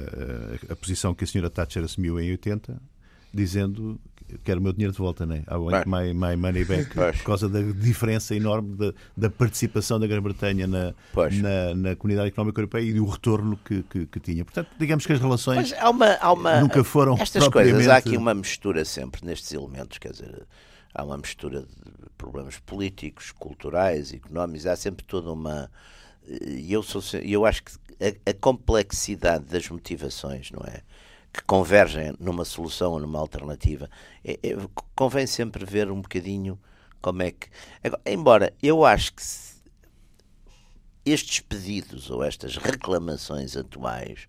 a- 0.70 0.72
a 0.72 0.76
posição 0.76 1.14
que 1.14 1.24
a 1.24 1.26
senhora 1.26 1.50
Thatcher 1.50 1.84
assumiu 1.84 2.18
em 2.18 2.30
80, 2.30 2.80
dizendo 3.32 4.00
quero 4.44 4.60
o 4.60 4.62
meu 4.62 4.72
dinheiro 4.72 4.92
de 4.92 4.98
volta, 4.98 5.24
né? 5.26 5.42
I 5.50 5.54
want 5.54 5.86
my, 5.86 6.12
my 6.14 6.36
money 6.36 6.64
back. 6.64 6.94
Pois. 6.94 7.16
Por 7.18 7.24
causa 7.24 7.48
da 7.48 7.60
diferença 7.60 8.34
enorme 8.34 8.76
da, 8.76 8.92
da 9.16 9.30
participação 9.30 9.98
da 9.98 10.06
Grã-Bretanha 10.06 10.66
na, 10.66 10.94
na, 11.14 11.74
na 11.74 11.96
comunidade 11.96 12.28
económica 12.28 12.60
europeia 12.60 12.82
e 12.82 12.92
do 12.92 13.04
retorno 13.04 13.56
que, 13.64 13.82
que, 13.84 14.06
que 14.06 14.20
tinha. 14.20 14.44
Portanto, 14.44 14.68
digamos 14.78 15.06
que 15.06 15.12
as 15.12 15.20
relações 15.20 15.72
há 15.74 15.90
uma, 15.90 16.14
há 16.14 16.32
uma, 16.32 16.60
nunca 16.60 16.82
foram 16.84 17.14
Estas 17.14 17.48
coisas, 17.48 17.72
há 17.72 17.76
propriamente- 17.76 18.08
aqui 18.08 18.16
uma 18.16 18.34
mistura 18.34 18.84
sempre 18.84 19.24
nestes 19.24 19.52
elementos, 19.52 19.98
quer 19.98 20.12
dizer, 20.12 20.46
há 20.94 21.04
uma 21.04 21.16
mistura 21.18 21.60
de 21.62 22.10
problemas 22.16 22.58
políticos, 22.58 23.32
culturais, 23.32 24.12
económicos, 24.12 24.66
há 24.66 24.76
sempre 24.76 25.04
toda 25.06 25.32
uma. 25.32 25.70
E 26.46 26.72
eu, 26.72 26.82
sou, 26.82 27.02
eu 27.22 27.46
acho 27.46 27.62
que 27.64 27.72
a, 28.00 28.30
a 28.30 28.34
complexidade 28.34 29.44
das 29.46 29.68
motivações, 29.68 30.50
não 30.50 30.62
é? 30.66 30.82
Que 31.32 31.42
convergem 31.44 32.14
numa 32.18 32.44
solução 32.44 32.92
ou 32.92 33.00
numa 33.00 33.18
alternativa, 33.18 33.88
é- 34.24 34.38
é- 34.42 34.56
convém 34.96 35.26
sempre 35.26 35.64
ver 35.64 35.90
um 35.90 36.00
bocadinho 36.00 36.58
como 37.00 37.22
é 37.22 37.30
que. 37.30 37.48
Agora, 37.84 38.02
embora 38.04 38.54
eu 38.62 38.84
acho 38.84 39.12
que 39.14 39.22
estes 41.04 41.40
pedidos 41.40 42.10
ou 42.10 42.22
estas 42.22 42.56
reclamações 42.56 43.56
atuais 43.56 44.26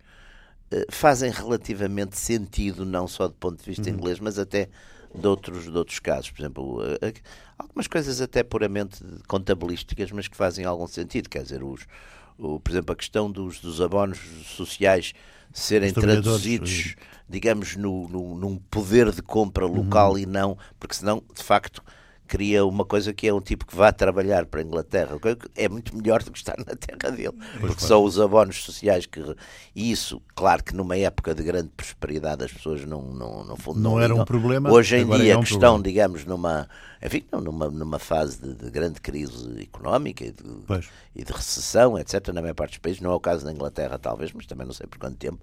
eh, 0.71 0.85
fazem 0.89 1.31
relativamente 1.31 2.17
sentido, 2.17 2.85
não 2.85 3.07
só 3.07 3.27
do 3.27 3.33
ponto 3.33 3.59
de 3.59 3.65
vista 3.69 3.89
inglês, 3.89 4.19
mas 4.19 4.39
até 4.39 4.69
de 5.13 5.27
outros, 5.27 5.65
de 5.65 5.77
outros 5.77 5.99
casos. 5.99 6.31
Por 6.31 6.41
exemplo, 6.41 6.81
eh, 6.83 6.97
eh, 7.09 7.13
algumas 7.57 7.87
coisas 7.87 8.21
até 8.21 8.41
puramente 8.43 9.03
contabilísticas, 9.27 10.11
mas 10.11 10.27
que 10.29 10.37
fazem 10.37 10.63
algum 10.65 10.87
sentido. 10.87 11.29
Quer 11.29 11.43
dizer, 11.43 11.61
os, 11.63 11.85
o, 12.41 12.59
por 12.59 12.71
exemplo, 12.71 12.93
a 12.93 12.95
questão 12.95 13.31
dos, 13.31 13.59
dos 13.59 13.79
abonos 13.79 14.19
sociais 14.45 15.13
serem 15.53 15.93
traduzidos, 15.93 16.95
digamos, 17.29 17.75
no, 17.75 18.07
no, 18.09 18.35
num 18.35 18.57
poder 18.57 19.11
de 19.11 19.21
compra 19.21 19.65
local 19.65 20.17
e 20.17 20.25
não, 20.25 20.57
porque 20.79 20.95
senão, 20.95 21.21
de 21.35 21.43
facto, 21.43 21.83
cria 22.31 22.65
uma 22.65 22.85
coisa 22.85 23.11
que 23.13 23.27
é 23.27 23.33
um 23.33 23.41
tipo 23.41 23.65
que 23.65 23.75
vá 23.75 23.91
trabalhar 23.91 24.45
para 24.45 24.61
a 24.61 24.63
Inglaterra. 24.63 25.19
É 25.53 25.67
muito 25.67 25.93
melhor 25.93 26.23
do 26.23 26.31
que 26.31 26.37
estar 26.37 26.55
na 26.59 26.77
terra 26.77 27.13
dele, 27.13 27.33
porque 27.59 27.81
são 27.83 28.05
os 28.05 28.17
abonos 28.17 28.63
sociais 28.63 29.05
que. 29.05 29.19
E 29.75 29.91
isso, 29.91 30.21
claro 30.33 30.63
que 30.63 30.73
numa 30.73 30.95
época 30.95 31.35
de 31.35 31.43
grande 31.43 31.67
prosperidade 31.75 32.45
as 32.45 32.53
pessoas 32.53 32.85
não, 32.85 33.01
não, 33.01 33.43
no 33.43 33.57
fundo, 33.57 33.81
Não 33.81 33.99
era 33.99 34.15
um 34.15 34.23
problema, 34.23 34.71
Hoje 34.71 34.95
em 34.95 35.05
dia, 35.05 35.33
é 35.33 35.37
um 35.37 35.41
que 35.41 35.47
estão, 35.47 35.73
problema. 35.73 35.83
digamos, 35.83 36.23
numa. 36.23 36.69
Enfim, 37.03 37.25
não, 37.29 37.41
numa, 37.41 37.69
numa 37.69 37.99
fase 37.99 38.41
de, 38.41 38.53
de 38.55 38.71
grande 38.71 39.01
crise 39.01 39.61
económica 39.61 40.23
e 40.23 40.31
de, 40.31 40.43
Pois. 40.65 40.87
e 41.13 41.25
de 41.25 41.33
recessão, 41.33 41.99
etc., 41.99 42.29
na 42.29 42.41
maior 42.41 42.53
parte 42.53 42.71
dos 42.73 42.77
países, 42.77 43.01
não 43.01 43.11
é 43.11 43.15
o 43.15 43.19
caso 43.19 43.43
da 43.43 43.51
Inglaterra, 43.51 43.97
talvez, 43.99 44.31
mas 44.31 44.45
também 44.45 44.65
não 44.65 44.73
sei 44.73 44.87
por 44.87 44.99
quanto 44.99 45.17
tempo, 45.17 45.39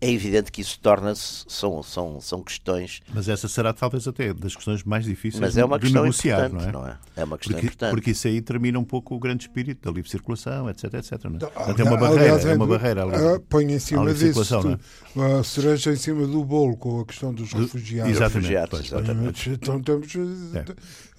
é 0.00 0.10
evidente 0.10 0.52
que 0.52 0.60
isso 0.60 0.78
torna-se, 0.80 1.44
são, 1.48 1.82
são, 1.82 2.20
são 2.20 2.42
questões, 2.42 3.00
Mas 3.12 3.28
essa 3.28 3.48
será 3.48 3.72
talvez 3.72 4.06
até 4.06 4.32
das 4.32 4.54
questões 4.54 4.82
mais 4.84 5.04
difíceis 5.04 5.40
mas 5.40 5.56
é 5.56 5.64
uma 5.64 5.78
de 5.78 5.84
questão 5.86 6.02
negociar, 6.02 6.48
não 6.50 6.60
é? 6.60 6.72
não 6.72 6.86
é? 6.86 6.98
É 7.16 7.24
uma 7.24 7.36
questão 7.38 7.54
Porque, 7.54 7.66
importante. 7.66 7.90
porque 7.90 8.10
isso 8.12 8.26
aí 8.28 8.40
termina 8.40 8.78
um 8.78 8.84
pouco 8.84 9.14
o 9.14 9.18
grande 9.18 9.44
espírito 9.44 9.88
da 9.88 9.94
livre 9.94 10.10
circulação, 10.10 10.68
etc, 10.68 10.94
etc. 10.94 11.24
Não 11.24 11.32
é? 11.32 11.36
Então, 11.36 11.50
Portanto, 11.50 11.80
é 11.80 11.84
uma 11.84 11.96
aliás, 12.08 12.16
barreira, 12.44 12.50
é 12.50 12.54
uma 12.56 12.66
barreira. 12.66 13.02
ah, 13.36 13.40
põe 13.48 13.72
em 13.72 13.78
cima 13.78 14.12
disso 14.14 14.42
é? 14.42 14.60
tu- 14.60 15.20
a 15.22 15.42
cereja 15.44 15.92
em 15.92 15.96
cima 15.96 16.26
do 16.26 16.44
bolo 16.44 16.76
com 16.76 17.00
a 17.00 17.04
questão 17.06 17.32
dos 17.34 17.52
refugiados. 17.52 18.10
Exatamente. 18.12 18.34
refugiados, 18.36 18.70
pois, 18.70 18.86
exatamente. 18.92 19.50
Então 19.50 19.82
temos 19.82 20.12
eh, 20.14 20.64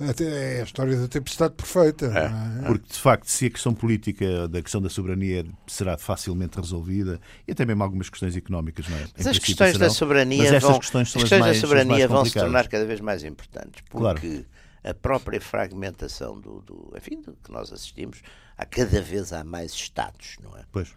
até 0.09 0.57
é 0.57 0.61
a 0.61 0.63
história 0.63 0.95
da 0.97 1.07
tempestade 1.07 1.53
perfeita. 1.55 2.07
não 2.09 2.17
é? 2.17 2.67
Porque, 2.67 2.87
de 2.93 2.99
facto, 2.99 3.25
se 3.27 3.45
a 3.47 3.49
questão 3.49 3.73
política, 3.73 4.47
da 4.47 4.61
questão 4.61 4.81
da 4.81 4.89
soberania 4.89 5.45
será 5.67 5.97
facilmente 5.97 6.57
resolvida, 6.59 7.19
e 7.47 7.51
até 7.51 7.65
mesmo 7.65 7.83
algumas 7.83 8.09
questões 8.09 8.20
económicas, 8.35 8.87
não 8.87 8.97
é? 8.97 9.01
Em 9.01 9.07
Mas 9.17 9.27
as 9.27 9.39
questões 9.39 9.73
da 9.73 9.79
serão, 9.85 9.93
soberania 9.93 10.37
mas 10.39 10.53
estas 10.53 10.69
vão, 10.69 10.79
questões 10.79 11.07
as 11.07 11.11
são 11.11 11.19
as 11.19 11.23
questões 11.23 11.41
mais, 11.41 11.61
da 11.61 11.67
soberania 11.67 12.07
vão 12.07 12.25
se 12.25 12.33
tornar 12.33 12.67
cada 12.67 12.85
vez 12.85 12.99
mais 12.99 13.23
importantes, 13.23 13.83
Claro. 13.89 14.19
porque 14.19 14.45
a 14.83 14.93
própria 14.93 15.39
fragmentação 15.39 16.39
do, 16.39 16.61
do, 16.61 16.93
enfim, 16.97 17.21
do 17.21 17.33
que 17.33 17.51
nós 17.51 17.71
assistimos, 17.71 18.21
há 18.57 18.65
cada 18.65 19.01
vez 19.01 19.31
há 19.33 19.43
mais 19.43 19.71
estados, 19.73 20.37
não 20.41 20.57
é? 20.57 20.63
Pois. 20.71 20.89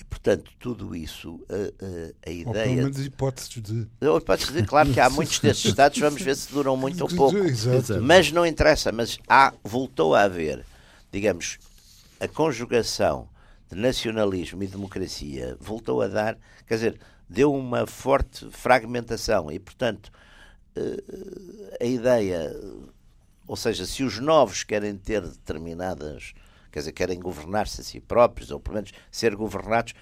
E 0.00 0.04
portanto 0.04 0.50
tudo 0.60 0.94
isso, 0.94 1.40
a, 1.48 1.54
a, 1.54 1.58
a 1.58 2.30
Ou 2.30 2.44
pelo 2.44 2.50
ideia 2.50 2.76
menos 2.76 3.04
hipóteses 3.04 3.48
de. 3.50 3.88
Posso 4.24 4.46
dizer, 4.46 4.64
claro 4.66 4.92
que 4.92 5.00
há 5.00 5.10
muitos 5.10 5.40
desses 5.40 5.64
estados, 5.66 5.98
vamos 5.98 6.22
ver 6.22 6.36
se 6.36 6.52
duram 6.52 6.76
muito 6.76 7.02
ou 7.02 7.08
pouco. 7.08 7.36
Exato. 7.38 8.00
Mas 8.00 8.30
não 8.30 8.46
interessa, 8.46 8.92
mas 8.92 9.18
há, 9.28 9.52
voltou 9.64 10.14
a 10.14 10.22
haver, 10.22 10.64
digamos, 11.10 11.58
a 12.20 12.28
conjugação 12.28 13.28
de 13.70 13.76
nacionalismo 13.76 14.62
e 14.62 14.66
democracia 14.66 15.56
voltou 15.60 16.00
a 16.02 16.08
dar, 16.08 16.38
quer 16.66 16.74
dizer, 16.74 17.00
deu 17.28 17.52
uma 17.52 17.86
forte 17.86 18.48
fragmentação 18.50 19.50
e, 19.50 19.58
portanto, 19.58 20.10
eh, 20.74 21.76
a 21.80 21.84
ideia, 21.84 22.54
ou 23.46 23.56
seja, 23.56 23.84
se 23.86 24.02
os 24.02 24.18
novos 24.18 24.64
querem 24.64 24.96
ter 24.96 25.20
determinadas, 25.22 26.32
quer 26.72 26.80
dizer, 26.80 26.92
querem 26.92 27.18
governar-se 27.20 27.80
a 27.80 27.84
si 27.84 28.00
próprios, 28.00 28.50
ou 28.50 28.58
pelo 28.60 28.76
menos 28.76 28.92
ser 29.10 29.34
governados, 29.36 29.92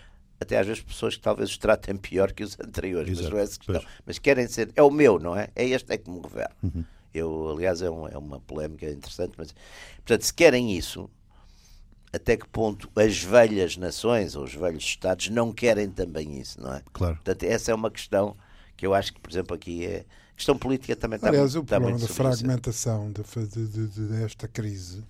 até 0.40 0.58
às 0.58 0.66
vezes 0.66 0.82
pessoas 0.82 1.16
que 1.16 1.22
talvez 1.22 1.50
os 1.50 1.58
tratem 1.58 1.96
pior 1.96 2.30
que 2.32 2.44
os 2.44 2.58
anteriores, 2.60 3.08
mas 3.08 3.18
Exato, 3.20 3.34
não 3.34 3.40
é 3.40 3.42
essa 3.44 3.58
questão. 3.58 3.80
pois. 3.80 3.94
Mas 4.04 4.18
querem 4.18 4.46
ser, 4.46 4.70
é 4.76 4.82
o 4.82 4.90
meu, 4.90 5.18
não 5.18 5.34
é? 5.36 5.48
É 5.56 5.64
este 5.66 5.92
é 5.92 5.96
que 5.98 6.10
me 6.10 6.20
governa. 6.20 6.54
Uhum. 6.62 6.84
Eu, 7.14 7.48
aliás, 7.50 7.80
é, 7.80 7.90
um- 7.90 8.06
é 8.06 8.18
uma 8.18 8.38
polémica 8.40 8.86
interessante, 8.90 9.32
mas, 9.38 9.54
portanto, 9.96 10.22
se 10.22 10.34
querem 10.34 10.76
isso, 10.76 11.08
até 12.16 12.36
que 12.36 12.48
ponto 12.48 12.90
as 12.96 13.22
velhas 13.22 13.76
nações 13.76 14.34
ou 14.34 14.44
os 14.44 14.54
velhos 14.54 14.82
Estados 14.84 15.28
não 15.28 15.52
querem 15.52 15.88
também 15.88 16.38
isso, 16.40 16.60
não 16.60 16.74
é? 16.74 16.82
Claro. 16.92 17.14
Portanto, 17.16 17.42
essa 17.44 17.70
é 17.70 17.74
uma 17.74 17.90
questão 17.90 18.36
que 18.76 18.84
eu 18.86 18.92
acho 18.94 19.12
que, 19.14 19.20
por 19.20 19.30
exemplo, 19.30 19.54
aqui 19.54 19.84
é. 19.86 20.04
Questão 20.36 20.56
política 20.58 20.94
também 20.94 21.16
está 21.16 21.28
Aliás, 21.28 21.54
muito, 21.54 21.62
o 21.62 21.64
está 21.64 21.76
problema 21.80 21.98
da 21.98 22.08
fragmentação 22.08 23.10
de, 23.10 23.22
de, 23.46 23.66
de- 23.68 23.86
de- 23.88 24.06
desta 24.08 24.46
crise 24.46 25.02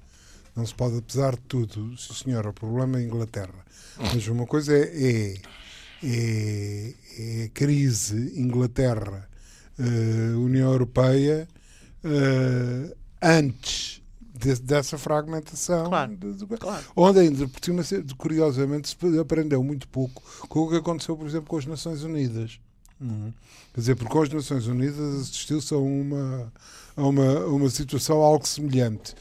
não 0.54 0.64
se 0.64 0.72
pode, 0.74 0.96
apesar 0.98 1.32
de 1.34 1.42
tudo, 1.42 1.96
sim 1.98 2.14
senhor, 2.14 2.46
o 2.46 2.52
problema 2.52 2.96
é 2.98 3.02
a 3.02 3.04
Inglaterra. 3.04 3.64
Mas 3.98 4.26
uma 4.28 4.46
coisa 4.46 4.72
é, 4.74 4.82
é, 4.84 5.36
é, 6.02 6.94
é 7.18 7.44
a 7.44 7.48
crise 7.50 8.32
Inglaterra, 8.40 9.28
eh, 9.78 10.34
União 10.36 10.70
Europeia, 10.72 11.46
eh, 12.04 12.94
antes 13.20 14.00
de- 14.38 14.60
dessa 14.62 14.96
fragmentação. 14.98 15.86
Claro, 15.88 16.16
de- 16.16 16.46
claro. 16.58 16.84
Onde 16.94 17.20
ainda, 17.20 17.48
por 17.48 17.64
cima, 17.64 17.82
curiosamente, 18.16 18.88
se 18.88 19.18
aprendeu 19.18 19.62
muito 19.62 19.88
pouco 19.88 20.22
com 20.48 20.60
o 20.60 20.68
que 20.70 20.76
aconteceu, 20.76 21.16
por 21.16 21.26
exemplo, 21.26 21.48
com 21.48 21.56
as 21.58 21.66
Nações 21.66 22.02
Unidas. 22.02 22.58
Uhum. 23.00 23.32
Quer 23.74 23.80
dizer, 23.80 23.96
porque 23.96 24.18
as 24.18 24.30
Nações 24.30 24.66
Unidas 24.66 25.20
assistiu-se 25.22 25.74
a 25.74 25.76
uma, 25.76 26.52
a 26.96 27.06
uma, 27.06 27.38
uma 27.46 27.68
situação 27.70 28.18
algo 28.22 28.46
semelhante. 28.46 29.14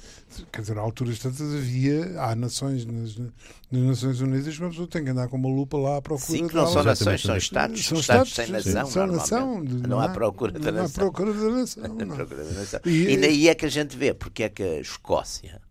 Quer 0.51 0.61
dizer, 0.61 0.77
a 0.77 0.81
alturas 0.81 1.19
tantas 1.19 1.41
havia, 1.53 2.19
há 2.21 2.35
nações 2.35 2.85
nas, 2.85 3.17
nas 3.17 3.81
Nações 3.83 4.21
Unidas, 4.21 4.57
mas 4.59 4.75
eu 4.77 4.87
tenho 4.87 5.05
que 5.05 5.11
andar 5.11 5.27
com 5.27 5.37
uma 5.37 5.49
lupa 5.49 5.77
lá 5.77 5.97
à 5.97 6.01
procura 6.01 6.37
Sim, 6.37 6.47
que 6.47 6.55
não 6.55 6.67
são 6.67 6.83
nações, 6.83 7.21
são 7.21 7.35
estados. 7.37 7.85
São 7.85 7.99
estados, 7.99 8.29
Estados, 8.29 8.63
sem 8.63 8.73
nação. 8.73 8.85
são 8.91 9.07
nação, 9.07 9.63
Não 9.63 9.99
há 9.99 10.05
há- 10.05 10.09
procura 10.09 10.51
da 10.51 10.71
não 10.71 10.79
há 10.79 10.81
nação. 10.83 11.03
procura 11.11 11.33
da 11.33 11.49
nação. 11.51 11.83
Nação. 12.55 12.79
E- 12.85 13.11
E 13.13 13.17
daí 13.17 13.49
é 13.49 13.55
que 13.55 13.65
a 13.65 13.69
gente 13.69 13.95
vê 13.97 14.13
porque 14.13 14.43
é 14.43 14.49
que 14.49 14.63
a 14.63 14.79
Escócia, 14.79 15.61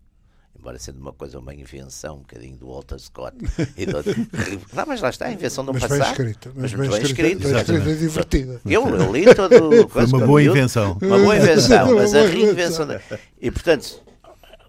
embora 0.57 0.79
sendo 0.79 0.99
uma 0.99 1.13
coisa, 1.13 1.37
uma 1.39 1.53
invenção, 1.53 2.15
um 2.15 2.19
bocadinho 2.19 2.57
do 2.57 2.67
Walter 2.67 2.97
Scott 2.99 3.35
e 3.77 3.85
do 3.85 3.97
outro, 3.97 4.15
não, 4.73 4.83
mas 4.87 4.99
lá 5.01 5.09
está, 5.09 5.27
a 5.27 5.31
invenção 5.31 5.63
do 5.63 5.73
Mas 5.73 5.83
bem 5.83 5.89
passado. 5.99 6.11
escrita, 6.11 6.51
mas, 6.55 6.73
mas 6.73 6.73
bem, 6.73 6.89
bem 6.89 7.01
escrito, 7.01 7.15
bem 7.17 7.31
escrita 7.33 7.47
exatamente. 7.73 7.99
divertida. 7.99 8.61
Eu, 8.65 8.87
eu 8.87 9.11
li 9.13 9.35
todo. 9.35 9.87
Foi 9.89 10.05
uma 10.05 10.25
boa 10.25 10.41
invenção. 10.43 10.97
Uma 11.01 11.17
boa 11.19 11.35
invenção, 11.37 11.87
Uma 11.91 11.95
mas 12.01 12.15
a 12.15 12.25
reinvenção. 12.25 12.87
E 13.39 13.51
portanto, 13.51 14.01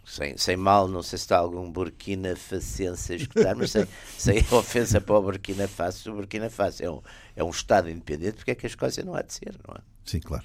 sem, 0.06 0.36
sem 0.38 0.56
mal, 0.56 0.86
não 0.88 1.02
sei 1.02 1.18
se 1.18 1.24
está 1.24 1.36
algum 1.38 1.70
Burkina 1.70 2.36
Facense 2.36 3.12
a 3.12 3.16
escutar, 3.16 3.54
mas 3.56 3.72
sem, 3.72 3.86
sem 4.16 4.38
ofensa 4.52 5.00
para 5.00 5.16
o 5.16 5.22
Burkina 5.22 5.66
Faso, 5.66 6.12
o 6.12 6.14
Burkina 6.14 6.48
Faso 6.48 6.82
é 6.84 6.90
um, 6.90 7.00
é 7.34 7.42
um 7.44 7.50
Estado 7.50 7.90
independente, 7.90 8.36
porque 8.36 8.52
é 8.52 8.54
que 8.54 8.64
a 8.66 8.68
Escócia 8.68 9.04
não 9.04 9.14
há 9.14 9.22
de 9.22 9.34
ser, 9.34 9.54
não 9.66 9.74
é? 9.74 9.80
Sim, 10.04 10.20
claro. 10.20 10.44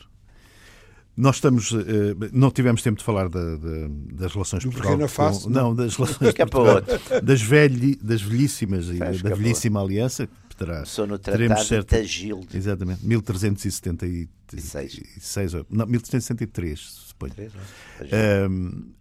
Nós 1.16 1.36
estamos. 1.36 1.74
eh, 1.74 2.30
não 2.32 2.50
tivemos 2.50 2.82
tempo 2.82 2.98
de 2.98 3.04
falar 3.04 3.28
da- 3.28 3.56
da- 3.58 3.88
das 4.14 4.32
relações 4.34 4.64
Do 4.64 4.70
Portugal. 4.72 4.92
Burkina 4.98 5.08
Faso, 5.10 5.44
com- 5.44 5.50
não, 5.50 5.76
das 5.76 5.96
relações 5.96 6.34
Portugal, 6.34 6.82
das, 7.22 7.42
velhi, 7.42 7.96
das 7.98 8.22
velhíssimas 8.22 8.88
e 8.88 8.94
da, 8.98 9.12
da 9.12 9.36
velhíssima 9.36 9.82
aliança 9.82 10.28
terá. 10.66 10.86
Sou 10.86 11.06
no 11.08 11.18
teremos 11.20 11.68
Tratado 11.68 11.82
de 11.82 11.88
Tagilde. 11.88 12.58
Exatamente, 12.58 13.06
1376. 13.06 15.54
ou- 15.54 15.66
Não, 15.70 15.86
1363, 15.86 16.80
suponho. 16.80 17.34
Três, 17.34 17.54
não 17.54 17.62
é? 17.62 17.66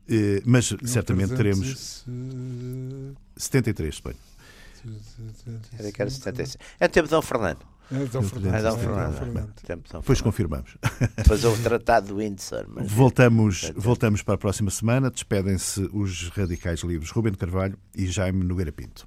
Eh, 0.08 0.42
mas 0.44 0.74
certamente 0.84 1.34
teremos. 1.36 1.68
Esse, 1.68 2.04
73, 3.36 3.94
suponho. 3.94 4.16
Era 5.78 5.92
que 5.92 6.00
era 6.02 6.10
76. 6.10 6.56
É 6.78 6.86
o 6.86 6.88
tempo 6.88 7.06
de 7.06 7.10
Dom 7.10 7.20
Fernando. 7.22 7.58
É 7.92 8.04
Dom 8.06 8.22
Fernando. 8.22 8.54
É 8.54 8.62
Dom 8.62 8.68
É 8.68 8.70
Dom 8.70 8.78
Fernando. 8.78 9.12
Depois 9.66 10.18
Fernando. 10.18 10.22
confirmamos. 10.22 10.76
Depois 11.16 11.44
houve 11.44 11.60
o 11.60 11.64
Tratado 11.64 12.06
de 12.06 12.12
Windsor. 12.14 12.64
Mas 12.68 12.90
Voltamos, 12.90 13.70
voltamos 13.76 14.22
para 14.22 14.34
a 14.36 14.38
próxima 14.38 14.70
semana. 14.70 15.10
Despedem-se 15.10 15.80
os 15.92 16.28
radicais 16.30 16.80
livres 16.80 17.10
Rubem 17.10 17.32
de 17.32 17.38
Carvalho 17.38 17.76
e 17.94 18.06
Jaime 18.06 18.42
Nogueira 18.44 18.72
Pinto. 18.72 19.06